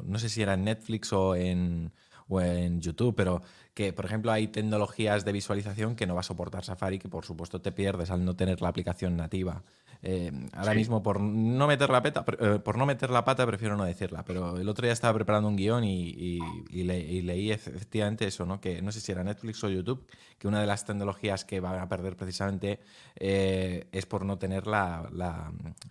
[0.03, 1.93] no sé si era en Netflix o en,
[2.27, 3.41] o en YouTube, pero
[3.73, 7.25] que, por ejemplo, hay tecnologías de visualización que no va a soportar Safari, que por
[7.25, 9.63] supuesto te pierdes al no tener la aplicación nativa.
[10.03, 13.77] Eh, ahora mismo, por no, meter la peta, eh, por no meter la pata, prefiero
[13.77, 16.39] no decirla, pero el otro día estaba preparando un guion y,
[16.71, 18.61] leí efectivamente eso, ¿no?
[18.61, 20.07] que no sé si era Netflix o YouTube,
[20.39, 22.81] que una de las tecnologías que van a perder precisamente
[23.17, 25.11] eh, es por no tener la,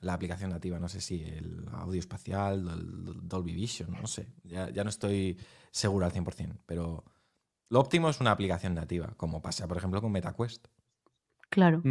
[0.08, 4.89] aplicación nativa, no sé si el audio espacial, el Dolby Vision, no sé, ya, no
[4.89, 5.38] estoy
[5.72, 7.03] seguro al 100%, pero
[7.70, 10.68] lo óptimo es una aplicación nativa, como pasa, por ejemplo, con MetaQuest.
[11.49, 11.82] Claro.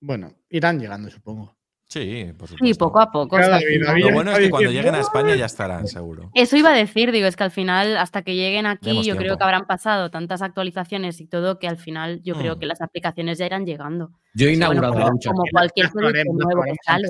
[0.00, 1.58] Bueno, irán llegando, supongo.
[1.88, 2.66] Sí, por supuesto.
[2.66, 3.38] Sí, poco a poco.
[3.38, 6.30] Lo bueno es que cuando lleguen a España ya estarán, seguro.
[6.34, 9.38] Eso iba a decir, digo, es que al final, hasta que lleguen aquí, yo creo
[9.38, 12.58] que habrán pasado tantas actualizaciones y todo que al final yo creo mm.
[12.58, 14.12] que las aplicaciones ya irán llegando.
[14.34, 17.08] Yo he inaugurado como, cualquier producto nuevo que sale.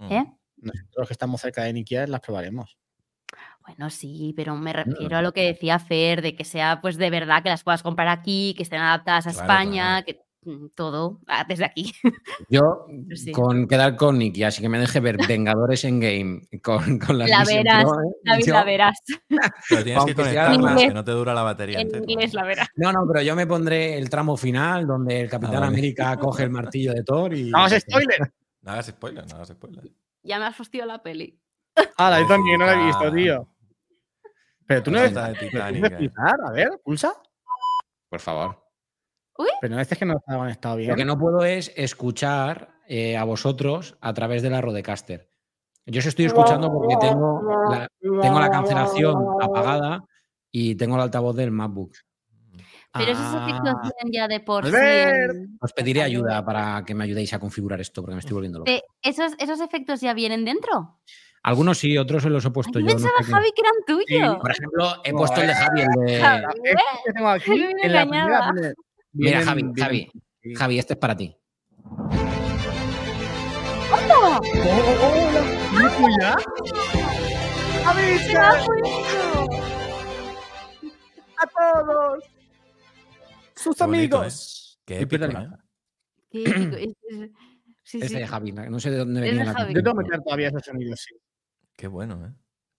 [0.00, 0.16] ¿Eh?
[0.16, 0.24] ¿Eh?
[0.56, 2.78] Nosotros que estamos cerca de Nikia las probaremos.
[3.66, 7.10] Bueno, sí, pero me refiero a lo que decía Fer, de que sea pues de
[7.10, 10.31] verdad que las puedas comprar aquí, que estén adaptadas a España, que Mm,
[10.74, 11.92] todo ah, desde aquí.
[12.48, 12.86] Yo
[13.32, 17.26] con quedar con Nicky, así que me deje ver Vengadores en Game con, con la
[17.26, 17.62] verás, ¿eh?
[18.46, 18.98] la verás.
[19.68, 21.80] Pero tienes que conectarla, que no te dura la batería.
[21.80, 22.68] En inglés la verás.
[22.76, 26.44] No, no, pero yo me pondré el tramo final donde el Capitán ah, América coge
[26.44, 27.50] el martillo de Thor y.
[27.50, 28.32] ¡No hagas spoiler!
[28.62, 29.84] No hagas spoiler, no hagas spoiler.
[30.22, 31.38] Ya me has fastidiado la peli.
[31.96, 33.48] Ah, yo también no la he visto, tío.
[34.66, 35.92] Pero tú no eres de Titanic.
[36.00, 36.10] Eh.
[36.16, 37.12] A ver, pulsa.
[38.08, 38.61] Por favor.
[39.60, 40.90] Pero no es que no está conectado bien.
[40.90, 45.30] Lo que no puedo es escuchar eh, a vosotros a través de la Rodecaster.
[45.86, 50.04] Yo os estoy escuchando porque tengo la, tengo la cancelación apagada
[50.50, 51.92] y tengo el altavoz del MacBook.
[52.92, 53.80] Pero esos efectos ah.
[53.82, 54.72] vienen ya de por sí.
[55.60, 58.70] Os pediré ayuda para que me ayudéis a configurar esto porque me estoy volviendo loco.
[59.02, 61.00] ¿Esos, ¿Esos efectos ya vienen dentro?
[61.42, 62.86] Algunos sí, otros se los he puesto yo.
[62.86, 64.36] Pensaba, Javi, que eran tuyos.
[64.36, 66.44] por ejemplo, he puesto el de Javi, el de.
[67.04, 68.52] que tengo aquí en la primera,
[69.14, 70.10] Mira, Javi, Javi,
[70.56, 71.36] Javi, este es para ti.
[73.92, 74.40] ¡Hola!
[76.00, 76.36] ¡Oh, ya?
[77.84, 78.02] ¡Javi!
[81.36, 82.24] ¡A todos!
[83.54, 84.80] ¡Sus amigos!
[84.86, 85.48] Qué épico, ¿eh?
[86.30, 86.94] Qué
[87.84, 90.48] Sí, este de Javi, no sé de dónde venía la Yo tengo que meter todavía
[90.48, 91.14] esos sonidos, sí.
[91.76, 92.32] Qué bueno, ¿eh?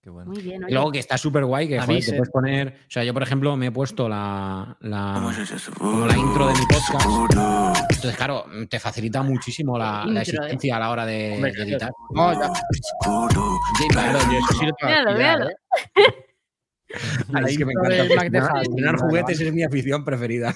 [0.06, 0.64] Muy bien.
[0.68, 2.68] Y luego que está súper guay, que joder, te puedes poner.
[2.86, 5.32] O sea, yo, por ejemplo, me he puesto la, la,
[5.78, 7.06] como la intro de mi podcast.
[7.90, 11.90] Entonces, claro, te facilita muchísimo la, la existencia a la hora de, de editar.
[12.10, 12.52] No, ya.
[13.90, 15.48] Claro, yo eso sí lo Véalo, véalo.
[15.48, 15.56] ¿eh?
[17.46, 18.60] es que me encanta.
[18.62, 20.54] Estrenar juguetes es mi afición preferida.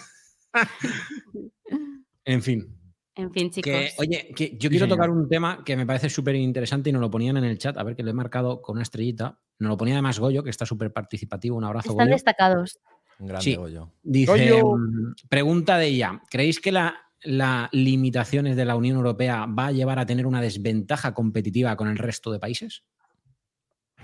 [2.25, 2.78] en fin.
[3.19, 3.73] En fin, chicos.
[3.99, 7.11] oye, que yo quiero tocar un tema que me parece súper interesante y nos lo
[7.11, 9.41] ponían en el chat, a ver que lo he marcado con una estrellita.
[9.59, 11.57] Nos lo ponía además Goyo, que está súper participativo.
[11.57, 12.79] Un abrazo, Están destacados.
[13.19, 13.91] Un grande Goyo.
[14.05, 16.93] Dice, mm, pregunta de ella, ¿creéis que las
[17.25, 21.89] la limitaciones de la Unión Europea va a llevar a tener una desventaja competitiva con
[21.89, 22.85] el resto de países?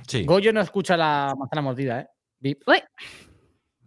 [0.08, 0.24] Sí.
[0.24, 2.56] Goyo no escucha la manzana mordida, ¿eh?
[2.66, 2.82] Uy.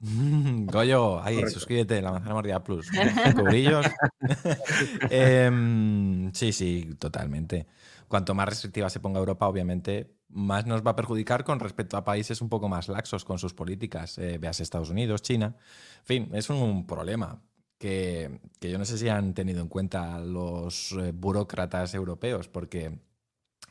[0.71, 2.89] Goyo, ahí, suscríbete, la manzana mordida plus.
[3.35, 3.85] Cubrillos.
[5.09, 7.67] Em, sí, sí, totalmente.
[8.07, 12.05] Cuanto más restrictiva se ponga Europa, obviamente, más nos va a perjudicar con respecto a
[12.05, 14.17] países un poco más laxos con sus políticas.
[14.17, 15.55] Eh, veas Estados Unidos, China.
[15.99, 17.41] En fin, es un problema
[17.77, 22.99] que, yo no sé si han tenido en cuenta los eh, burócratas europeos, porque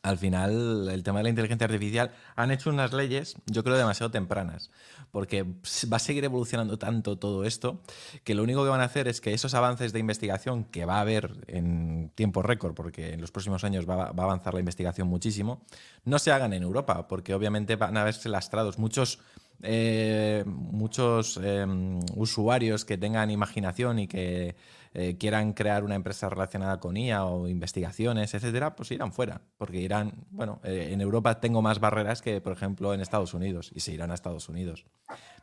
[0.06, 4.12] al final el tema de la inteligencia artificial han hecho unas leyes, yo creo, demasiado
[4.12, 4.70] tempranas,
[5.10, 7.80] porque va a seguir evolucionando tanto todo esto
[8.22, 10.98] que lo único que van a hacer es que esos avances de investigación que va
[10.98, 15.08] a haber en tiempo récord, porque en los próximos años va, a avanzar la investigación
[15.08, 15.64] muchísimo,
[16.04, 19.18] no se hagan en Europa, porque obviamente van a verse lastrados muchos
[19.62, 24.54] eh, muchos em, usuarios que tengan imaginación y que
[24.98, 29.42] eh, quieran crear una empresa relacionada con IA o investigaciones, etcétera, pues irán fuera.
[29.58, 33.70] Porque irán, bueno, eh, en Europa tengo más barreras que, por ejemplo, en Estados Unidos
[33.74, 34.86] y se irán a Estados Unidos.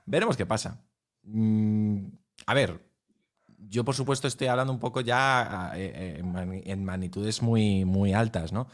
[0.08, 0.82] Veremos qué pasa.
[1.22, 2.08] Mm,
[2.48, 2.82] a ver,
[3.60, 8.68] yo por supuesto estoy hablando un poco ya en magnitudes muy, muy altas, ¿no?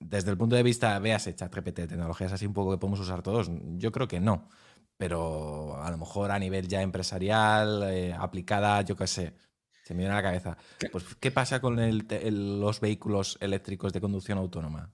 [0.00, 3.50] Desde el punto de vista, veas, ChatGPT, tecnologías así un poco que podemos usar todos,
[3.76, 4.48] yo creo que no
[4.96, 9.34] pero a lo mejor a nivel ya empresarial, eh, aplicada, yo qué sé,
[9.84, 10.56] se me viene a la cabeza.
[10.90, 14.90] Pues, ¿qué pasa con los vehículos eléctricos de conducción autónoma?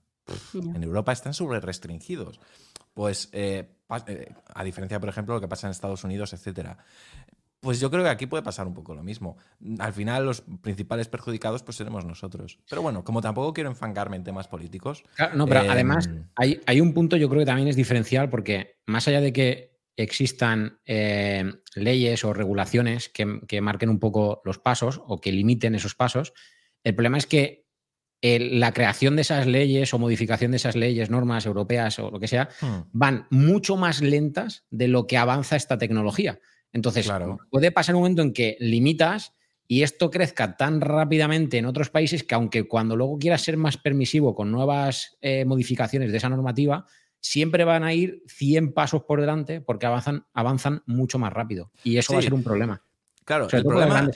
[0.52, 2.40] En Europa están sobre restringidos.
[2.92, 3.70] Pues, eh,
[4.06, 6.78] eh, a diferencia, por ejemplo, de lo que pasa en Estados Unidos, etcétera.
[7.60, 9.36] Pues yo creo que aquí puede pasar un poco lo mismo.
[9.78, 12.58] Al final, los principales perjudicados pues seremos nosotros.
[12.68, 15.04] Pero bueno, como tampoco quiero enfangarme en temas políticos.
[15.34, 19.06] no, pero además hay, hay, un punto yo creo que también es diferencial porque más
[19.08, 21.44] allá de que existan eh,
[21.74, 26.32] leyes o regulaciones que, marquen un poco los pasos o que limiten esos pasos.
[26.84, 27.66] El problema es que
[28.22, 32.28] la creación de esas leyes o modificación de esas leyes, normas europeas o lo que
[32.28, 32.90] sea, hmm.
[32.92, 36.38] van mucho más lentas de lo que avanza esta tecnología.
[36.72, 37.10] Entonces,
[37.50, 39.34] puede pasar un momento en que limitas
[39.66, 43.76] y esto crezca tan rápidamente en otros países que aunque cuando luego quieras ser más
[43.76, 46.86] permisivo con nuevas eh, modificaciones de esa normativa,
[47.20, 51.70] siempre van a ir 100 pasos por delante porque avanzan, avanzan mucho más rápido.
[51.84, 52.82] Y eso va a ser un problema.
[53.24, 54.10] Claro, el problema,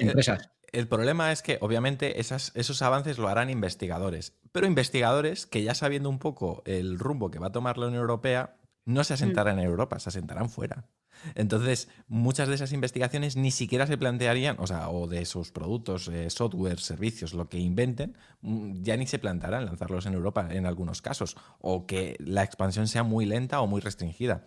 [0.73, 6.09] El, problema es que obviamente esos avances lo harán investigadores, pero investigadores que ya sabiendo
[6.09, 9.17] un poco el rumbo que va a tomar la Unión Europea, no se mm.
[9.17, 10.89] asentarán en Europa, se asentarán fuera.
[11.35, 16.09] Entonces, muchas de esas investigaciones ni siquiera se plantearían, o sea, o de sus productos,
[16.09, 20.67] eh, software, servicios, lo que inventen, mm, ya ni se plantearán lanzarlos en Europa en
[20.67, 24.45] algunos casos, o que la expansión sea muy lenta o muy restringida.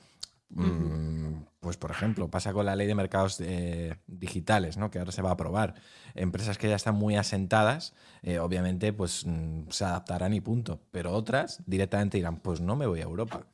[0.49, 4.89] Mm, pues, por ejemplo, pasa con la ley de mercados eh, digitales, ¿no?
[4.89, 5.75] que ahora se va a aprobar.
[6.15, 10.79] Empresas que ya están muy asentadas, eh, obviamente, pues mm, se adaptarán y punto.
[10.91, 13.45] Pero otras directamente dirán, pues no me voy a Europa.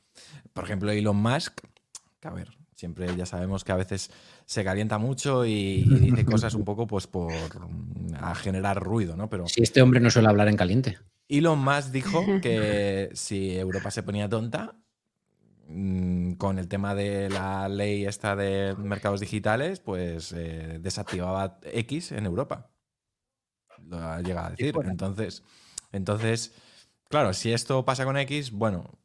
[0.52, 1.60] Por ejemplo, Elon Musk,
[2.22, 4.10] a ver, Siempre ya sabemos que a veces
[4.44, 7.32] se calienta mucho y, dice cosas un poco pues por
[8.20, 9.28] a generar ruido, ¿no?
[9.30, 10.98] Pero si este hombre no suele hablar en caliente.
[11.28, 14.76] Elon Musk dijo que si Europa se ponía tonta
[15.68, 22.12] mm, con el tema de la ley esta de mercados digitales, pues eh, desactivaba X
[22.12, 22.70] en Europa.
[23.86, 24.74] Lo ha llegado a decir.
[24.86, 25.42] Entonces,
[25.92, 26.52] entonces
[27.14, 28.98] Claro, si esto pasa con X, bueno,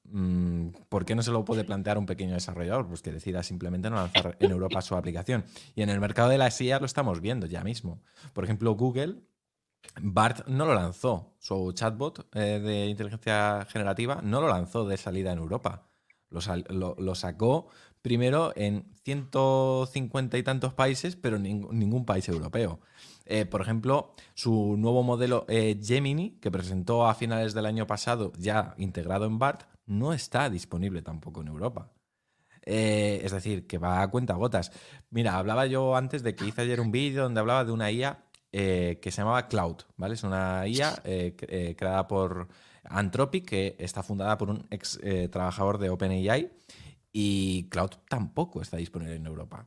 [0.89, 2.87] ¿por qué no se lo puede plantear un pequeño desarrollador?
[2.87, 5.45] Pues que decida simplemente no lanzar en Europa su aplicación.
[5.75, 8.01] Y en el mercado de la SIA lo estamos viendo ya mismo.
[8.33, 9.17] Por ejemplo, Google,
[10.01, 11.33] BART no lo lanzó.
[11.39, 15.85] Su chatbot eh, de inteligencia generativa no lo lanzó de salida en Europa.
[16.29, 17.67] Lo, sacó
[18.03, 22.79] primero en 150 y tantos países, pero ningún país europeo.
[23.25, 28.31] Eh, por ejemplo, su nuevo modelo eh, Gemini, que presentó a finales del año pasado,
[28.37, 31.91] ya integrado en BART, no está disponible tampoco en Europa.
[32.65, 34.71] Eh, es decir, que va a cuenta gotas.
[35.09, 38.23] Mira, hablaba yo antes de que hice ayer un vídeo donde hablaba de una IA
[38.51, 40.15] que se llamaba Cloud, ¿vale?
[40.15, 41.03] Es una IA
[41.77, 42.47] creada por
[42.83, 44.99] Anthropic, que está fundada por un ex
[45.31, 46.51] trabajador de OpenAI,
[47.11, 49.65] y Cloud tampoco está disponible en Europa.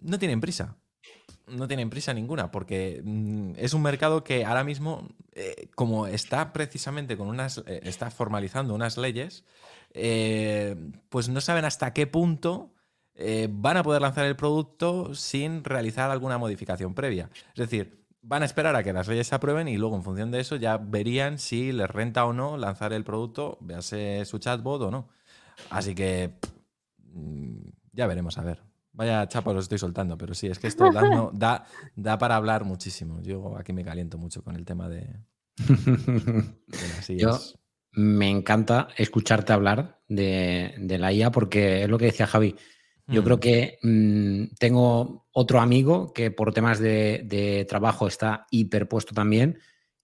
[0.00, 0.76] no tienen prisa,
[1.46, 6.52] no tienen prisa ninguna, porque mm, es un mercado que ahora mismo, eh, como está
[6.52, 9.44] precisamente con unas, eh, está formalizando unas leyes,
[9.94, 10.76] eh,
[11.08, 12.70] pues no saben hasta qué punto
[13.50, 17.30] van a poder lanzar el producto sin realizar alguna modificación previa.
[17.54, 20.30] Es decir, van a esperar a que las leyes se aprueben y luego en función
[20.30, 24.82] de eso ya verían si les renta o no lanzar el producto, véase su chatbot
[24.82, 25.08] o no.
[25.70, 26.34] Así que
[27.12, 28.71] mm, ya veremos a ver.
[28.94, 31.64] Vaya chapa los estoy soltando, pero sí, es que esto da,
[31.96, 33.20] da, para hablar muchísimo.
[33.22, 35.08] Yo aquí me caliento mucho con el tema de,
[37.08, 37.38] Yo
[37.92, 42.56] me encanta escucharte hablar de, la IA porque es lo que decía Javi.
[43.08, 43.40] Yo creo mm.
[43.40, 49.58] que mm, tengo otro amigo que por temas de, de, trabajo está hiperpuesto también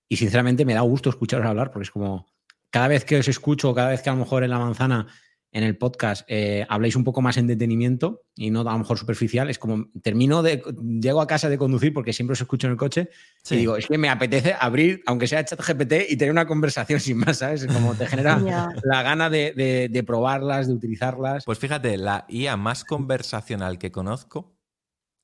[0.09, 2.27] y sinceramente me da gusto escucharos hablar porque es como,
[2.71, 5.07] cada vez que os escucho, cada vez que a lo mejor en la manzana
[5.51, 8.99] en el podcast eh, habléis un poco más en detenimiento y no a lo mejor
[8.99, 10.63] superficial, es como termino de,
[11.01, 13.09] llego a casa de conducir porque siempre os escucho en el coche
[13.51, 17.01] y digo, es que me apetece abrir, aunque sea chat GPT, y tener una conversación
[17.01, 17.67] sin más, ¿sabes?
[17.67, 18.39] Como te genera
[18.83, 21.45] la gana de, probarlas, de utilizarlas.
[21.45, 24.55] Pues fíjate, la IA más conversacional que conozco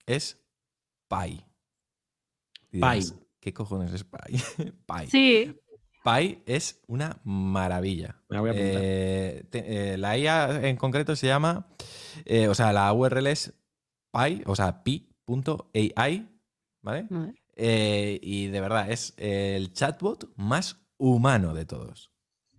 [0.07, 0.43] es
[1.09, 1.45] Pi.
[2.71, 2.81] Pi.
[3.41, 4.39] ¿Qué cojones es Pi?
[4.87, 5.07] Pi.
[5.11, 5.55] Sí.
[6.05, 8.17] Pi es una maravilla.
[8.31, 11.67] Eh, eh, la IA en concreto se llama,
[12.27, 13.55] eh, o sea, la URL es
[14.13, 16.29] pi, o sea, pi.ai,
[16.83, 17.09] ¿vale?
[17.57, 22.11] y de verdad es el chatbot más humano de todos.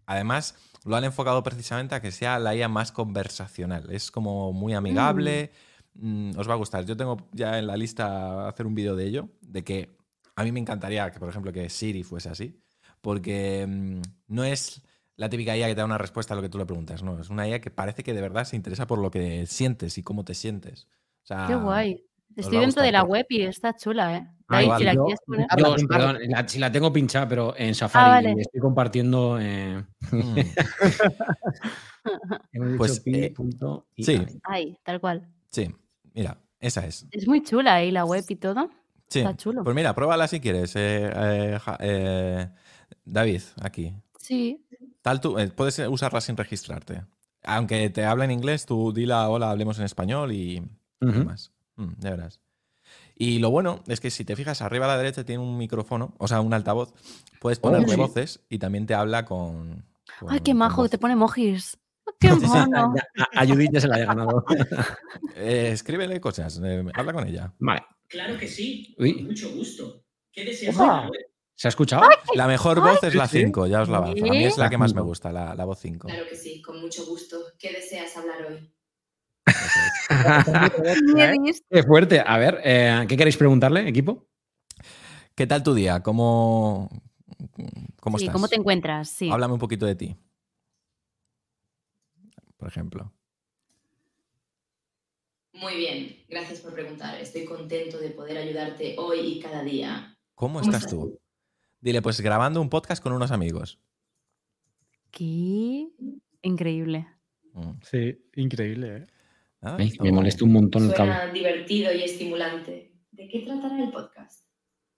[0.08, 3.92] Además, lo han enfocado precisamente a que sea la IA más conversacional.
[3.92, 5.52] Es como muy amigable.
[5.94, 6.32] Mm.
[6.32, 6.86] Mm, os va a gustar.
[6.86, 9.98] Yo tengo ya en la lista hacer un vídeo de ello, de que
[10.36, 12.65] a mí me encantaría que, por ejemplo, que Siri fuese así
[13.06, 14.82] porque mm, no es
[15.16, 17.20] la típica IA que te da una respuesta a lo que tú le preguntas, no,
[17.20, 20.04] es una IA que parece que de verdad se interesa por lo que sientes y
[20.04, 20.88] cómo te sientes.
[21.48, 22.04] Qué guay.
[22.36, 24.28] Estoy dentro de la web y está chula, ¿eh?
[24.78, 25.46] si la quieres poner.
[25.88, 26.18] perdón,
[26.48, 29.38] si la tengo pinchada, pero en Safari ah, estoy compartiendo.
[29.40, 29.84] Eh...
[32.78, 33.36] pues, eh,
[34.00, 34.26] sí.
[34.46, 35.28] Ahí, tal cual.
[35.52, 35.72] Sí,
[36.16, 37.06] mira, esa es.
[37.12, 38.72] Es muy chula ahí la web y todo.
[39.08, 39.20] Sí.
[39.20, 39.64] Está chulo.
[39.64, 40.76] Pues mira, pruébala si quieres.
[40.76, 41.12] Eh,
[41.80, 42.50] eh
[43.04, 43.94] David, aquí.
[44.20, 44.66] Sí.
[45.02, 47.04] Tal tú, eh, puedes usarla sin registrarte.
[47.44, 50.64] Aunque te hable en inglés, tú dila hola, hablemos en español y
[51.00, 51.52] más.
[51.76, 52.40] Mm, ya verás.
[53.16, 56.16] Y lo bueno es que si te fijas, arriba a la derecha tiene un micrófono,
[56.18, 56.94] o sea, un altavoz.
[57.40, 59.86] Puedes ponerle voces y también te habla con.
[60.28, 60.90] ¡Ay, qué majo!
[60.90, 61.78] Te pone emojis.
[62.20, 62.94] ¡Qué mono!
[63.36, 64.46] a Judith ya se la haya ganado.
[65.38, 67.54] Eh, escríbele cosas, eh, habla con ella.
[67.60, 67.84] Vale.
[68.08, 70.06] Claro que sí, con mucho gusto.
[70.32, 70.78] ¿Qué deseas
[71.56, 72.04] ¿Se ha escuchado?
[72.36, 74.26] La mejor voz es la 5, ya os la avanzo.
[74.26, 76.08] A mí es la que más me gusta, la, voz 5.
[76.08, 77.38] Claro que sí, con mucho gusto.
[77.58, 78.72] ¿Qué deseas hablar hoy?
[81.70, 82.22] Qué fuerte.
[82.26, 84.28] A ver, eh, ¿qué queréis preguntarle, equipo?
[85.34, 86.02] ¿Qué tal tu día?
[86.02, 86.90] ¿Cómo,
[88.02, 88.34] cómo estás?
[88.34, 89.10] ¿Cómo te encuentras?
[89.10, 89.30] Sí.
[89.32, 90.16] Háblame un poquito de ti.
[92.58, 93.12] Por ejemplo.
[95.54, 97.20] Muy bien, gracias por preguntar.
[97.22, 100.18] Estoy contento de poder ayudarte hoy y cada día.
[100.34, 101.18] ¿Cómo, estás, tú?
[101.86, 103.80] Dile, pues grabando un podcast con unos amigos.
[105.12, 105.88] Qué
[106.42, 107.08] increíble.
[107.54, 107.74] Mm.
[107.84, 108.98] Sí, increíble.
[108.98, 109.08] ¿eh?
[109.62, 111.32] Ah, me, molesta un montón el cable.
[111.32, 112.92] divertido y estimulante.
[113.12, 114.48] ¿De qué tratará el podcast?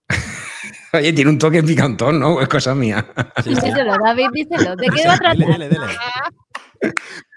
[0.94, 2.40] Oye, tiene un toque picantón, ¿no?
[2.40, 3.06] Es cosa mía.
[3.44, 4.74] díselo, David, díselo.
[4.74, 5.36] ¿De qué va a tratar?
[5.36, 5.86] Dele, dele,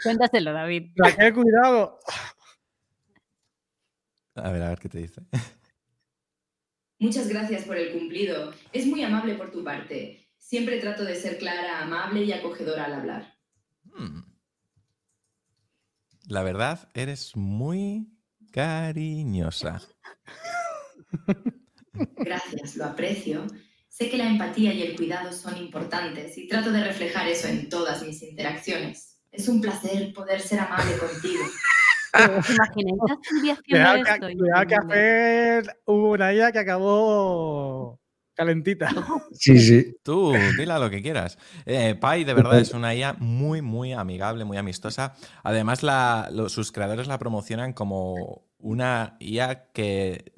[0.01, 0.93] Cuéntaselo, David.
[0.95, 1.99] Raquel, cuidado.
[4.35, 5.21] A ver, a ver qué te dice.
[7.01, 8.53] Muchas gracias por el cumplido.
[8.71, 10.29] Es muy amable por tu parte.
[10.37, 13.39] Siempre trato de ser clara, amable y acogedora al hablar.
[13.85, 14.21] Hmm.
[16.27, 18.07] La verdad, eres muy
[18.51, 19.81] cariñosa.
[22.17, 23.47] Gracias, lo aprecio.
[23.89, 27.67] Sé que la empatía y el cuidado son importantes y trato de reflejar eso en
[27.67, 29.23] todas mis interacciones.
[29.31, 31.45] Es un placer poder ser amable contigo.
[33.67, 34.03] Cuidado
[34.67, 37.99] que, hacer hubo una IA que acabó
[38.33, 38.89] calentita.
[39.33, 39.95] Sí, sí.
[40.03, 41.37] Tú, dila lo que quieras.
[41.65, 45.15] Eh, Pai, de verdad, es una IA muy, muy amigable, muy amistosa.
[45.43, 45.81] Además,
[46.49, 50.33] sus creadores la promocionan como una IA que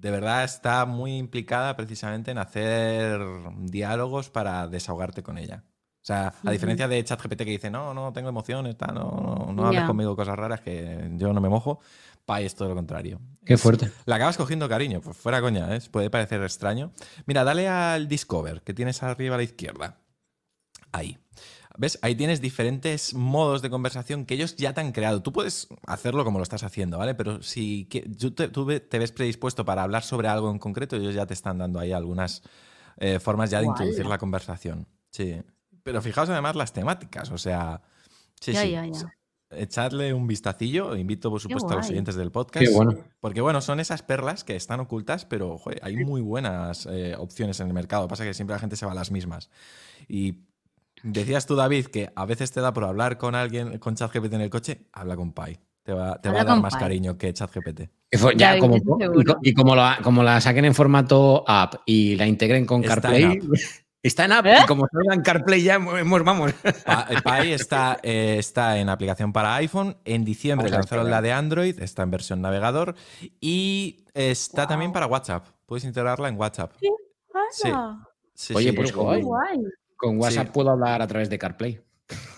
[0.00, 3.20] de verdad está muy implicada precisamente en hacer
[3.62, 5.64] diálogos para desahogarte con ella.
[6.08, 9.84] O sea, a diferencia de ChatGPT que dice, no, no tengo emociones, no, no, hables
[9.84, 11.80] conmigo cosas raras que yo no me mojo,
[12.24, 13.20] Pai es todo lo contrario.
[13.44, 13.92] Qué fuerte.
[14.06, 15.80] La acabas cogiendo cariño, pues fuera coña, ¿eh?
[15.90, 16.92] puede parecer extraño.
[17.26, 19.98] Mira, dale al Discover que tienes arriba a la izquierda.
[20.92, 21.18] Ahí.
[21.76, 21.98] ¿Ves?
[22.00, 25.20] Ahí tienes diferentes modos de conversación que ellos ya te han creado.
[25.22, 27.16] Tú puedes hacerlo como lo estás haciendo, ¿vale?
[27.16, 27.86] Pero si
[28.18, 31.78] tú te, ves predispuesto para hablar sobre algo en concreto, ellos ya te están dando
[31.78, 32.42] ahí algunas
[32.96, 34.88] eh, formas ya de introducir la conversación.
[35.10, 35.42] Sí.
[35.82, 37.82] Pero fijaos además las temáticas, o sea,
[38.40, 38.76] sí, sí.
[39.50, 42.66] Echadle un vistacillo, invito por supuesto a los siguientes del podcast.
[42.66, 42.96] Qué bueno.
[43.18, 47.68] Porque bueno, son esas perlas que están ocultas, pero hay muy buenas eh, opciones en
[47.68, 48.08] el mercado.
[48.08, 49.48] Pasa que siempre la gente se va a las mismas.
[50.06, 50.40] Y
[51.02, 54.42] decías tú, David, que a veces te da por hablar con alguien, con ChatGPT en
[54.42, 55.58] el coche, habla con Pai.
[55.82, 57.88] Te va, te va a dar más cariño que ChatGPT.
[58.36, 58.76] Ya, como,
[59.42, 63.40] y, como, la, como la saquen en formato app y la integren con CarPlay.
[64.02, 64.56] Está en app ¿Eh?
[64.68, 66.52] como salga en CarPlay ya vamos.
[66.52, 69.96] Pi está, eh, está en aplicación para iPhone.
[70.04, 72.94] En diciembre lanzaron la de Android, está en versión navegador.
[73.40, 75.46] Y está también para WhatsApp.
[75.66, 76.72] Puedes integrarla en WhatsApp.
[78.34, 78.52] Sí.
[78.54, 79.22] Oye, pues guay.
[79.96, 80.52] Con WhatsApp Sí.
[80.54, 81.80] puedo hablar a través de CarPlay.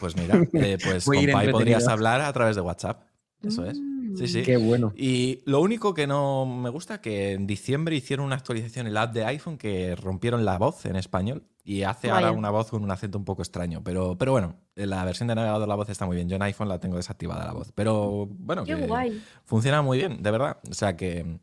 [0.01, 1.53] Pues mira, eh, pues con Pi entretenido.
[1.53, 3.03] podrías hablar a través de WhatsApp.
[3.43, 3.79] Eso es.
[4.17, 4.43] Sí, sí.
[4.43, 4.93] Qué bueno.
[4.97, 9.03] Y lo único que no me gusta que en diciembre hicieron una actualización en la
[9.03, 12.83] app de iPhone que rompieron la voz en español y hace ahora una voz con
[12.83, 13.83] un acento un poco extraño.
[13.85, 16.29] Pero, pero bueno, en la versión de navegador la voz está muy bien.
[16.29, 17.73] Yo en iPhone la tengo desactivada la voz.
[17.73, 19.23] Pero bueno, Qué que guay.
[19.45, 20.59] funciona muy bien, de verdad.
[20.69, 21.39] O sea que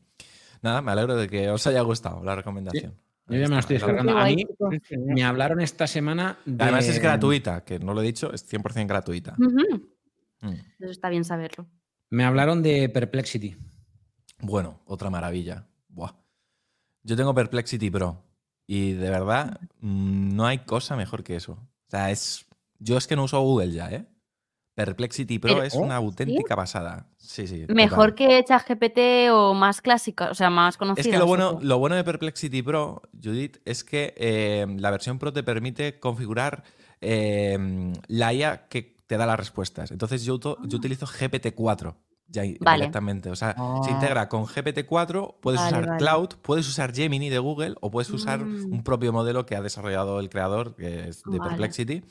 [0.61, 2.93] nada, me alegro de que os haya gustado la recomendación.
[3.29, 4.17] Yo ya me lo estoy descargando.
[4.17, 4.45] A mí
[4.91, 6.63] me hablaron esta semana de...
[6.63, 9.35] Además es gratuita, que no lo he dicho, es 100% gratuita.
[9.37, 10.53] Mm.
[10.79, 11.67] Eso está bien saberlo.
[12.09, 13.57] Me hablaron de Perplexity.
[14.39, 15.67] Bueno, otra maravilla.
[15.89, 16.13] Buah.
[17.03, 18.23] Yo tengo Perplexity Pro
[18.65, 21.53] y de verdad mm, no hay cosa mejor que eso.
[21.53, 22.45] O sea, es.
[22.79, 24.05] Yo es que no uso Google ya, ¿eh?
[24.75, 27.09] Perplexity Pro Pero- es una auténtica pasada.
[27.17, 27.65] Sí, sí.
[27.69, 28.15] Mejor total.
[28.15, 31.01] que ChatGPT o más clásica, o sea, más conocida.
[31.01, 35.17] Es que lo bueno, lo bueno de Perplexity Pro, Judith, es que eh, la versión
[35.17, 36.63] Pro te permite configurar
[37.01, 37.57] eh,
[38.07, 39.91] la IA que te da las respuestas.
[39.91, 41.95] Entonces yo, yo utilizo GPT-4
[42.29, 42.77] ya Vale.
[42.79, 43.29] directamente.
[43.29, 43.79] O sea, Ah.
[43.83, 45.97] se integra con GPT-4, puedes Vale, usar vale.
[45.99, 48.73] Cloud, puedes usar Gemini de Google o puedes usar Mm.
[48.73, 51.39] un propio modelo que ha desarrollado el creador, que es de.
[51.39, 52.03] Perplexity.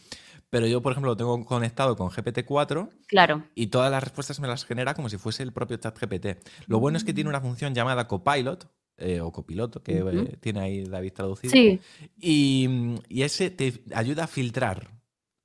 [0.49, 3.43] Pero yo, por ejemplo, lo tengo conectado con GPT-4 Claro.
[3.55, 6.39] y todas las respuestas me las genera como si fuese el propio chat GPT.
[6.67, 10.61] Lo bueno es que tiene una función llamada Copilot, eh, o copiloto, que eh, tiene
[10.61, 11.51] ahí David traducido.
[11.53, 11.79] Sí.
[12.19, 14.89] Y, y ese te ayuda a filtrar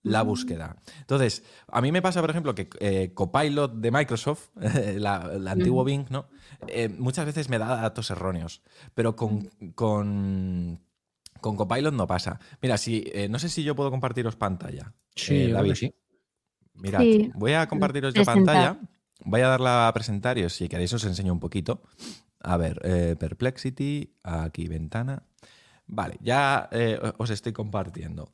[0.03, 0.77] la búsqueda.
[0.99, 4.49] Entonces, a mí me pasa, por ejemplo, que eh, Copilot de Microsoft,
[4.95, 5.83] la, el antiguo.
[5.83, 6.27] Bing, ¿no?
[6.67, 8.61] Eh, muchas veces me da datos erróneos,
[8.93, 10.79] pero con, con,
[11.39, 12.39] con Copilot no pasa.
[12.61, 14.93] Mira, si, eh, no sé si yo puedo compartiros pantalla.
[15.15, 15.69] Sí, Eh, creo David.
[15.71, 15.95] que sí.
[16.73, 17.31] Mirad, Sí.
[17.35, 18.55] voy a compartiros yo Presentar.
[18.55, 18.79] pantalla.
[19.23, 21.83] Voy a darla a presentar y si queréis os enseño un poquito.
[22.39, 25.21] A ver, eh, Perplexity, aquí ventana.
[25.85, 28.31] Vale, ya eh, os estoy compartiendo.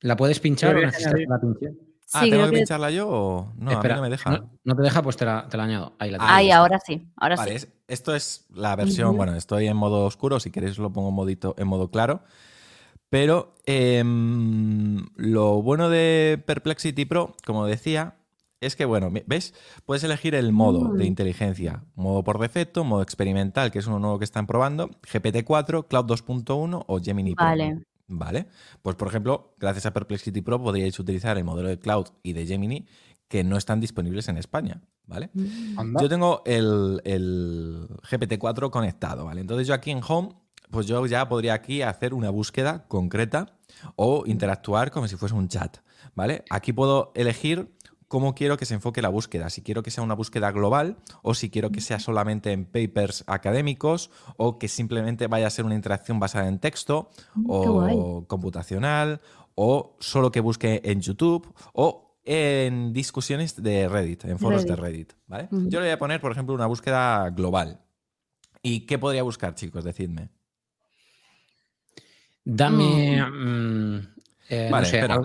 [0.00, 1.68] ¿La puedes pinchar o necesitas que la pinche?
[2.12, 3.70] Ah, Sí, ¿tengo que que- pincharla yo o no?
[3.70, 4.30] Espera, a mí no me deja.
[4.30, 5.92] No, no te deja, pues te la, te la añado.
[5.98, 6.26] Ahí la Ahí.
[6.30, 6.58] Ay, está.
[6.58, 7.06] ahora sí.
[7.16, 7.56] Ahora Vale, sí.
[7.56, 11.14] es- esto es la versión, bueno, estoy en modo oscuro, si queréis lo pongo en,
[11.14, 12.22] modito, en modo claro.
[13.10, 18.14] Pero em, lo bueno de Perplexity Pro, como decía,
[18.60, 19.54] es que, bueno, ¿ves?
[19.86, 21.08] Puedes elegir el modo de Mm.
[21.08, 21.84] inteligencia.
[21.94, 26.84] Modo por defecto, modo experimental, que es uno nuevo que están probando, GPT-4, Cloud 2.1
[26.86, 27.44] o Gemini Pro.
[28.08, 28.48] Vale.
[28.82, 32.46] Pues, por ejemplo, gracias a Perplexity Pro podríais utilizar el modelo de Cloud y de
[32.46, 32.86] Gemini
[33.28, 34.80] que no están disponibles en España.
[35.06, 35.30] ¿Vale?
[35.32, 35.78] Mm.
[35.78, 36.02] Anda.
[36.02, 39.40] Yo tengo el, el GPT-4 conectado, ¿vale?
[39.40, 40.30] Entonces yo aquí en Home,
[40.70, 43.58] pues yo ya podría aquí hacer una búsqueda concreta
[43.96, 45.78] o interactuar como si fuese un chat,
[46.14, 46.44] ¿vale?
[46.50, 47.72] Aquí puedo elegir
[48.08, 51.34] cómo quiero que se enfoque la búsqueda, si quiero que sea una búsqueda global o
[51.34, 55.74] si quiero que sea solamente en papers académicos o que simplemente vaya a ser una
[55.74, 57.94] interacción basada en texto guay.
[57.96, 59.20] o computacional
[59.54, 65.14] o solo que busque en YouTube o en discusiones de Reddit, en foros de Reddit,
[65.26, 65.48] ¿vale?
[65.50, 67.80] Yo le voy a poner, por ejemplo, una búsqueda global.
[68.62, 69.84] ¿Y qué podría buscar, chicos?
[69.84, 70.28] Decidme.
[72.44, 73.22] Dame.
[73.22, 73.96] mm,
[74.50, 75.20] eh, no Vale, sé, espera.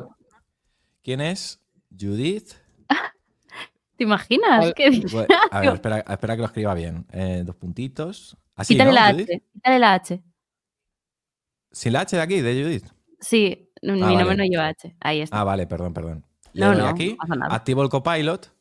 [1.04, 1.60] ¿Quién es?
[1.92, 2.63] Judith.
[4.04, 4.66] ¿Te imaginas?
[4.66, 4.90] Al- ¿Qué?
[5.12, 7.06] Bueno, a ver, espera, espera que lo escriba bien.
[7.12, 8.38] Eh, dos puntitos.
[8.56, 9.30] Así, Quítale ¿no, la Judith?
[9.30, 9.44] H.
[9.54, 10.24] Quítale la H.
[11.72, 12.86] Sin la H de aquí, de Judith.
[13.20, 14.38] Sí, mi Ah, nombre vale.
[14.38, 14.96] no lleva H.
[15.00, 15.40] Ahí está.
[15.40, 16.26] Ah, vale, perdón, perdón.
[16.54, 17.18] Le no, doy no, aquí,
[17.50, 18.54] activo el copilot,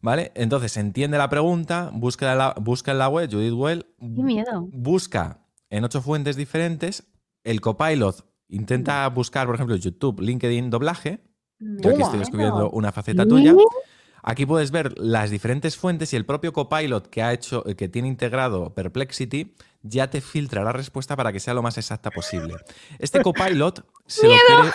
[0.00, 0.32] ¿vale?
[0.34, 4.68] Entonces entiende la pregunta, busca en la, busca en la web, Judith Well, Qué miedo.
[4.72, 7.10] busca en ocho fuentes diferentes,
[7.44, 11.20] el copilot intenta buscar, por ejemplo, YouTube, LinkedIn, doblaje.
[11.58, 13.54] Yo aquí estoy descubriendo una faceta tuya.
[14.22, 18.08] Aquí puedes ver las diferentes fuentes y el propio copilot que ha hecho, que tiene
[18.08, 22.54] integrado Perplexity, ya te filtra la respuesta para que sea lo más exacta posible.
[22.98, 24.70] Este copilot se lo quiere.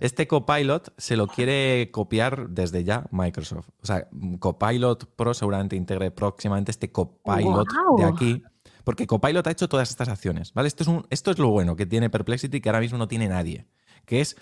[0.00, 3.68] Este copilot se lo quiere copiar desde ya Microsoft.
[3.82, 4.06] O sea,
[4.38, 7.66] Copilot Pro seguramente integre próximamente este copilot
[7.96, 8.42] de aquí.
[8.84, 10.54] Porque Copilot ha hecho todas estas acciones.
[10.54, 10.68] ¿vale?
[10.68, 13.28] Esto, es un, esto es lo bueno que tiene Perplexity que ahora mismo no tiene
[13.28, 13.66] nadie.
[14.06, 14.36] Que es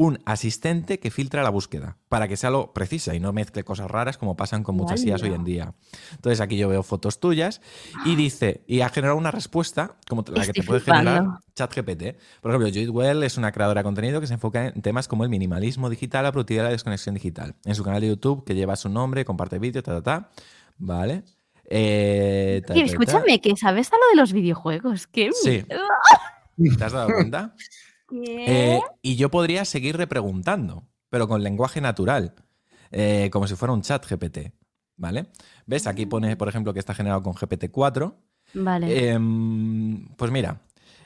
[0.00, 3.90] un asistente que filtra la búsqueda para que sea lo precisa y no mezcle cosas
[3.90, 5.74] raras como pasan con muchas IAs hoy en día.
[6.12, 7.60] Entonces aquí yo veo fotos tuyas
[8.06, 11.10] y dice, y ha generado una respuesta como la que te puede flipando.
[11.10, 12.18] generar ChatGPT.
[12.40, 15.22] Por ejemplo, Judith Well es una creadora de contenido que se enfoca en temas como
[15.24, 17.56] el minimalismo digital, la productividad y la desconexión digital.
[17.66, 20.30] En su canal de YouTube, que lleva su nombre, comparte vídeos, ta, ta, ta.
[20.78, 21.24] Vale.
[21.66, 22.92] Eh, ta, Oye, ta, ta.
[22.92, 25.06] escúchame, que sabes algo de los videojuegos.
[25.08, 25.62] ¿Qué Sí.
[26.78, 27.54] ¿Te has dado cuenta?
[28.12, 32.34] Eh, y yo podría seguir repreguntando, pero con lenguaje natural,
[32.90, 34.52] eh, como si fuera un chat GPT.
[34.96, 35.26] ¿Vale?
[35.66, 35.86] ¿Ves?
[35.86, 38.14] Aquí pone, por ejemplo, que está generado con GPT-4.
[38.54, 39.12] vale.
[39.12, 40.60] Em, pues mira,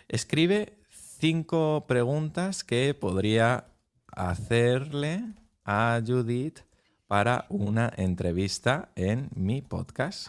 [0.08, 3.66] escribe cinco preguntas que podría
[4.08, 5.22] hacerle
[5.64, 6.60] a Judith
[7.06, 10.28] para una entrevista en mi podcast.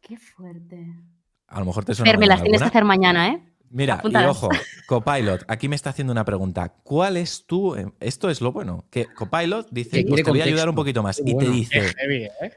[0.00, 0.94] Qué fuerte.
[1.46, 2.10] A lo mejor te suena.
[2.10, 3.49] Fer, me las tienes que hacer mañana, ¿eh?
[3.70, 4.48] Mira, y ojo,
[4.86, 6.74] Copilot, aquí me está haciendo una pregunta.
[6.82, 7.76] ¿Cuál es tu.
[8.00, 11.22] Esto es lo bueno, que Copilot dice, pues te voy a ayudar un poquito más.
[11.24, 12.52] Y te dice, Es heavy, ¿eh?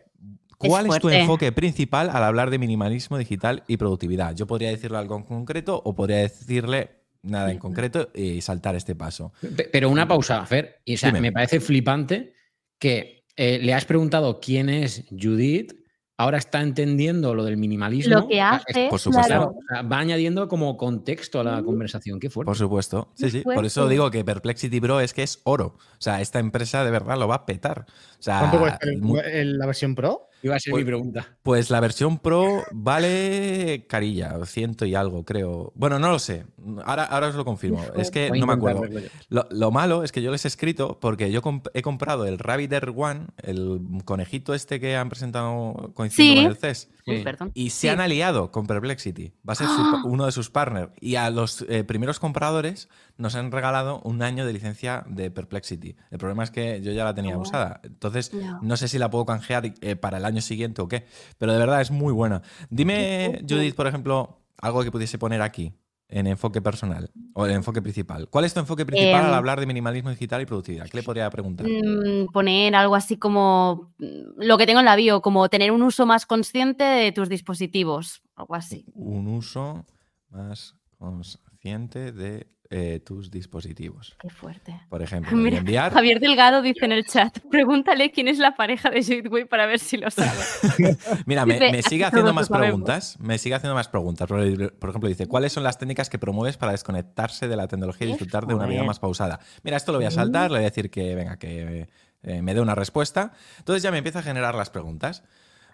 [0.57, 4.33] ¿cuál es, tu enfoque principal al hablar de minimalismo digital y productividad?
[4.35, 6.89] Yo podría decirle algo en concreto o podría decirle
[7.21, 9.33] nada en concreto y saltar este paso.
[9.55, 10.79] Pe- Pero una pausa, Fer.
[10.83, 12.33] Y, o sea, me parece flipante
[12.79, 15.73] que eh, le has preguntado quién es Judith,
[16.17, 18.15] ahora está entendiendo lo del minimalismo.
[18.15, 19.27] Lo que hace, por supuesto.
[19.27, 19.55] claro.
[19.57, 22.19] o sea, va añadiendo como contexto a la conversación.
[22.19, 22.47] Qué fuerte.
[22.47, 23.09] Por supuesto.
[23.15, 23.41] Sí, sí.
[23.41, 25.75] Por eso digo que Perplexity Pro es que es oro.
[25.77, 27.85] O sea, esta empresa de verdad lo va a petar.
[28.19, 30.27] O sea, ¿Cuánto cuesta el- mu- el- la versión Pro?
[30.43, 31.27] Iba a ser Pues- mi pregunta.
[31.41, 32.63] Pues la versión Pro
[33.07, 35.71] vale carilla, ciento y algo, creo.
[35.75, 36.45] Bueno, no lo sé.
[36.85, 37.81] Ahora, ahora os lo confirmo.
[37.95, 38.83] Es que no me acuerdo.
[39.29, 42.39] Lo, lo malo es que yo les he escrito porque yo comp- he comprado el
[42.39, 46.43] Rabbit Air One, el conejito este que han presentado coincidiendo Sí.
[46.43, 46.89] con el CES.
[47.05, 47.23] Uy, Sí.
[47.23, 47.51] perdón.
[47.53, 49.33] Y se han aliado con Perplexity.
[49.47, 50.01] Va a ser su- ¡Ah!
[50.05, 50.89] uno de sus partners.
[51.01, 55.95] Y a los eh, primeros compradores nos han regalado un año de licencia de Perplexity.
[56.11, 57.41] El problema es que yo ya la tenía Oh.
[57.41, 57.81] usada.
[57.83, 58.31] Entonces,
[58.61, 61.05] no sé si la puedo canjear eh, para el año siguiente o qué.
[61.37, 62.41] Pero de verdad es muy buena.
[62.69, 63.41] Dime.
[63.47, 65.73] Judith, por ejemplo, algo que pudiese poner aquí
[66.13, 68.29] en enfoque personal o el enfoque principal.
[68.29, 70.87] ¿Cuál es tu enfoque principal Em, al hablar de minimalismo digital y productividad?
[70.87, 71.65] ¿Qué le podría preguntar?
[71.67, 75.81] Mm, poner algo así como mm, lo que tengo en la bio, como tener un
[75.81, 78.85] uso más consciente de tus dispositivos, algo así.
[78.93, 79.85] Un uso
[80.29, 84.15] más consciente de eh, tus dispositivos.
[84.19, 84.79] Qué fuerte.
[84.89, 85.93] Por ejemplo, Mira, enviar.
[85.93, 89.67] Javier Delgado dice en el chat, pregúntale quién es la pareja de Judith Way para
[89.67, 90.31] ver si lo sabe.
[91.27, 92.67] Mira, me, Dice, me sigue "Todos haciendo más sabemos".
[92.67, 93.17] preguntas.
[93.19, 94.27] Me sigue haciendo más preguntas.
[94.27, 94.39] Por,
[94.79, 98.09] por ejemplo, dice: ¿Cuáles son las técnicas que promueves para desconectarse de la tecnología y
[98.09, 99.39] disfrutar de una vida más pausada?
[99.63, 101.87] Mira, esto lo voy a saltar, le voy a decir que venga, que
[102.23, 103.33] eh, me dé una respuesta.
[103.59, 105.23] Entonces ya me empieza a generar las preguntas.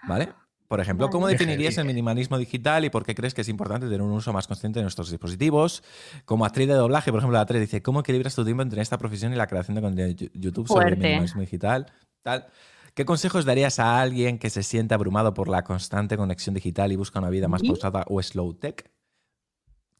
[0.07, 0.29] ¿Vale?
[0.69, 1.11] Por ejemplo, Vale.
[1.11, 4.31] ¿cómo definirías el minimalismo digital y por qué crees que es importante tener un uso
[4.31, 5.81] más consciente de nuestros dispositivos?
[6.25, 8.99] Como actriz de doblaje, por ejemplo, la 3 dice, ¿cómo equilibras tu tiempo entre esta
[8.99, 11.87] profesión y la creación de contenido de YouTube sobre el minimalismo digital?
[12.21, 12.45] Tal.
[12.93, 16.97] ¿Qué consejos darías a alguien que se siente abrumado por la constante conexión digital y
[16.97, 17.67] busca una vida más ¿Y?
[17.69, 18.91] pausada o slow tech?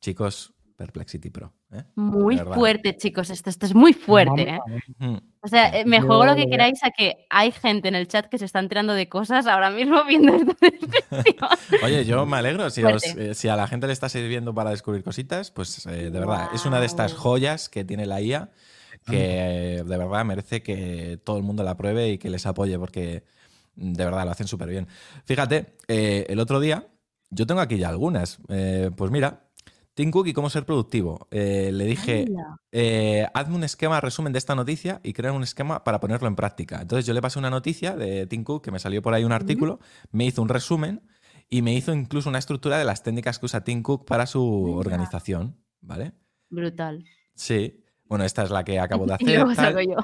[0.02, 1.52] Chicos, Perplexity Pro.
[1.74, 1.84] ¿eh?
[1.96, 4.44] Muy fuerte, chicos, esto, esto es muy fuerte.
[4.44, 5.20] ¿eh?
[5.42, 8.08] O sea, eh, me Yo juego lo que queráis a que hay gente en el
[8.08, 11.36] chat que se está enterando de cosas ahora mismo viendo esta descripción.
[11.84, 12.70] Oye, yo me alegro.
[12.70, 13.32] Si, os- Fuerte.
[13.32, 16.50] eh, si a la gente le está sirviendo para descubrir cositas, pues eh, de verdad,
[16.54, 18.50] es una de estas joyas que tiene la IA
[19.06, 22.80] que eh, de verdad merece que todo el mundo la pruebe y que les apoye
[22.80, 23.24] porque
[23.76, 24.88] mm, de verdad lo hacen súper bien.
[25.26, 26.88] Fíjate, eh, el otro día,
[27.32, 28.40] yo tengo aquí ya algunas.
[28.50, 29.49] Eh, pues mira,
[30.00, 31.28] Tim Cook y cómo ser productivo.
[31.30, 32.26] Eh, le dije,
[32.72, 36.38] eh, hazme un esquema resumen de esta noticia y crea un esquema para ponerlo en
[36.38, 36.80] práctica.
[36.82, 39.34] Entonces yo le pasé una noticia de Tim Cook que me salió por ahí un
[39.34, 39.82] artículo,
[40.14, 41.02] me hizo un resumen
[41.50, 44.72] y me hizo incluso una estructura de las técnicas que usa Tim Cook para su
[44.74, 46.14] organización, ¿vale?
[46.50, 47.04] Brutal.
[47.36, 47.84] Sí.
[48.06, 49.74] Bueno, esta es la que acabo de hacer.
[49.74, 49.98] luego yo.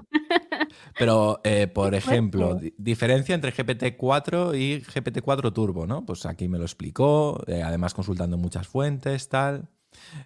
[1.00, 6.06] Pero, eh, por ejemplo, di- diferencia entre GPT-4 y GPT-4 Turbo, ¿no?
[6.06, 9.70] Pues aquí me lo explicó, eh, además consultando muchas fuentes, tal.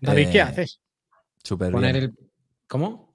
[0.02, 0.80] David, Eh, ¿qué haces?
[1.44, 2.04] Súper Poner bien.
[2.06, 2.30] el.
[2.68, 3.10] ¿Cómo?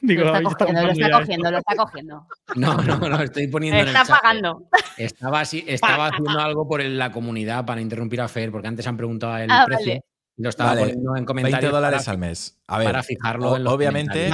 [0.00, 2.26] Digo, Lo está está cogiendo, lo está cogiendo, lo está cogiendo.
[2.56, 4.20] No, no, no, estoy poniendo en el Está chat.
[4.20, 4.68] pagando.
[4.98, 8.96] Estaba, así, estaba haciendo algo por la comunidad para interrumpir a Fer, porque antes han
[8.98, 9.86] preguntado el Ah, precio.
[9.92, 10.04] vale.
[10.36, 11.72] y Lo estaba Vale, poniendo en 20 comentarios.
[11.72, 12.58] dólares para, al mes.
[12.66, 14.28] A ver, para fijarlo o- en los obviamente-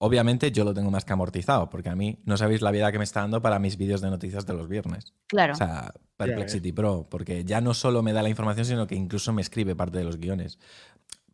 [0.00, 2.98] obviamente yo lo tengo más que amortizado, porque a mí no sabéis la vida que
[2.98, 5.12] me está dando para mis vídeos de noticias de los viernes.
[5.26, 5.52] Claro.
[5.52, 9.32] O sea, Perplexity Pro, porque ya no solo me da la información, sino que incluso
[9.32, 10.58] me escribe parte de los guiones.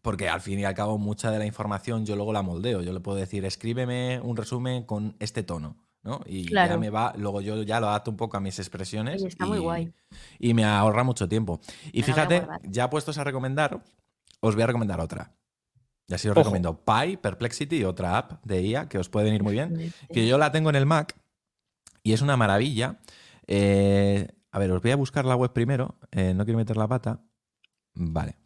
[0.02, 2.82] Porque al fin y al cabo, mucha de la información yo luego la moldeo.
[2.82, 5.76] Yo le puedo decir, escríbeme un resumen con este tono.
[6.02, 6.20] ¿no?
[6.26, 9.20] Y ya me va, luego yo ya lo adapto un poco a mis expresiones.
[9.20, 9.92] Oye, está muy guay.
[10.38, 11.60] Y me ahorra mucho tiempo.
[11.92, 13.82] Y Me fíjate, ya puestos a recomendar,
[14.40, 15.32] os voy a recomendar otra.
[16.08, 16.40] Y así os Ojo.
[16.44, 20.38] recomiendo Pi, Perplexity, otra app de IA que os puede venir muy bien que yo
[20.38, 21.16] la tengo en el Mac
[22.02, 23.00] y es una maravilla.
[23.48, 25.98] Eh, a ver, os voy a buscar la web primero.
[26.12, 27.20] Eh, no quiero meter la pata.
[27.94, 28.36] Vale.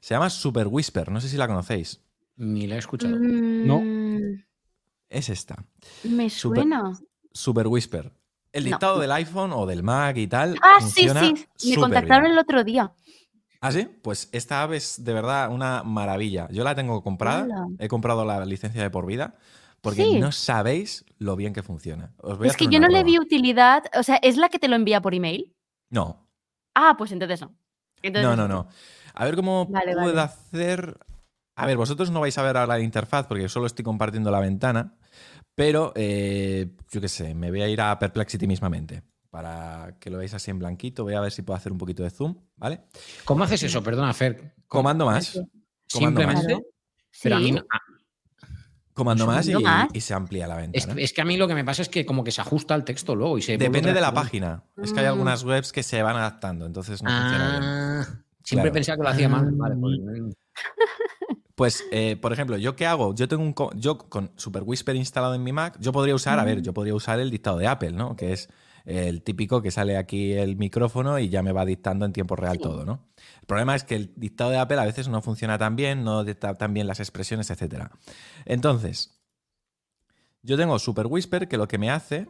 [0.00, 1.10] Se llama Super Whisper.
[1.10, 2.00] No sé si la conocéis.
[2.36, 3.16] Ni la he escuchado.
[3.18, 3.80] No.
[3.80, 4.42] Mm,
[5.10, 5.62] Es esta.
[6.04, 6.92] Me suena.
[7.32, 8.12] Super Whisper.
[8.52, 8.70] El No.
[8.70, 10.56] dictado del iPhone o del Mac y tal.
[10.62, 11.08] Ah, sí,
[11.56, 11.70] sí.
[11.70, 12.32] Me contactaron bien.
[12.32, 12.92] el otro día.
[13.60, 13.88] ¿Ah, sí?
[14.02, 16.48] Pues esta app es de verdad una maravilla.
[16.50, 17.44] Yo la tengo comprada.
[17.44, 17.66] Hola.
[17.78, 19.34] He comprado la licencia de por vida.
[19.82, 20.18] Porque Sí.
[20.18, 22.12] no sabéis lo bien que funciona.
[22.18, 23.84] Os voy a Es que hacer yo no le vi utilidad.
[23.98, 25.54] O sea, ¿es la que te lo envía por email?
[31.56, 34.40] A ver, vosotros no vais a ver ahora la interfaz porque solo estoy compartiendo la
[34.40, 34.94] ventana,
[35.54, 40.18] pero eh, yo qué sé, me voy a ir a Perplexity mismamente para que lo
[40.18, 41.04] veáis así en blanquito.
[41.04, 42.82] Voy a ver si puedo hacer un poquito de zoom, ¿vale?
[43.24, 43.82] ¿Cómo haces eso?
[43.82, 44.54] Perdona, Fer.
[44.66, 45.32] Comando más.
[45.92, 46.54] Comando Simplemente.
[46.54, 46.62] más.
[47.22, 47.78] Pero a mí no- ah,
[48.92, 49.54] Comando más y,
[49.94, 51.00] y se amplía la es, ventana.
[51.00, 52.84] es que a mí lo que me pasa es que como que se ajusta el
[52.84, 54.64] texto luego y se Depende de la página.
[54.82, 55.10] Es que hay Mm.
[55.10, 57.62] algunas webs que se van adaptando, entonces no funciona bien.
[57.62, 58.04] Ah,
[58.42, 58.72] siempre Claro.
[58.74, 59.48] pensaba que lo hacía mal.
[59.52, 60.36] Vale, pues,
[61.54, 63.14] Pues, eh, por ejemplo, ¿yo qué hago?
[63.14, 66.44] Yo tengo un yo con Super Whisper instalado en mi Mac, yo podría usar, a
[66.44, 68.16] ver, yo podría usar el dictado de Apple, ¿no?
[68.16, 68.48] Que es
[68.84, 72.58] el típico que sale aquí el micrófono y ya me va dictando en tiempo real
[72.58, 73.08] todo, ¿no?
[73.40, 76.24] El problema es que el dictado de Apple a veces no funciona tan bien, no
[76.24, 77.88] dicta tan bien las expresiones, etc.
[78.44, 79.20] Entonces,
[80.42, 82.28] yo tengo Super Whisper que lo que me hace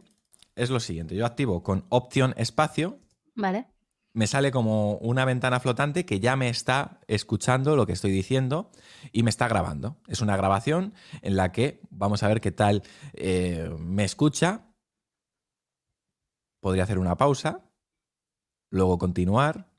[0.55, 1.15] es lo siguiente.
[1.15, 2.99] Yo activo con opción espacio
[3.35, 3.67] Vale.
[4.13, 8.69] me sale como una ventana flotante que ya me está escuchando lo que estoy diciendo
[9.11, 9.97] y me está grabando.
[10.07, 12.83] Es una grabación en la que vamos a ver qué tal
[13.13, 14.65] eh, me escucha.
[16.61, 17.65] Podría hacer una pausa,
[18.69, 19.69] luego continuar.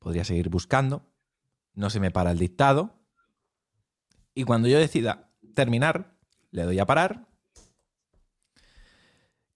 [0.00, 1.06] Podría seguir buscando.
[1.74, 2.90] No se me para el dictado.
[4.34, 6.16] Y cuando yo decida terminar,
[6.50, 7.28] le doy a parar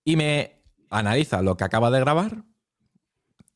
[0.08, 2.44] y me analiza lo que acaba de grabar.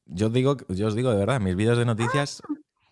[0.04, 2.42] Yo os digo, yo os digo de verdad, mis vídeos de noticias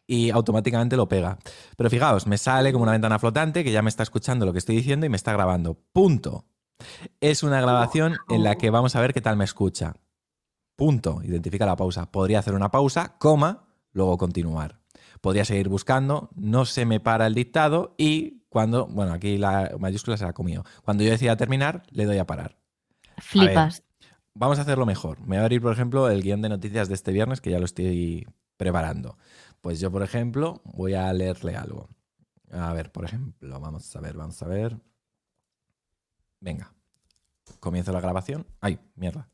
[0.07, 1.39] y automáticamente lo pega.
[1.77, 4.61] Pero fijaos, me sale como una ventana flotante que ya me está escuchando lo que
[4.61, 5.75] estoy diciendo y me está grabando.
[5.93, 6.47] Punto.
[7.20, 9.94] Es una grabación en la que vamos a ver qué tal me escucha.
[10.77, 11.20] Punto.
[11.23, 12.11] Identifica la pausa.
[12.11, 14.81] Podría hacer una pausa, coma, luego continuar.
[15.20, 20.16] Podría seguir buscando, no se me para el dictado y cuando, bueno, aquí la mayúscula
[20.16, 20.65] se la ha comido.
[20.85, 22.59] Cuando yo decida terminar, le doy a parar.
[23.19, 23.82] Flipas.
[24.35, 25.20] Vamos a hacerlo mejor.
[25.20, 27.59] Me voy a abrir, por ejemplo, el guion de noticias de este viernes, que ya
[27.59, 28.27] lo estoy
[28.57, 29.19] preparando.
[29.61, 31.89] Pues yo, por ejemplo, voy a leerle algo.
[32.51, 34.78] A ver, por ejemplo, vamos a ver, vamos a ver.
[36.41, 36.73] Venga.
[37.61, 38.47] Comienzo la grabación.
[38.61, 39.29] Ay, mierda.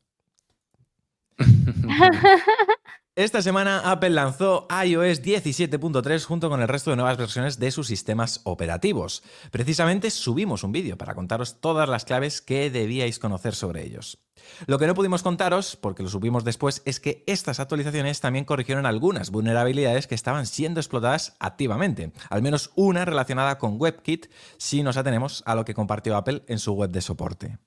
[3.17, 7.87] Esta semana Apple lanzó iOS 17.3 junto con el resto de nuevas versiones de sus
[7.87, 9.23] sistemas operativos.
[9.49, 14.19] Precisamente subimos un vídeo para contaros todas las claves que debíais conocer sobre ellos.
[14.67, 18.85] Lo que no pudimos contaros, porque lo subimos después, es que estas actualizaciones también corrigieron
[18.85, 24.27] algunas vulnerabilidades que estaban siendo explotadas activamente, al menos una relacionada con WebKit
[24.59, 27.57] si nos atenemos a lo que compartió Apple en su web de soporte.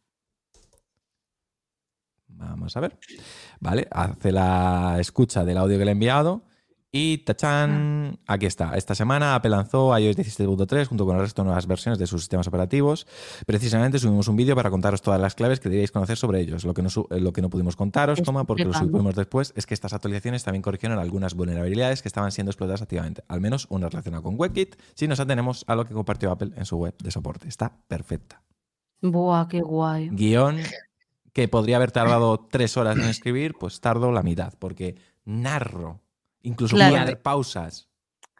[2.40, 2.98] Vamos a ver.
[3.60, 6.42] Vale, hace la escucha del audio que le he enviado.
[6.92, 8.76] Y tachán, aquí está.
[8.76, 12.22] Esta semana Apple lanzó iOS 17.3 junto con el resto de nuevas versiones de sus
[12.22, 13.06] sistemas operativos.
[13.46, 16.64] Precisamente subimos un vídeo para contaros todas las claves que debíais conocer sobre ellos.
[16.64, 19.66] Lo que no, eh, lo que no pudimos contaros, toma, porque lo subimos después, es
[19.66, 23.22] que estas actualizaciones también corrigieron algunas vulnerabilidades que estaban siendo explotadas activamente.
[23.28, 26.64] Al menos una relacionada con WebKit, si nos atenemos a lo que compartió Apple en
[26.64, 27.46] su web de soporte.
[27.46, 28.42] Está perfecta
[29.00, 30.08] Buah, qué guay.
[30.10, 30.58] guion
[31.32, 36.00] que podría haber tardado tres horas en escribir, pues tardo la mitad, porque narro.
[36.42, 36.92] Incluso Claro.
[36.92, 37.88] puedo hacer pausas.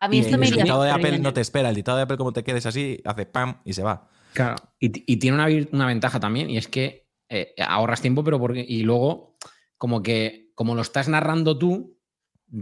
[0.01, 1.69] A mí Y esto el me dictado de Apple no te espera.
[1.69, 4.09] El dictado de Apple, como te quedes así, hace pam y se va.
[4.33, 4.57] Claro.
[4.79, 8.65] Y, y tiene una, una ventaja también, y es que eh, ahorras tiempo, pero porque.
[8.67, 9.37] Y luego,
[9.77, 11.99] como que, como lo estás narrando tú,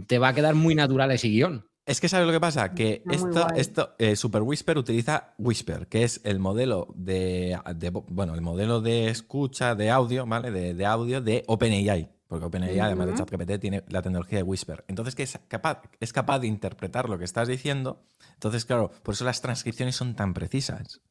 [0.07, 1.68] te va a quedar muy natural ese guion.
[1.89, 2.73] Es que ¿sabes lo que pasa?
[2.73, 8.35] Que esto, esto eh, Super Whisper utiliza Whisper, que es el modelo de, de- bueno,
[8.35, 10.51] el modelo de escucha de audio, ¿vale?
[10.51, 12.09] De, de audio de OpenAI.
[12.27, 13.13] Porque OpenAI, además de.
[13.15, 14.85] ChatGPT, tiene la tecnología de Whisper.
[14.87, 18.03] Entonces, que es capaz, es capaz de interpretar lo que estás diciendo.
[18.35, 21.01] Entonces, claro, por eso las transcripciones son tan precisas.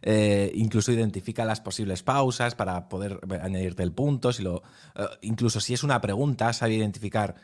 [0.00, 4.32] Eh, incluso identifica las posibles pausas para poder añadirte el punto.
[4.32, 4.62] Si lo,
[4.94, 7.34] eh, incluso si es una pregunta, sabe identificar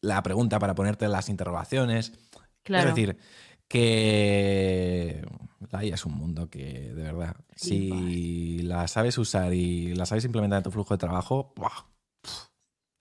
[0.00, 2.12] la pregunta para ponerte las interrogaciones.
[2.64, 2.88] Claro.
[2.88, 3.16] Es decir,
[3.68, 5.24] que
[5.70, 10.24] la IA es un mundo que, de verdad, si la sabes usar y la sabes
[10.24, 11.86] implementar en tu flujo de trabajo, ¡buah!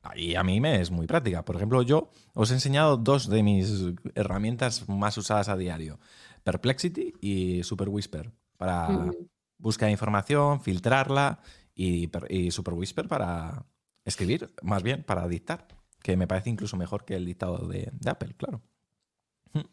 [0.05, 1.45] Ahí a mí me es muy práctica.
[1.45, 3.83] Por ejemplo, yo os he enseñado dos de mis
[4.15, 5.97] herramientas más usadas a diario.
[6.43, 9.11] Perplexity y Super Whisper para Mm.
[9.59, 11.39] buscar información, filtrarla
[11.73, 13.65] y, per- y Super Whisper para
[14.03, 15.67] escribir, más bien para dictar,
[16.01, 18.61] que me parece incluso mejor que el dictado de, de Apple, claro.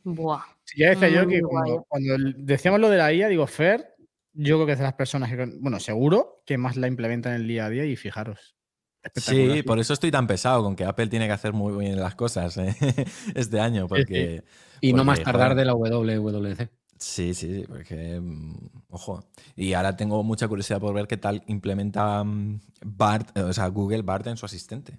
[0.05, 0.45] Buah.
[0.65, 3.95] Sí, ya decía yo que cuando, decíamos lo de la IA, digo, Fer,
[4.33, 7.43] yo creo que es de las personas que, bueno, seguro que más la implementan en
[7.43, 8.57] el día a día y fijaros.
[9.03, 9.57] espectacular.
[9.57, 12.15] Sí, por eso estoy tan pesado con que Apple tiene que hacer muy bien las
[12.15, 12.75] cosas ¿eh?
[13.35, 14.45] este año, porque...
[14.81, 15.59] Y no más tardar joder.
[15.59, 16.71] de la WWDC.
[16.99, 18.55] Sí, sí, sí, porque, mm,
[18.91, 19.25] ojo,
[19.57, 24.03] y ahora tengo mucha curiosidad por ver qué tal implementa mm, Bart, o sea, Google
[24.03, 24.99] Bart en su asistente,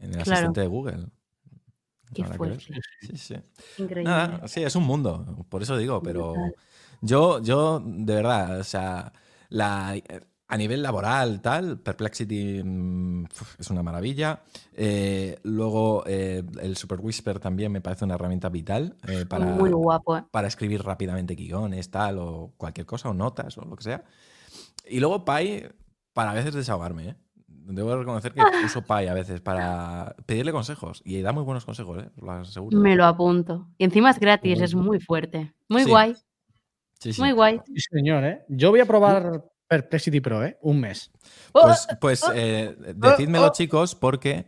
[0.00, 0.32] en el Claro.
[0.32, 1.06] asistente de Google.
[2.14, 2.80] Qué fuerte.
[3.00, 3.34] Sí, sí.
[3.78, 4.10] Increíble.
[4.10, 6.34] Nada, sí, es un mundo, por eso digo, pero
[7.00, 9.12] yo, yo, de verdad, o sea,
[9.48, 9.94] la,
[10.50, 13.24] a nivel laboral, tal, Perplexity mm,
[13.58, 14.42] es una maravilla.
[14.74, 19.70] Eh, luego, eh, el Super Whisper también me parece una herramienta vital eh, para, Muy
[19.70, 24.04] guapo, para escribir rápidamente guiones, tal, o cualquier cosa, o notas, o lo que sea.
[24.88, 25.62] Y luego Pi,
[26.12, 27.16] para a veces desahogarme, ¿eh?
[27.66, 31.02] Debo reconocer que uso Pi a veces para pedirle consejos.
[31.04, 32.08] Y da muy buenos consejos, ¿eh?
[32.16, 32.78] Os lo aseguro.
[32.78, 33.68] Me lo apunto.
[33.78, 35.54] Y encima es gratis, es muy fuerte.
[35.68, 35.90] Muy Sí.
[35.90, 36.14] guay,
[36.98, 37.20] Sí, sí.
[37.20, 37.60] muy guay.
[37.66, 38.44] Sí, señor, ¿eh?
[38.48, 40.58] Yo voy a probar Perplexity Pro, ¿eh?
[40.62, 41.10] Un mes.
[41.52, 44.46] Pues, pues eh, decídmelo, chicos, porque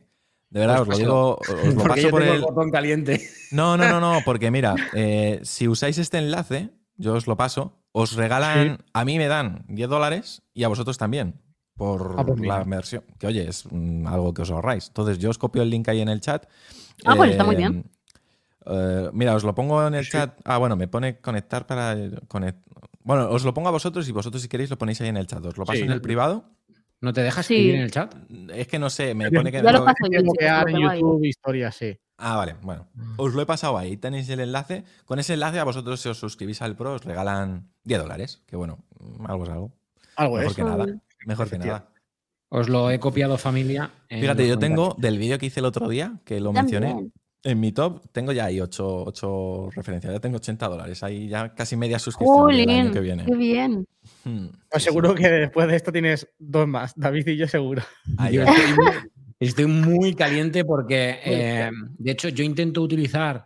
[0.50, 2.40] de verdad os lo digo, os lo paso yo por tengo el.
[2.40, 3.20] el botón caliente.
[3.52, 7.78] No, no, no, no, porque mira, eh, si usáis este enlace, yo os lo paso,
[7.92, 11.40] os regalan, a mí me dan 10 dólares y a vosotros también.
[11.82, 13.02] Por Ah, pues la versión.
[13.18, 14.86] Que oye, es mm, algo que os ahorráis.
[14.88, 16.46] Entonces, yo os copio el link ahí en el chat.
[17.04, 17.84] Ah, pues está muy bien.
[18.66, 20.38] eh, mira, os lo pongo en el chat.
[20.44, 21.96] Ah, bueno, me pone conectar para.
[22.28, 22.62] conect-
[23.02, 25.26] Bueno, os lo pongo a vosotros y vosotros, si queréis, lo ponéis ahí en el
[25.26, 25.44] chat.
[25.44, 25.84] Os lo paso Sí.
[25.84, 26.44] en el privado.
[27.00, 27.54] ¿No te dejas Sí.
[27.54, 28.14] escribir en el chat?
[28.54, 29.60] Es que no sé, me pone que.
[29.60, 30.76] Ya lo paso yo, en.
[30.78, 31.98] YouTube, historias, sí.
[32.18, 32.86] Ah, vale, bueno.
[33.16, 33.96] Os lo he pasado ahí.
[33.96, 34.84] Tenéis el enlace.
[35.04, 38.42] Con ese enlace a vosotros, si os suscribís al Pro, os regalan 10 dólares.
[38.46, 38.78] Que bueno,
[39.26, 39.72] algo es algo.
[40.14, 40.56] Algo Mejor es.
[40.56, 40.86] que nada.
[41.26, 41.88] Mejor que nada.
[42.48, 43.90] Os lo he copiado familia.
[44.08, 46.82] Fíjate, yo tengo del vídeo que hice el otro día, que lo También.
[46.82, 47.10] mencioné,
[47.44, 50.12] en mi top, tengo ya ahí 8, referencias.
[50.12, 51.02] Ya tengo 80 dólares.
[51.02, 53.24] Ahí ya casi media suscripción del año que viene.
[53.24, 53.86] qué bien.
[54.24, 56.92] Hmm, sí, seguro que después de esto tienes dos más.
[56.94, 57.82] David y yo seguro.
[58.18, 58.92] Ahí, Yo estoy, muy,
[59.40, 63.44] estoy muy caliente porque, eh, de hecho, yo intento utilizar,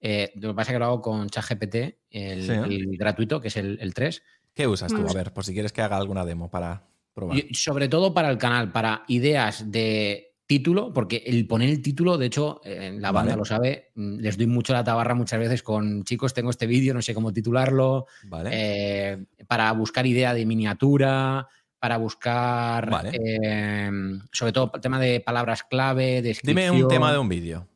[0.00, 1.74] eh, lo que pasa es que lo hago con ChatGPT,
[2.10, 2.64] el, Sí, ¿no?
[2.64, 4.22] el gratuito, que es el, el 3,
[4.52, 5.00] ¿Qué usas tú?
[5.00, 5.08] Mm.
[5.08, 7.38] A ver, por si quieres que haga alguna demo para probar.
[7.38, 12.18] y sobre todo para el canal, para ideas de título, porque el poner el título,
[12.18, 13.36] de hecho, la banda Vale.
[13.36, 16.92] lo sabe, mm, les doy mucho la tabarra muchas veces con, chicos, tengo este vídeo,
[16.92, 18.50] no sé cómo titularlo, Vale.
[18.52, 21.46] eh, para buscar idea de miniatura,
[21.78, 23.12] para buscar, Vale.
[23.14, 23.90] eh,
[24.32, 26.72] sobre todo el tema de palabras clave, descripción.
[26.72, 27.68] Dime un tema de un vídeo.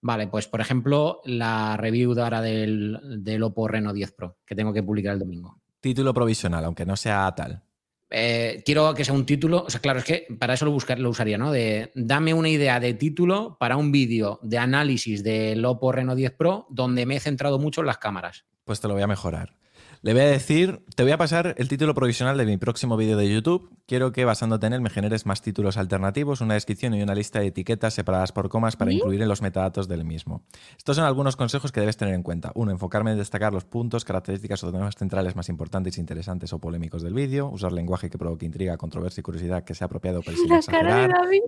[0.00, 4.54] Vale, pues por ejemplo, la review de ahora del, del Oppo Reno 10 Pro, que
[4.54, 5.60] tengo que publicar el domingo.
[5.80, 7.62] Título provisional, aunque no sea tal.
[8.10, 10.98] Eh, quiero que sea un título, o sea, claro, es que para eso lo, buscar,
[10.98, 11.52] lo usaría, ¿no?
[11.52, 16.32] De dame una idea de título para un vídeo de análisis del Oppo Reno 10
[16.32, 18.44] Pro donde me he centrado mucho en las cámaras.
[18.64, 19.54] Pues te lo voy a mejorar.
[20.02, 23.18] Le voy a decir, te voy a pasar el título provisional de mi próximo vídeo
[23.18, 23.70] de YouTube.
[23.84, 27.40] Quiero que basándote en él me generes más títulos alternativos, una descripción y una lista
[27.40, 28.96] de etiquetas separadas por comas para ¿Sí?
[28.96, 30.42] incluir en los metadatos del mismo.
[30.78, 32.50] Estos son algunos consejos que debes tener en cuenta.
[32.54, 37.02] Uno, enfocarme en destacar los puntos, características o temas centrales más importantes, interesantes o polémicos
[37.02, 37.50] del vídeo.
[37.50, 40.96] Usar lenguaje que provoque intriga, controversia y curiosidad que sea apropiado pero sin La cara
[40.96, 41.24] de exagerar.
[41.24, 41.42] David.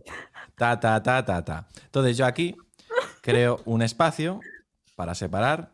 [0.57, 1.69] Ta, ta, ta, ta, ta.
[1.87, 2.55] Entonces yo aquí
[3.23, 4.41] creo un espacio
[4.95, 5.73] para separar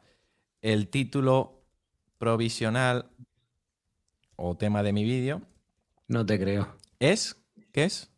[0.62, 1.57] el título
[2.19, 3.11] provisional
[4.36, 5.43] o tema de mi vídeo.
[6.07, 6.77] No te creo.
[6.99, 7.36] ¿Es?
[7.73, 8.11] ¿Qué es?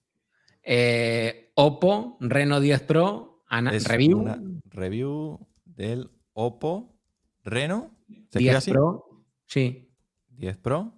[0.63, 6.95] Eh, Oppo Reno 10 Pro ana- Es review una review del Oppo
[7.43, 7.91] Reno.
[8.09, 8.71] ¿Se escribe 10 así?
[8.71, 9.25] Pro.
[9.47, 9.91] Sí,
[10.29, 10.95] 10 Pro.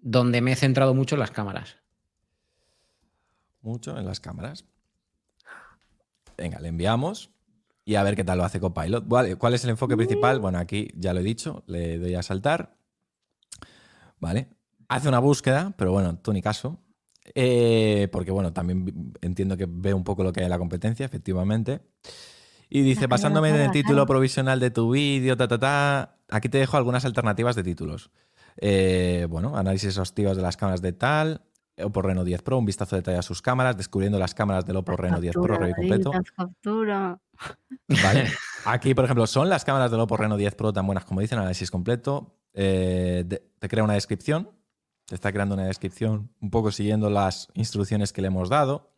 [0.00, 1.76] donde me he centrado mucho en las cámaras.
[3.60, 4.64] Mucho en las cámaras.
[6.36, 7.30] Venga, le enviamos
[7.88, 9.08] y a ver qué tal lo hace Copilot.
[9.08, 10.40] Vale, ¿cuál es el enfoque principal?
[10.40, 12.76] Bueno, aquí ya lo he dicho, le doy a saltar.
[14.20, 14.50] Vale.
[14.88, 16.82] Hace una búsqueda, pero bueno, tú ni caso.
[17.34, 21.06] Eh, porque bueno, también entiendo que ve un poco lo que hay en la competencia,
[21.06, 21.80] efectivamente.
[22.68, 26.58] Y dice, basándome en el título provisional de tu vídeo, ta, ta, ta, aquí te
[26.58, 28.10] dejo algunas alternativas de títulos.
[28.58, 31.40] Eh, bueno, análisis exhaustivos de las cámaras de tal,
[31.82, 34.76] Oppo Reno 10 Pro, un vistazo de detalle a sus cámaras, descubriendo las cámaras del
[34.76, 36.12] Oppo Reno 10 Pro, review completo.
[36.36, 37.18] captura.
[38.02, 38.30] Vale.
[38.64, 41.38] Aquí, por ejemplo, son las cámaras del Oppo Reno 10 Pro tan buenas como dicen,
[41.38, 42.34] análisis completo.
[42.54, 44.50] Eh, de- te crea una descripción.
[45.06, 48.92] Te está creando una descripción un poco siguiendo las instrucciones que le hemos dado.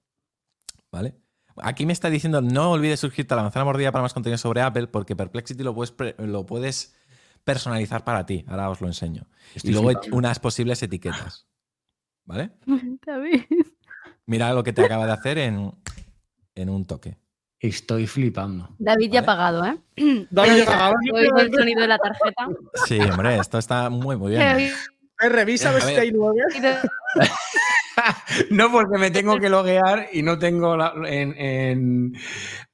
[0.91, 1.15] ¿Vale?
[1.63, 4.63] Aquí me está diciendo no olvides suscribirte a la manzana mordida para más contenido sobre
[4.63, 6.97] Apple porque Perplexity lo puedes, pre- lo puedes
[7.45, 8.45] personalizar para ti.
[8.49, 9.29] Ahora os lo enseño.
[9.55, 10.17] Estoy y luego flipando.
[10.17, 11.47] unas posibles etiquetas.
[12.25, 12.51] ¿Vale?
[13.07, 13.43] David.
[14.27, 15.73] Mira lo que te acaba de hacer en,
[16.55, 17.19] en un toque.
[17.61, 18.75] Estoy flipando.
[18.79, 19.27] David ya ha Vale.
[19.27, 19.79] pagado, ¿eh?
[20.31, 22.49] David, ya- Oigo el sonido de la tarjeta.
[22.87, 24.73] Sí, hombre, esto está muy, muy bien.
[25.19, 26.41] Revisa a ver si hay nueve.
[28.51, 32.13] No, porque me tengo que loguear y no tengo la- en, en-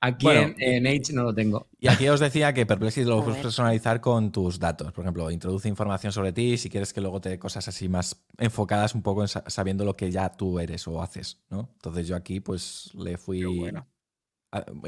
[0.00, 0.54] aquí Bueno.
[0.56, 1.66] en, en Edge no lo tengo.
[1.80, 4.92] Y aquí os decía que Perplexity lo puedes personalizar con tus datos.
[4.92, 8.24] Por ejemplo, introduce información sobre ti si quieres que luego te dé cosas así más
[8.38, 11.70] enfocadas un poco en sa- sabiendo lo que ya tú eres o haces, ¿no?
[11.74, 13.84] Entonces yo aquí pues le fui bueno.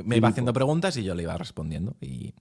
[0.05, 1.97] Me iba haciendo preguntas y yo le iba respondiendo.
[2.01, 2.35] Y,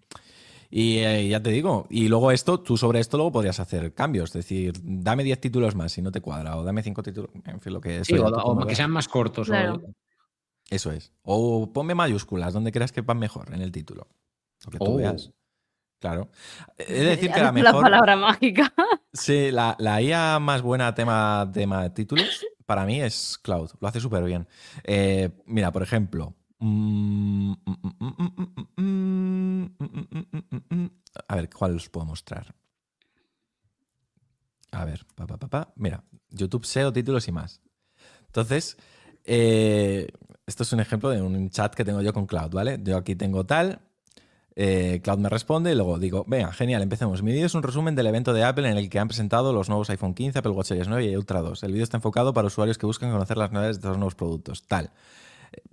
[0.69, 4.30] y eh, ya te digo, y luego esto, tú sobre esto luego podrías hacer cambios,
[4.30, 7.60] es decir, dame 10 títulos más si no te cuadra, o dame 5 títulos, en
[7.60, 8.07] fin, lo que es.
[8.07, 9.49] Sí, o, que sean más cortos.
[10.69, 11.14] Eso es.
[11.23, 14.07] O ponme mayúsculas donde creas que van mejor en el título.
[14.65, 14.95] Lo que tú oh.
[14.98, 15.31] veas.
[15.99, 16.30] Claro.
[16.77, 17.73] Es decir que la mejor.
[17.76, 18.73] La palabra mágica.
[19.14, 23.72] Sí, la, la IA más buena tema, tema de títulos para mí es Cloud.
[23.80, 24.45] Lo hace súper bien.
[24.84, 26.35] Eh, mira, por ejemplo.
[31.28, 32.56] A ver, ¿cuál os puedo mostrar?
[34.72, 37.62] A ver, pa, pa, pa, mira, YouTube SEO, títulos y más.
[38.26, 38.78] Entonces,
[39.24, 40.08] eh,
[40.46, 42.80] esto es un ejemplo de un chat que tengo yo con Cloud, ¿vale?
[42.84, 43.82] Yo aquí tengo tal,
[44.60, 47.22] eh, Cloud me responde y luego digo, venga, genial, empecemos.
[47.22, 49.70] Mi vídeo es un resumen del evento de Apple en el que han presentado los
[49.70, 51.62] nuevos iPhone 15, Apple Watch Series 9 y Ultra 2.
[51.62, 54.64] El vídeo está enfocado para usuarios que buscan conocer las novedades de los nuevos productos.
[54.64, 54.90] Tal.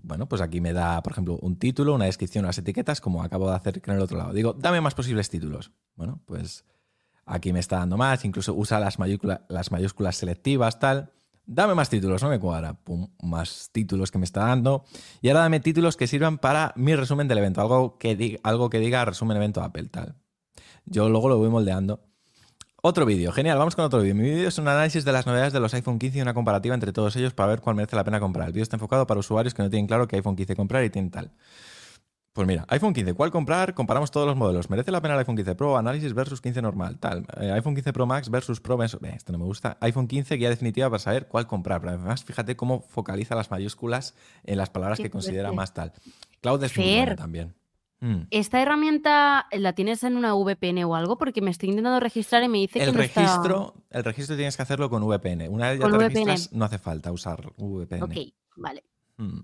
[0.03, 3.49] Bueno, pues aquí me da, por ejemplo, un título, una descripción, unas etiquetas, como acabo
[3.49, 4.33] de hacer en el otro lado.
[4.33, 5.73] Digo, dame más posibles títulos.
[5.97, 6.65] Bueno, pues
[7.25, 8.99] aquí me está dando más, incluso usa las,
[9.49, 11.11] las mayúsculas selectivas, tal.
[11.47, 12.79] Dame más títulos, no me cuadra.
[13.23, 14.85] Más títulos que me está dando.
[15.21, 17.61] Y ahora dame títulos que sirvan para mi resumen del evento.
[17.61, 20.17] Algo que, diga, algo que diga resumen evento Apple, tal.
[20.87, 22.01] Yo luego lo voy moldeando.
[22.87, 24.15] Otro vídeo, genial, vamos con otro vídeo.
[24.15, 26.75] Mi vídeo es un análisis de las novedades de los iPhone 15 y una comparativa
[26.75, 28.49] entre todos ellos para ver cuál merece la pena comprar.
[28.49, 30.91] El vídeo está enfocado para usuarios que no tienen claro qué iPhone 15 comprar y
[30.91, 31.33] tienen tal.
[32.35, 33.73] Pues mira, iPhone 15, ¿cuál comprar?
[33.73, 34.69] Comparamos todos los modelos.
[34.69, 35.79] ¿Merece la pena el iPhone 15 Pro?
[35.79, 37.25] Análisis versus 15 normal, tal.
[37.41, 38.83] Eh, iPhone 15 Pro Max versus Pro.
[38.83, 38.87] Eh,
[39.17, 39.79] esto no me gusta.
[39.81, 41.81] iPhone 15, guía definitiva para saber cuál comprar.
[41.81, 45.95] Pero además, fíjate cómo focaliza las mayúsculas en las palabras que considera más tal.
[46.43, 47.55] Cloud es también.
[48.01, 48.27] Mm.
[48.31, 51.17] ¿Esta herramienta la tienes en una VPN o algo?
[51.17, 54.63] Porque me estoy intentando registrar y me dice el que registro, El registro tienes que
[54.63, 55.49] hacerlo con VPN.
[55.49, 58.03] Una vez ya te registras, no hace falta usar VPN.
[58.03, 58.17] Ok,
[58.57, 58.85] vale.
[59.17, 59.41] Mm.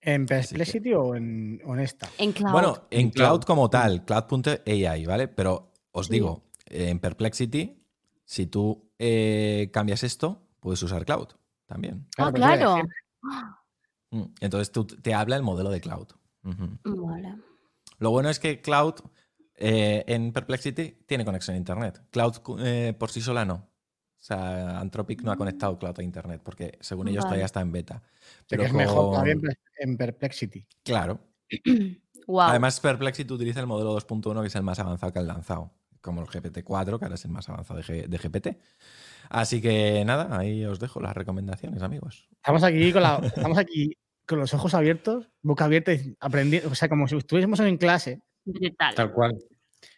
[0.00, 2.08] ¿En Perplexity o, en, esta?
[2.18, 2.52] En Cloud.
[2.52, 5.28] Bueno, en, Cloud, como tal, cloud.ai, ¿vale?
[5.28, 7.82] Pero os digo, en Perplexity,
[8.24, 11.28] si tú eh, cambias esto, puedes usar Cloud
[11.66, 12.06] también.
[12.16, 12.76] Ah, claro.
[14.10, 16.08] Mm, entonces tú te habla el modelo de Cloud.
[16.42, 17.36] Vale.
[17.98, 18.94] Lo bueno es que Cloud
[19.56, 22.02] eh, en Perplexity tiene conexión a Internet.
[22.10, 23.54] Cloud eh, por sí sola no.
[23.54, 27.72] O sea, Anthropic no ha conectado Cloud a Internet porque según ellos todavía está en
[27.72, 28.02] beta.
[28.48, 29.40] Pero es mejor también
[29.78, 30.66] en Perplexity.
[30.82, 31.20] Claro.
[32.40, 36.20] Además, Perplexity utiliza el modelo 2.1 que es el más avanzado que han lanzado, como
[36.20, 38.58] el GPT-4, que ahora es el más avanzado de, GPT.
[39.30, 42.28] Así que nada, ahí os dejo las recomendaciones, amigos.
[42.36, 43.96] Estamos aquí con, la, estamos aquí
[44.28, 48.20] con los ojos abiertos, boca abierta, aprendiendo, o sea, como si estuviésemos en clase.
[48.94, 49.36] Tal cual.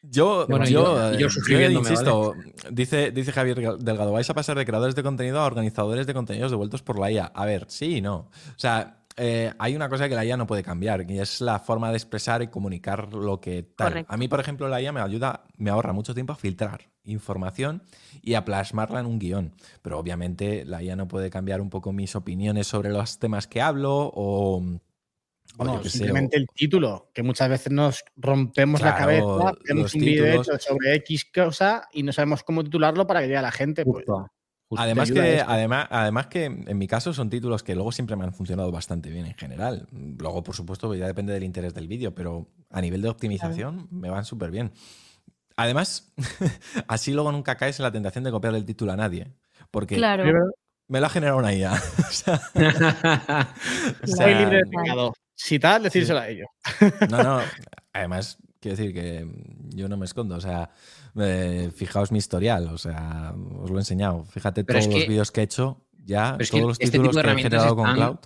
[0.03, 1.29] Yo, yo,
[1.71, 2.35] insisto,
[2.71, 6.51] dice, dice Javier Delgado, vais a pasar de creadores de contenido a organizadores de contenidos
[6.51, 7.27] devueltos por la IA.
[7.27, 8.17] A ver, sí y no.
[8.17, 11.59] O sea, eh, hay una cosa que la IA no puede cambiar, y es la
[11.59, 14.07] forma de expresar y comunicar lo que tal.
[14.09, 17.83] A mí, por ejemplo, la IA me ayuda, me ahorra mucho tiempo a filtrar información
[18.23, 19.53] y a plasmarla en un guion.
[19.83, 23.61] Pero obviamente la IA no puede cambiar un poco mis opiniones sobre los temas que
[23.61, 24.81] hablo o
[25.57, 30.59] bueno, simplemente el título, que muchas veces nos rompemos la cabeza, tenemos un vídeo hecho
[30.59, 33.85] sobre X cosa y no sabemos cómo titularlo para que llegue a la gente.
[33.85, 34.05] Pues,
[34.77, 38.33] además, que, además, además que en mi caso son títulos que luego siempre me han
[38.33, 39.89] funcionado bastante bien en general.
[39.93, 44.11] Luego, por supuesto, ya depende del interés del vídeo, pero a nivel de optimización me
[44.11, 44.73] van súper bien.
[45.57, 46.13] Además,
[46.89, 49.29] así luego nunca caes en la tentación de copiar el título a nadie.
[49.71, 49.97] Porque
[50.89, 51.73] me lo ha generado una IA.
[51.99, 52.41] o sea,
[54.27, 55.13] libre de pecado.
[55.35, 56.49] Si tal, decírselo a ellos.
[57.09, 57.41] No, no.
[57.93, 59.27] Además, quiero decir que
[59.71, 60.37] yo no me escondo.
[60.37, 60.71] O sea,
[61.17, 62.69] eh, fijaos mi historial.
[62.69, 64.25] O sea, os lo he enseñado.
[64.25, 67.77] Fíjate todos los vídeos que he hecho ya, todos los este títulos que he generado
[67.77, 68.19] con Cloud.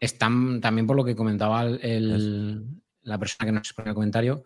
[0.00, 4.44] Están también por lo que comentaba la persona que nos pone el comentario,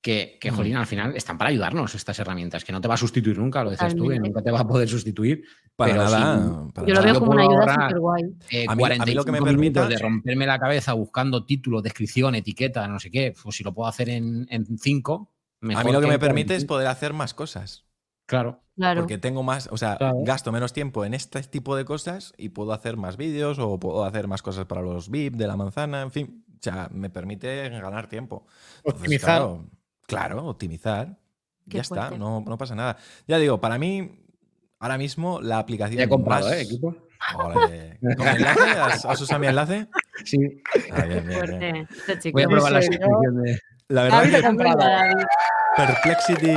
[0.00, 2.96] que, que jolín, al final están para ayudarnos estas herramientas, que no te va a
[2.96, 5.44] sustituir nunca, lo decías tú, que nunca te va a poder sustituir.
[5.74, 6.68] Para nada.
[6.86, 8.22] yo lo veo como una ayuda súper guay.
[8.50, 12.86] Eh, a, mí, lo que me permite de romperme la cabeza buscando título, descripción, etiqueta,
[12.88, 15.82] no sé qué, pues si lo puedo hacer en, en cinco, mejor.
[15.82, 17.86] A mí lo que, me permite es poder hacer más cosas.
[18.26, 18.60] Claro.
[18.74, 19.02] claro.
[19.02, 22.72] Porque tengo más, o sea, gasto menos tiempo en este tipo de cosas y puedo
[22.72, 26.10] hacer más vídeos o puedo hacer más cosas para los VIP de la manzana, en
[26.10, 26.44] fin.
[26.52, 28.46] O sea, me permite ganar tiempo.
[28.82, 29.58] Optimizar.
[30.06, 31.18] Claro, optimizar.
[31.66, 32.96] ya está, no, no, pasa nada.
[33.26, 34.24] Ya digo, para mí,
[34.80, 36.00] ahora mismo la aplicación.
[36.00, 36.62] he comprado, ¿eh?
[36.62, 36.96] Equipo.
[38.00, 38.70] enlace?
[39.08, 39.88] ¿Has, usado mi enlace?
[40.24, 40.38] Sí.
[40.92, 41.88] Ah, bien, bien,
[42.32, 43.60] Voy a probar la de.
[43.88, 44.42] La verdad es que.
[45.76, 46.54] Perplexity.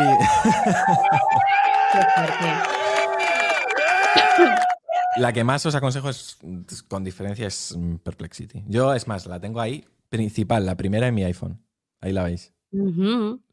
[5.17, 6.39] la que más os aconsejo es,
[6.87, 8.63] con diferencia, es Perplexity.
[8.67, 11.61] Yo, es más, la tengo ahí principal, la primera en mi iPhone.
[12.01, 12.53] Ahí la veis.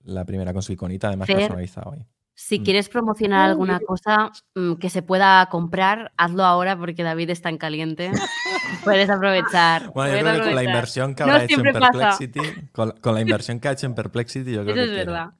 [0.04, 1.36] La primera con su iconita, además Fer.
[1.36, 2.06] personalizada hoy.
[2.38, 2.64] Si Mm.
[2.64, 7.56] quieres promocionar alguna cosa mm, que se pueda comprar, hazlo ahora porque David está en
[7.56, 8.10] caliente.
[8.84, 9.90] Puedes aprovechar.
[9.94, 11.72] Bueno, yo creo que con la inversión que No habrá hecho en.
[11.72, 12.40] Perplexity,
[12.72, 15.30] con, con la inversión que ha hecho en Perplexity, yo creo Eso que es verdad.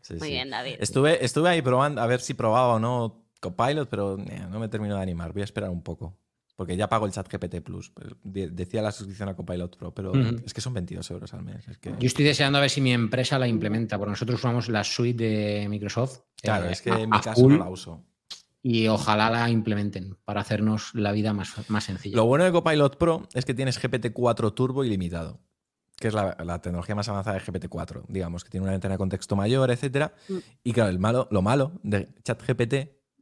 [0.00, 0.34] Sí, Muy sí.
[0.34, 0.76] bien, David.
[0.78, 4.16] Estuve, estuve ahí probando a ver si probaba o no Copilot, pero
[4.50, 5.32] no me termino de animar.
[5.32, 6.16] Voy a esperar un poco.
[6.56, 7.92] Porque ya pago el chat GPT Plus.
[8.22, 10.12] De- Decía la suscripción a Copilot Pro, pero
[10.44, 11.66] es que son 22 euros al mes.
[11.66, 14.68] Es que, Yo estoy deseando a ver si mi empresa la implementa, porque nosotros usamos
[14.68, 16.20] la suite de Microsoft.
[16.40, 18.04] claro, eh, es que a- en mi caso full, no la uso.
[18.62, 22.16] Y ojalá la implementen para hacernos la vida más, más sencilla.
[22.16, 25.40] Lo bueno de Copilot Pro es que tienes GPT-4 Turbo ilimitado,
[25.96, 28.98] que es la, la tecnología más avanzada de GPT-4, digamos, que tiene una ventana de
[28.98, 30.14] contexto mayor, etcétera.
[30.28, 30.36] Mm.
[30.62, 32.74] Y claro, el malo, lo malo de ChatGPT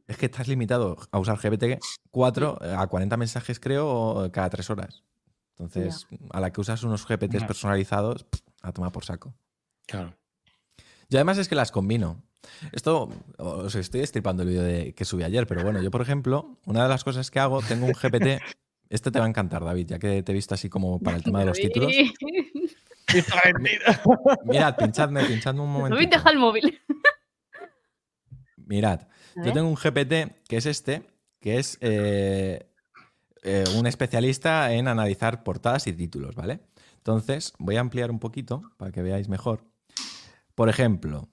[0.07, 5.03] es que estás limitado a usar GPT-4 a 40 mensajes, creo, cada tres horas.
[5.51, 8.25] Entonces, a la que usas unos GPTs personalizados,
[8.61, 9.35] a tomar por saco.
[9.85, 10.15] Claro.
[11.09, 12.23] Y además es que las combino.
[12.71, 16.57] Esto os estoy estripando el vídeo de- que subí ayer, pero bueno, yo por ejemplo,
[16.65, 18.41] una de las cosas que hago, tengo un GPT.
[18.89, 21.23] Este te va a encantar, David, ya que te he visto así como para el
[21.23, 21.91] tema de los títulos.
[24.45, 25.95] Mirad, pinchadme, pinchadme un momento.
[25.95, 26.79] David, deja el móvil.
[28.57, 31.07] Mirad, yo tengo un GPT que es este,
[31.39, 32.67] que es eh,
[33.43, 36.61] eh, un especialista en analizar portadas y títulos, ¿vale?
[36.97, 39.65] Entonces, voy a ampliar un poquito para que veáis mejor.
[40.55, 41.29] Por ejemplo,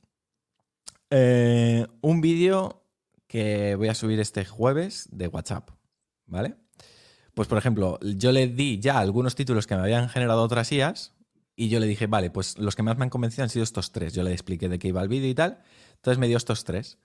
[1.10, 2.82] eh, un vídeo
[3.28, 5.70] que voy a subir este jueves de WhatsApp,
[6.26, 6.56] ¿vale?
[7.34, 11.14] Pues, por ejemplo, yo le di ya algunos títulos que me habían generado otras IAs
[11.54, 13.92] y yo le dije, vale, pues los que más me han convencido han sido estos
[13.92, 14.14] tres.
[14.14, 15.62] Yo le expliqué de qué iba el vídeo y tal.
[15.96, 16.98] Entonces me dio estos tres.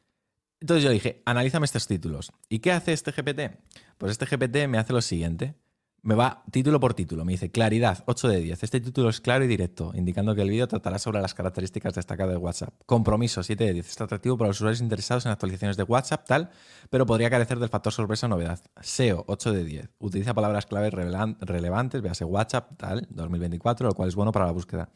[0.62, 2.32] Entonces yo dije, analízame estos títulos.
[2.50, 3.58] ¿Y qué hace este GPT?
[3.98, 5.56] Pues este GPT me hace lo siguiente.
[6.02, 7.26] Me va título por título.
[7.26, 8.64] Me dice, claridad, 8 de 10.
[8.64, 12.34] Este título es claro y directo, indicando que el vídeo tratará sobre las características destacadas
[12.34, 12.76] de WhatsApp.
[12.86, 13.90] Compromiso, 7 de 10.
[13.90, 16.52] Está atractivo para los usuarios interesados en actualizaciones de WhatsApp, tal,
[16.92, 18.60] pero podría carecer del factor sorpresa o novedad.
[18.82, 19.90] SEO, 8 de 10.
[19.98, 24.92] Utiliza palabras clave relevantes, véase WhatsApp, tal, 2024, lo cual es bueno para la búsqueda.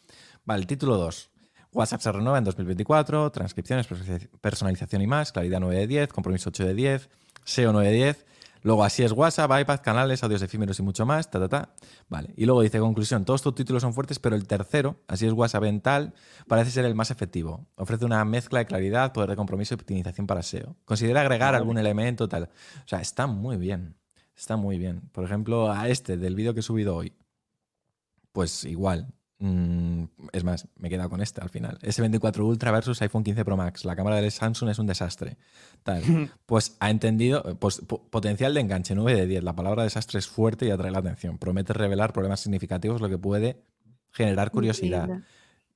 [0.46, 1.32] Vale, título 2.
[1.72, 6.50] WhatsApp se renueva en 2024, transcripciones, personaliz- personalización y más, claridad 9 de 10, compromiso
[6.50, 7.10] 8 de 10,
[7.44, 8.26] SEO 9 de 10.
[8.62, 11.74] Luego así es WhatsApp, iPad, canales, audios efímeros y mucho más, ta, ta, ta.
[12.10, 12.34] Vale.
[12.36, 15.64] Y luego dice, conclusión, todos tus títulos son fuertes, pero el tercero, así es WhatsApp
[15.64, 16.14] en tal,
[16.46, 17.68] parece ser el más efectivo.
[17.76, 20.76] Ofrece una mezcla de claridad, poder de compromiso y optimización para SEO.
[20.84, 22.44] Considera agregar algún elemento, tal.
[22.84, 23.96] O sea, está muy bien.
[24.36, 25.02] Está muy bien.
[25.14, 27.14] Por ejemplo, a este del vídeo que he subido hoy.
[28.34, 29.08] Pues igual.
[29.42, 30.04] Mm,
[30.34, 31.80] es más, me he quedado con este al final.
[31.80, 33.86] S24 Ultra versus iPhone 15 Pro Max.
[33.86, 35.38] La cámara del Samsung es un desastre.
[35.84, 36.02] Tal.
[36.46, 37.58] Pues ha entendido.
[37.58, 39.44] Pues, po- potencial de enganche 9 de 10.
[39.44, 41.38] La palabra desastre es fuerte y atrae la atención.
[41.38, 43.64] Promete revelar problemas significativos, lo que puede
[44.12, 45.08] generar curiosidad.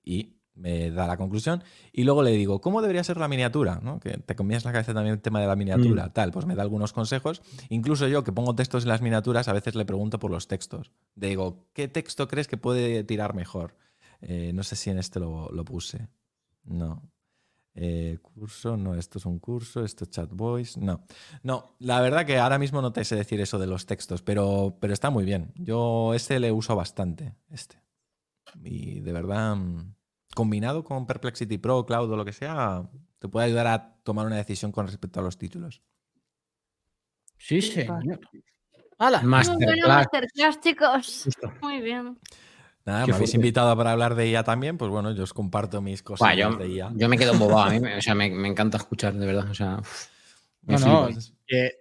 [0.03, 1.63] Y me da la conclusión.
[1.91, 3.79] Y luego le digo, ¿cómo debería ser la miniatura?
[3.81, 3.99] ¿No?
[3.99, 6.31] Que te comías la cabeza también el tema de la miniatura, tal.
[6.31, 7.41] Pues me da algunos consejos.
[7.69, 10.91] Incluso yo, que pongo textos en las miniaturas, a veces le pregunto por los textos.
[11.15, 13.75] Le digo, ¿qué texto crees que puede tirar mejor?
[14.21, 16.07] Eh, no sé si en este lo, lo puse.
[16.63, 17.01] No.
[17.75, 21.05] Eh, curso, no, esto es un curso, esto es chat voice, no.
[21.41, 24.77] No, la verdad que ahora mismo no te sé decir eso de los textos, pero,
[24.79, 25.51] pero está muy bien.
[25.55, 27.81] Yo este le uso bastante, este.
[28.63, 29.95] Y de verdad, mm,
[30.33, 32.89] combinado con Perplexity Pro, Cloud o lo que sea,
[33.19, 35.81] te puede ayudar a tomar una decisión con respecto a los títulos.
[37.37, 38.19] Sí, señor.
[38.97, 39.19] ¡Hala!
[39.21, 40.59] Bueno, Masterclass.
[40.61, 41.21] chicos.
[41.25, 41.53] Justo.
[41.61, 42.17] Muy bien.
[42.85, 43.37] Nada, Qué me habéis fuerte.
[43.37, 46.67] invitado para hablar de IA también, pues bueno, yo os comparto mis cosas yo, de
[46.67, 46.91] IA.
[46.95, 47.69] yo me quedo embobado.
[47.69, 49.49] A mí me, o sea, me, me encanta escuchar, de verdad.
[49.49, 49.81] O sea,
[50.63, 51.09] No, no,
[51.47, 51.79] que-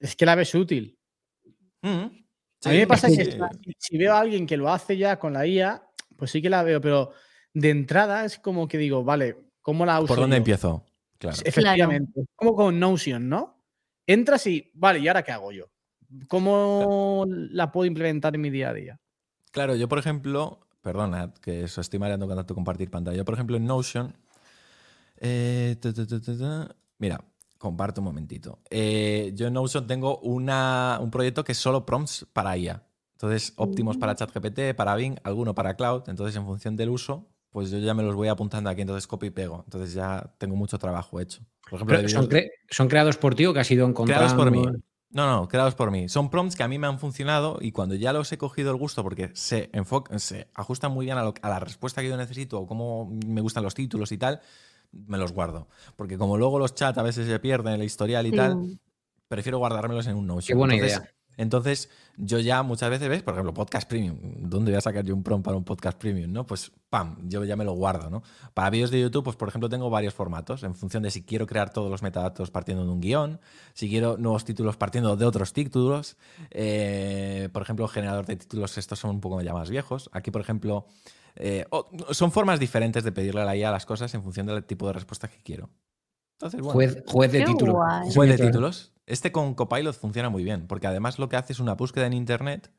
[0.00, 0.96] es que la ves útil.
[1.82, 1.88] Mm.
[1.88, 2.10] A
[2.60, 3.16] Sí, mí me pasa sí.
[3.16, 3.38] que
[3.78, 5.82] si veo a alguien que lo hace ya con la IA,
[6.16, 7.12] pues sí que la veo, pero
[7.60, 10.08] de entrada es como que digo, vale, ¿cómo la uso?
[10.08, 10.38] ¿Por dónde yo?
[10.38, 10.84] empiezo?
[11.18, 11.36] Claro.
[11.44, 12.26] Efectivamente.
[12.36, 13.58] Como con Notion, ¿no?
[14.06, 15.66] Entras y, vale, ¿y ahora qué hago yo?
[16.28, 19.00] ¿Cómo la puedo implementar en mi día a día?
[19.50, 23.16] Claro, yo por ejemplo, perdona, que os estoy mareando con tanto compartir pantalla.
[23.16, 24.14] Yo por ejemplo en Notion,
[25.18, 26.76] eh, ta, ta, ta, ta, ta.
[26.98, 27.22] mira,
[27.58, 28.60] comparto un momentito.
[28.70, 32.82] Eh, yo en Notion tengo una, un proyecto que es solo prompts para IA.
[33.12, 36.04] Entonces, óptimos para ChatGPT, para Bing, alguno para Cloud.
[36.06, 38.82] Entonces, en función del uso, pues yo ya me los voy apuntando aquí.
[38.82, 39.62] Entonces, copio y pego.
[39.66, 41.40] Entonces, ya tengo mucho trabajo hecho.
[41.68, 43.86] Por ejemplo, Pero de son, vídeos- cre- son creados por ti o que has ido
[43.86, 44.24] encontrando.
[44.36, 44.82] Creados por mí.
[45.10, 46.08] No, no, creados por mí.
[46.10, 48.76] Son prompts que a mí me han funcionado y cuando ya los he cogido el
[48.76, 52.16] gusto porque se, enfoca, se ajustan muy bien a, lo- a la respuesta que yo
[52.18, 54.40] necesito o cómo me gustan los títulos y tal,
[54.92, 55.68] me los guardo.
[55.96, 58.36] Porque como luego los chats a veces se pierden el historial y Sí.
[58.36, 58.78] tal,
[59.28, 60.46] prefiero guardármelos en un Notion.
[60.46, 61.14] Qué buena Entonces, idea.
[61.38, 63.22] Entonces, yo ya muchas veces, ¿ves?
[63.22, 64.18] Por ejemplo, podcast premium.
[64.38, 66.32] ¿Dónde voy a sacar yo un prompt para un podcast premium?
[66.32, 66.44] ¿no?
[66.44, 68.24] Pues, pam, yo ya me lo guardo, ¿no?
[68.54, 71.46] Para vídeos de YouTube, pues, por ejemplo, tengo varios formatos en función de si quiero
[71.46, 73.40] crear todos los metadatos partiendo de un guion,
[73.72, 76.16] si quiero nuevos títulos partiendo de otros títulos.
[76.50, 80.10] Eh, por ejemplo, generador de títulos, estos son un poco ya más viejos.
[80.12, 80.86] Aquí, por ejemplo,
[81.36, 81.66] eh,
[82.10, 84.94] son formas diferentes de pedirle a la IA las cosas en función del tipo de
[84.94, 85.70] respuesta que quiero.
[86.32, 86.72] Entonces, bueno.
[87.06, 87.76] Juez, de títulos.
[88.12, 88.92] Juez de títulos.
[89.08, 92.12] Este con Copilot funciona muy bien, porque además lo que hace es una búsqueda en
[92.12, 92.70] Internet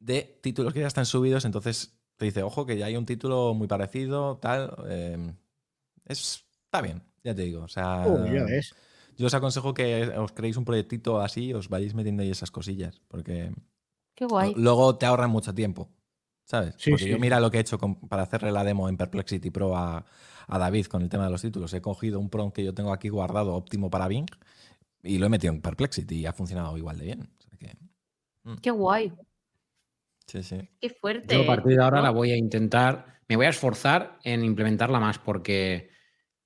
[0.00, 3.54] de títulos que ya están subidos, entonces te dice, ojo, que ya hay un título
[3.54, 4.74] muy parecido, tal.
[4.88, 5.36] Em,
[6.06, 7.62] es, está bien, ya te digo.
[7.62, 8.04] O sea,
[9.16, 13.00] yo os aconsejo que os creéis un proyectito así, os vayáis metiendo ahí esas cosillas,
[13.06, 13.52] porque
[14.16, 14.54] Qué guay.
[14.56, 15.88] luego te ahorran mucho tiempo.
[16.46, 16.74] ¿Sabes?
[16.74, 20.04] porque yo mira lo que he hecho para hacerle la demo en Perplexity Pro a,
[20.46, 21.72] a David con el tema de los títulos.
[21.72, 24.26] He cogido un prompt que yo tengo aquí guardado óptimo para Bing
[25.04, 27.30] y lo he metido en Perplexity y ha funcionado igual de bien.
[28.44, 28.56] Mm.
[28.56, 29.12] Qué guay.
[30.26, 30.56] Sí, sí.
[30.80, 31.34] Qué fuerte.
[31.34, 35.00] Yo a partir de ahora la voy a intentar, me voy a esforzar en implementarla
[35.00, 35.90] más porque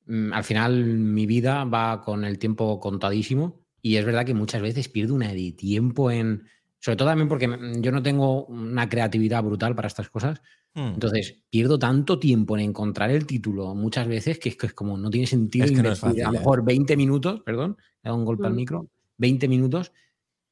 [0.06, 4.62] mm, al final mi vida va con el tiempo contadísimo y es verdad que muchas
[4.62, 6.44] veces pierdo una de tiempo en,
[6.80, 10.42] sobre todo también porque mm, yo no tengo una creatividad brutal para estas cosas,
[10.74, 10.94] Hmm.
[10.94, 14.96] Entonces, pierdo tanto tiempo en encontrar el título muchas veces que es, que es como
[14.96, 18.08] no tiene sentido es que no es fácil, a lo mejor 20 minutos, perdón, he
[18.08, 18.56] dado un golpe al hmm.
[18.56, 19.92] micro, 20 minutos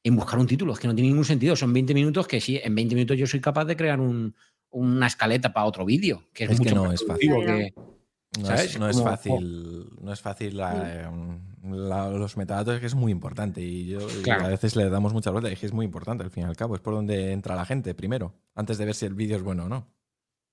[0.07, 0.73] en buscar un título.
[0.73, 1.55] Es que no tiene ningún sentido.
[1.55, 3.99] Son 20 minutos que sí, en 20 minutos yo soy capaz de crear
[4.69, 6.23] una escaleta para otro vídeo.
[6.33, 7.29] Que es, que no es fácil.
[7.29, 10.57] no, es, fácil, no es fácil
[11.63, 13.61] los metadatos, que es muy importante.
[13.61, 13.99] Y yo
[14.31, 16.45] a veces le damos mucha vuelta y es que es muy importante al fin y
[16.45, 16.75] al cabo.
[16.75, 19.65] Es por donde entra la gente primero, antes de ver si el vídeo es bueno
[19.65, 19.87] o no.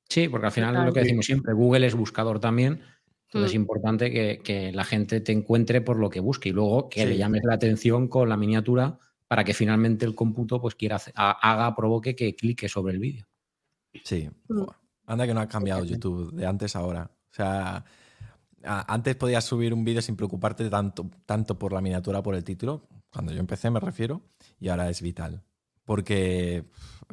[0.09, 2.81] Sí, porque al final es lo que decimos siempre, Google es buscador también.
[3.27, 3.63] Entonces es mm.
[3.63, 7.43] importante que, la gente te encuentre por lo que busque y luego que le llames
[7.45, 12.37] la atención con la miniatura para que finalmente el cómputo pues quiera haga, provoque que
[12.37, 13.27] clique sobre el vídeo.
[14.05, 14.31] Sí.
[14.49, 14.65] Mm.
[15.07, 17.11] Anda que no ha cambiado YouTube de antes a ahora.
[17.31, 17.85] O sea,
[18.63, 22.87] antes podías subir un vídeo sin preocuparte tanto, tanto por la miniatura, por el título.
[23.11, 24.23] Cuando yo empecé me refiero.
[24.61, 25.43] Y ahora es vital
[25.85, 26.65] porque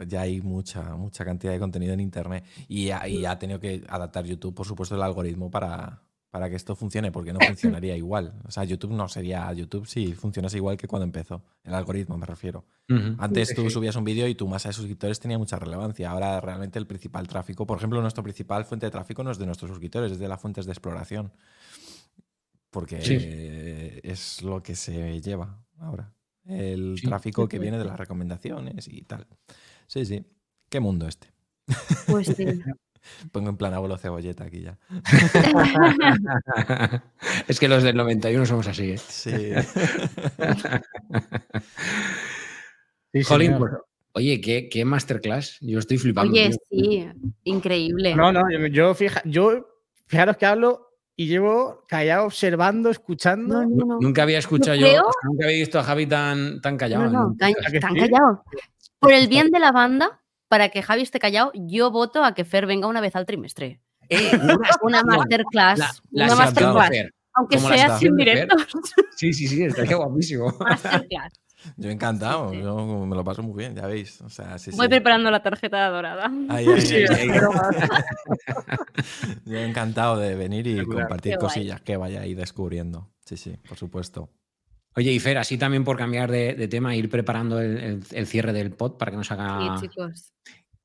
[0.07, 4.55] ya hay mucha, mucha cantidad de contenido en Internet y ha, tenido que adaptar YouTube,
[4.55, 8.33] por supuesto, el algoritmo para, para que esto funcione, porque no funcionaría igual.
[8.45, 11.43] O sea, YouTube no sería YouTube si funcionase igual que cuando empezó.
[11.63, 12.65] El algoritmo, me refiero.
[13.19, 16.11] Antes tú subías un vídeo y tu masa de suscriptores tenía mucha relevancia.
[16.11, 19.45] Ahora realmente el principal tráfico, por ejemplo, nuestro principal fuente de tráfico no es de
[19.45, 21.31] nuestros suscriptores, es de las fuentes de exploración.
[22.69, 26.13] Porque es lo que se lleva ahora
[26.47, 29.27] el tráfico que viene de las recomendaciones y tal.
[29.87, 30.25] Sí, sí.
[30.69, 31.27] ¿Qué mundo este?
[32.07, 32.45] Pues sí.
[33.31, 34.77] Pongo en plan abuelo cebolleta aquí ya.
[37.47, 38.97] es que los del 91 somos así, ¿eh?
[38.97, 39.31] Sí.
[43.25, 43.71] Jolín, pues,
[44.13, 45.57] oye, ¿qué, masterclass.
[45.61, 46.31] Yo estoy flipando.
[46.31, 47.07] Oye, sí,
[47.43, 48.15] increíble.
[48.15, 49.67] No, no, yo, fija, yo
[50.05, 53.63] fijaros que hablo y llevo callado observando, escuchando.
[53.65, 54.87] Nunca había escuchado yo,
[55.23, 57.09] nunca había visto a Javi tan, tan callado.
[57.09, 58.43] No, tan, callado.
[58.99, 62.45] Por el bien de la banda, para que Javi esté callado, yo voto a que
[62.45, 63.81] Fer venga una vez al trimestre.
[64.09, 64.31] Eh,
[64.81, 66.01] una, masterclass.
[66.11, 66.91] una masterclass.
[67.33, 68.67] Aunque sea sin directos.
[69.15, 70.53] Sí, sí, sí, estaría guapísimo.
[70.59, 71.33] Masterclass.
[71.77, 74.23] Yo encantado, yo me lo paso muy bien, ya veis.
[74.75, 76.29] Voy preparando la tarjeta dorada.
[79.45, 83.09] yo encantado de venir y compartir cosillas que vaya ahí descubriendo.
[83.25, 84.29] Sí, sí, por supuesto.
[84.95, 88.97] Oye, y Fer, así también por cambiar de, tema, ir preparando el, cierre del pod
[88.97, 89.77] para que nos haga.
[89.77, 90.33] Sí, chicos.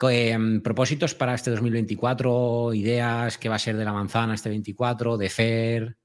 [0.01, 5.17] Em, propósitos para este 2024, ideas, qué va a ser de la manzana este 24,
[5.17, 5.97] de Fer.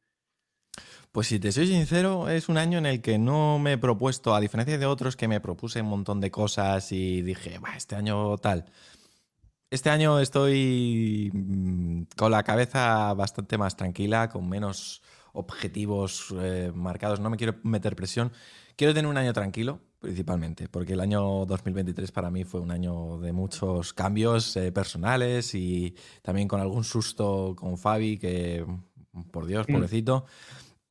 [1.12, 4.34] Pues si te soy sincero, es un año en el que no me he propuesto,
[4.34, 8.38] a diferencia de otros que me propuse un montón de cosas y dije, este año
[8.38, 8.66] tal.
[9.70, 15.02] Este año estoy mm, con la cabeza bastante más tranquila, con menos
[15.34, 17.20] objetivos eh, marcados.
[17.20, 18.32] No me quiero meter presión.
[18.78, 23.20] Quiero tener un año tranquilo, principalmente, porque el año 2023 para mí fue un año
[23.20, 28.66] de muchos cambios eh, personales y también con algún susto con Fabi, que,
[29.32, 29.74] por Dios, mm.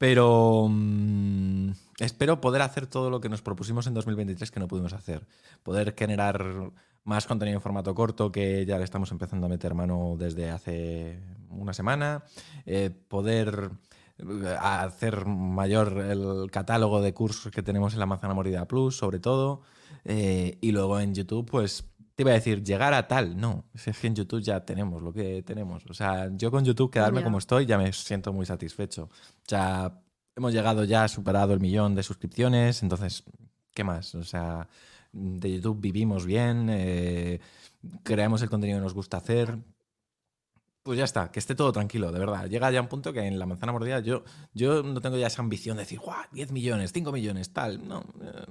[0.00, 4.94] Pero mm, espero poder hacer todo lo que nos propusimos en 2023 que no pudimos
[4.94, 5.26] hacer.
[5.62, 6.72] Poder generar
[7.04, 11.20] más contenido en formato corto que ya le estamos empezando a meter mano desde hace
[11.50, 12.24] una semana.
[12.64, 13.72] Eh, poder
[14.16, 19.18] eh, hacer mayor el catálogo de cursos que tenemos en la Manzana Morida Plus, sobre
[19.18, 19.60] todo.
[20.06, 21.89] Eh, y luego en YouTube, pues
[22.20, 23.40] te iba a decir, llegar a tal.
[23.40, 25.86] No, es que en YouTube ya tenemos lo que tenemos.
[25.88, 29.04] O sea, yo con YouTube quedarme como estoy ya me siento muy satisfecho.
[29.04, 30.02] O sea,
[30.36, 33.24] hemos llegado ya, superado el millón de suscripciones, entonces,
[33.72, 34.14] ¿qué más?
[34.14, 34.68] O sea,
[35.12, 37.40] de YouTube vivimos bien, eh,
[38.02, 39.56] creamos el contenido que nos gusta hacer.
[40.82, 42.50] Pues ya está, que esté todo tranquilo, de verdad.
[42.50, 45.40] Llega ya un punto que en la manzana mordida yo, yo no tengo ya esa
[45.40, 46.24] ambición de decir, ¡guau!
[46.32, 47.88] 10 millones, 5 millones, tal.
[47.88, 48.04] No.
[48.20, 48.44] eh,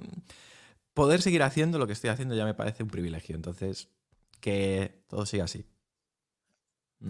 [1.00, 3.34] poder seguir haciendo lo que estoy haciendo ya me parece un privilegio.
[3.34, 3.88] Entonces,
[4.40, 5.64] que todo siga así.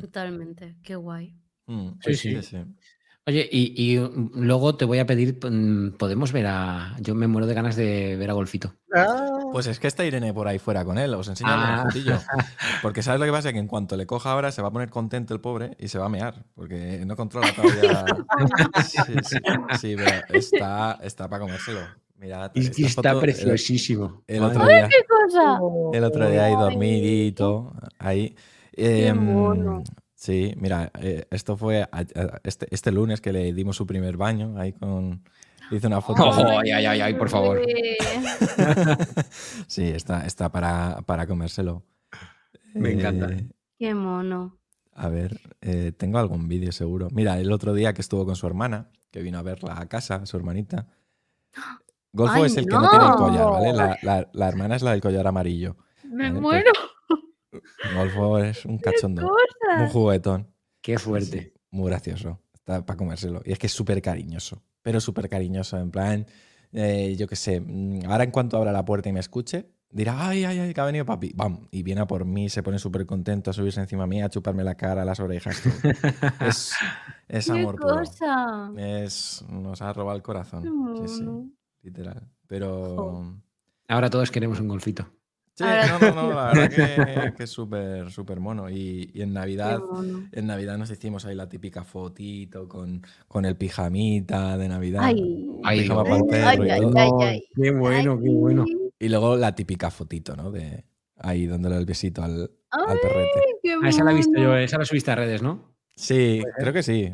[0.00, 1.36] Totalmente, qué guay.
[1.66, 2.56] Mm, Sí, sí.
[3.26, 6.96] Oye, y, y, mm, luego te voy a pedir, mm, podemos ver a...
[7.00, 8.74] Yo me muero de ganas de ver a Golfito.
[9.52, 11.84] Pues es que está Irene por ahí fuera con él, os enseño Ah.
[11.94, 12.04] el.
[12.82, 14.88] Porque sabes lo que pasa, que en cuanto le coja ahora se va a poner
[14.90, 18.04] contento el pobre y se va a mear, porque no controla todavía.
[18.88, 19.36] sí, sí,
[19.80, 21.80] sí, pero está, está para comérselo.
[22.20, 24.22] Mira, esta está foto, el- preciosísimo.
[24.26, 25.60] El, Madre otro día, ¿Qué cosa?
[25.94, 28.36] el otro día ahí dormidito, ahí.
[28.72, 29.82] Qué mono.
[30.14, 34.18] Sí, mira, eh, esto fue a- a- este, este lunes que le dimos su primer
[34.18, 35.24] baño, ahí con...
[35.70, 36.24] Hice una foto.
[36.28, 37.62] Oh, ay, ay, ay, ay, por favor.
[39.66, 41.84] sí, está, está para, para comérselo.
[42.74, 43.28] Me encanta.
[43.32, 43.48] Eh,
[43.78, 44.58] Qué mono.
[44.92, 47.08] A ver, eh, tengo algún vídeo seguro.
[47.12, 50.26] Mira, el otro día que estuvo con su hermana, que vino a verla a casa,
[50.26, 50.86] su hermanita.
[52.12, 53.72] Golfo ¡Ay, es el que no tiene el collar, ¿vale?
[53.72, 55.76] La, la- la hermana es la del collar amarillo.
[56.04, 56.72] Me Vale, pues, muero.
[57.94, 59.88] Golfo es un cachondo, un cosa.
[59.92, 60.52] juguetón.
[60.82, 61.40] Qué fuerte.
[61.42, 62.40] Sí, muy gracioso.
[62.54, 63.42] Está para comérselo.
[63.44, 65.78] Y es que es súper cariñoso, pero súper cariñoso.
[65.78, 66.26] En plan,
[66.72, 70.28] eh, yo qué sé, mm, ahora en cuanto abra la puerta y me escuche, dirá,
[70.28, 71.32] ay, ay, ay, que ha venido papi.
[71.34, 74.30] Bam, y viene a por mí, se pone súper contento a subirse encima mía, a
[74.30, 75.60] chuparme la cara, las orejas.
[76.40, 76.72] es,
[77.28, 77.96] es Qué amor puro.
[77.98, 78.70] cosa.
[78.76, 80.62] Es, nos ha robado el corazón.
[81.06, 81.24] Sí, sí.
[81.82, 82.28] Literal.
[82.46, 83.34] Pero.
[83.88, 85.06] Ahora todos queremos un golfito.
[85.54, 88.70] Sí, no, no, no, la verdad que, que es súper, súper mono.
[88.70, 90.26] Y, y en Navidad mono.
[90.32, 95.02] en Navidad nos hicimos ahí la típica fotito con, con el pijamita de Navidad.
[95.04, 95.46] Ay.
[95.64, 96.04] Ay, Ay, todo.
[96.32, 97.44] ay, ay.
[97.54, 98.64] Qué bueno, qué bueno.
[98.98, 100.50] Y luego la típica fotito, ¿no?
[100.50, 100.84] De
[101.16, 103.40] ahí dándole el besito al, al perrete.
[103.62, 105.74] qué Ah, esa la he visto yo, esa la subiste a redes, ¿no?
[105.94, 107.12] Sí, creo que sí.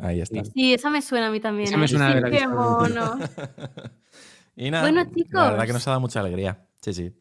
[0.00, 0.44] Ahí está.
[0.44, 1.68] Sí, esa me suena a mí también.
[1.68, 1.88] Esa me ¿eh?
[1.88, 3.18] suena de Sí, qué mono.
[4.56, 5.22] y nada, Bueno, la verdad que
[5.66, 5.74] chicos.
[5.74, 6.66] nos ha dado mucha alegría.
[6.80, 7.12] Sí, sí.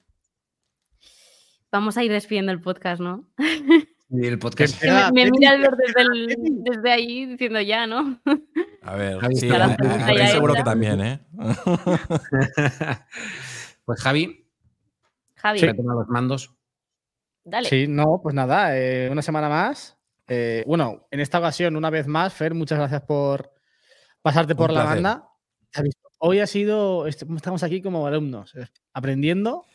[1.71, 3.29] Vamos a ir despidiendo el podcast, ¿no?
[4.09, 4.81] Y el podcast.
[4.83, 8.19] Me, me mira Albert desde, el- desde ahí diciendo ya, ¿no?
[8.81, 11.19] A ver, Javi sí, a- la a- pregunta a- ya seguro que también, ¿eh?
[13.85, 14.45] pues Javi,
[15.35, 16.53] Javi, retoma los mandos.
[17.43, 17.69] dale.
[17.69, 19.97] Sí, no, pues nada, eh, una semana más.
[20.33, 23.51] Eh, bueno, en esta ocasión, una vez más, Fer, muchas gracias por
[24.21, 25.03] pasarte por Un la placer.
[25.03, 25.27] banda.
[26.19, 29.65] Hoy ha sido, est- estamos aquí como alumnos, eh, aprendiendo,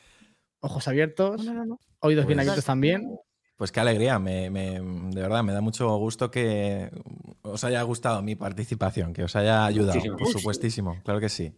[0.61, 1.81] ojos abiertos, No, no, no.
[2.01, 3.19] oídos bien Pues- abiertos también.
[3.57, 6.91] Pues qué alegría, me, me- de verdad me da mucho gusto que
[7.43, 10.17] os haya gustado mi participación, que os haya ayudado, Muchísimo.
[10.17, 11.53] por supuestísimo, claro que sí.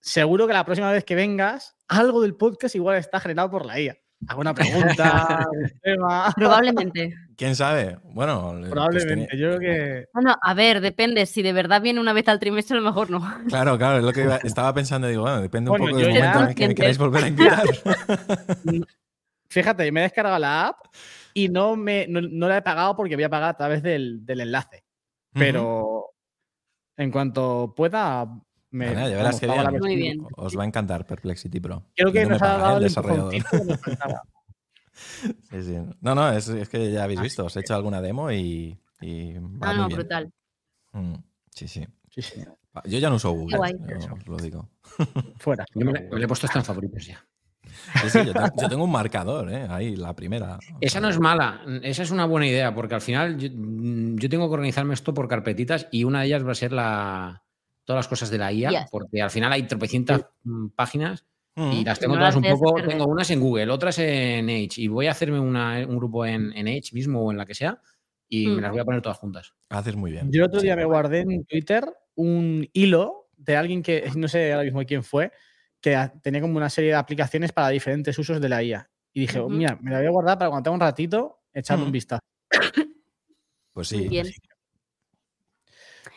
[0.00, 3.78] Seguro que la próxima vez que vengas, algo del podcast igual está generado por la
[3.78, 3.98] IA.
[4.28, 4.64] Alguna pregunta,
[5.50, 6.32] algún tema.
[6.34, 7.12] Probablemente.
[7.36, 7.98] ¿Quién sabe?
[8.04, 9.26] Bueno, pues Probablemente.
[9.28, 10.06] tenía- Yo creo que.
[10.14, 11.26] Bueno, a ver, depende.
[11.26, 13.20] Si de verdad viene una vez al trimestre, a lo mejor no.
[13.48, 16.14] Claro, claro, es lo que iba- estaba pensando, digo, bueno, depende un Bueno, poco del
[16.14, 17.64] momento en el que me queráis volver a invitar.
[19.48, 20.76] Fíjate, me he descargado la app
[21.34, 24.24] y no, me, no, no la he pagado porque voy a pagar a través del,
[24.24, 24.84] del enlace.
[25.32, 26.10] Pero
[26.96, 28.26] en cuanto pueda,
[28.70, 28.94] me.
[28.94, 29.80] Nada, ya verás vamos, bien.
[29.80, 30.26] Muy bien.
[30.36, 31.84] Os va a encantar Perplexity Pro.
[31.94, 32.60] Creo que no nos ha paga, ¿eh?
[32.62, 33.34] dado el el desarrollador.
[35.50, 35.76] Sí, sí.
[36.00, 39.32] No, no, es, es que ya habéis visto, os he hecho alguna demo y, y
[39.34, 39.38] va
[39.70, 39.98] Ah, muy no, bien.
[39.98, 40.32] brutal.
[40.92, 41.14] Mm,
[41.50, 41.86] Sí, sí.
[42.10, 42.44] Sí, sí.
[42.84, 43.58] Yo ya no uso Google,
[43.96, 44.68] os lo digo.
[45.38, 45.64] Fuera.
[45.74, 47.24] Yo me, la he puesto hasta en favoritos ya.
[48.00, 49.66] Sí, sí, yo, tengo, yo tengo un marcador, ¿eh?
[49.68, 50.58] Ahí, la primera.
[50.80, 54.28] Esa no es mala, esa es una buena idea, porque al final yo, mm, yo
[54.28, 57.42] tengo que organizarme esto por carpetitas y una de ellas va a ser la,
[57.84, 58.90] todas las cosas de la IA, Yes.
[58.90, 61.24] porque al final hay tropecientas mm, páginas
[61.56, 61.72] Mm.
[61.72, 62.90] y las tengo No todas las un poco, perder.
[62.90, 66.52] tengo unas en Google, otras en Edge y voy a hacerme una- un grupo en,
[66.52, 67.80] en Edge mismo o en la que sea
[68.28, 68.60] y me Mm.
[68.60, 69.54] las voy a poner todas juntas.
[69.70, 70.30] Haces muy bien.
[70.30, 70.66] Yo el otro Sí.
[70.66, 71.84] día me guardé en Twitter
[72.14, 75.32] un hilo de alguien que no sé ahora mismo quién fue,
[75.80, 78.90] que tenía como una serie de aplicaciones para diferentes usos de la IA.
[79.14, 81.92] Y dije, mira, me la voy a guardar para cuando tenga un ratito, echarle un
[81.92, 82.20] vistazo.
[83.72, 84.08] Pues sí.
[84.08, 84.26] bien.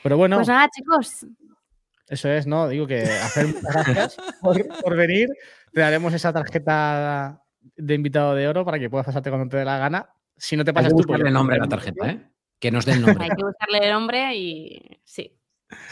[0.03, 1.25] Pero bueno, Pues nada, chicos.
[2.09, 2.67] Eso es, ¿no?
[2.67, 5.29] Digo que hacer muchas gracias por, por venir.
[5.73, 7.41] Te daremos esa tarjeta
[7.75, 10.09] de invitado de oro para que puedas pasarte cuando te dé la gana.
[10.35, 12.29] Si no te Hay pasas que tú, pues nombre a la tarjeta, ¿eh?
[12.59, 13.23] Que nos den nombre.
[13.25, 15.37] Hay que buscarle el nombre y sí.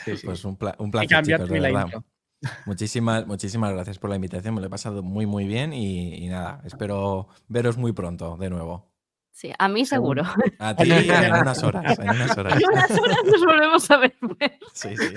[0.04, 0.26] Sí, sí.
[0.26, 2.02] Pues un, pla- un Y placer, cambiar chicos, de también la verdad.
[2.66, 4.54] Muchísimas, muchísimas gracias por la invitación.
[4.56, 8.50] Me lo he pasado muy, muy bien y, y nada, espero veros muy pronto de
[8.50, 8.92] nuevo.
[9.32, 10.24] Sí, a mí seguro.
[10.58, 12.00] A ti en unas horas.
[12.00, 12.54] En unas horas.
[12.62, 14.16] En unas horas nos volvemos a ver.
[14.20, 14.52] pues.
[14.74, 15.14] Sí, sí.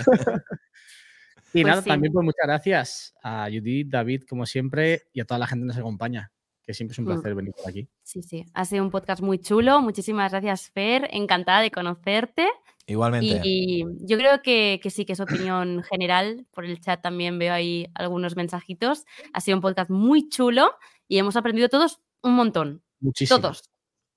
[1.53, 5.39] Y pues nada, también pues muchas gracias a Judith, David, como siempre, y a toda
[5.39, 6.33] la gente que nos acompaña,
[6.63, 7.09] que siempre es un mm.
[7.09, 7.89] placer venir por aquí.
[8.03, 9.81] Sí, sí, ha sido un podcast muy chulo.
[9.81, 11.09] Muchísimas gracias, Fer.
[11.13, 12.49] Encantada de conocerte.
[12.87, 13.41] Igualmente.
[13.45, 16.47] Y yo creo que, sí, que es opinión general.
[16.53, 19.05] Por el chat también veo ahí algunos mensajitos.
[19.33, 20.73] Ha sido un podcast muy chulo
[21.07, 22.83] y hemos aprendido todos un montón.
[23.01, 23.41] Muchísimo.
[23.41, 23.71] Todos.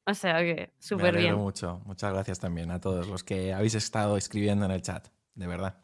[0.06, 1.36] O sea que súper bien.
[1.36, 1.82] mucho.
[1.86, 5.08] Muchas gracias también a todos los que habéis estado escribiendo en el chat.
[5.36, 5.83] De verdad.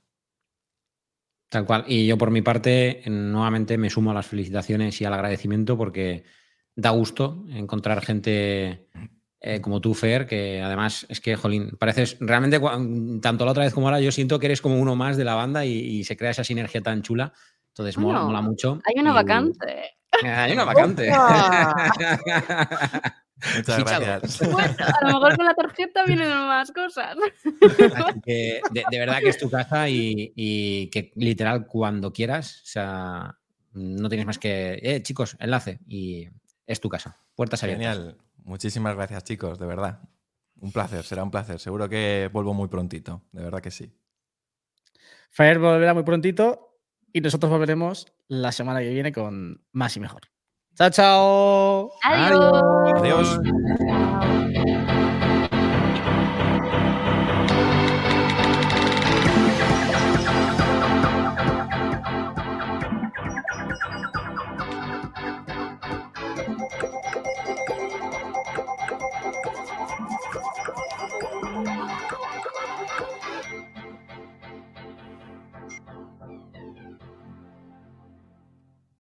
[1.49, 1.83] Tal cual.
[1.87, 6.23] Y yo por mi parte, nuevamente me sumo a las felicitaciones y al agradecimiento porque
[6.75, 8.87] da gusto encontrar gente
[9.41, 12.59] eh, como tú, Fer, que además es que, jolín, pareces realmente,
[13.21, 15.33] tanto la otra vez como ahora, yo siento que eres como uno más de la
[15.33, 17.33] banda y, se crea esa sinergia tan chula.
[17.69, 18.79] Entonces mola, mola mucho.
[18.85, 19.98] Hay una vacante.
[20.23, 21.09] Hay una vacante.
[23.55, 24.51] Muchas gracias.
[24.51, 27.15] Bueno, a lo mejor con la tarjeta vienen más cosas.
[28.25, 28.61] de,
[28.91, 33.37] verdad que es tu casa y, que literal cuando quieras, o sea,
[33.73, 36.27] no tienes más que, eh, chicos, enlace y
[36.67, 37.17] es tu casa.
[37.35, 37.95] Puertas abiertas.
[37.95, 38.17] Genial.
[38.43, 40.01] Muchísimas gracias, chicos, de verdad.
[40.59, 41.59] Un placer, será un placer.
[41.59, 43.93] Seguro que vuelvo muy prontito, de verdad que sí.
[45.29, 46.68] Fer volverá muy prontito
[47.13, 50.21] y nosotros volveremos la semana que viene con más y mejor.
[50.75, 51.91] Chao, chao.
[52.03, 52.63] Adiós.
[52.95, 53.39] Adiós.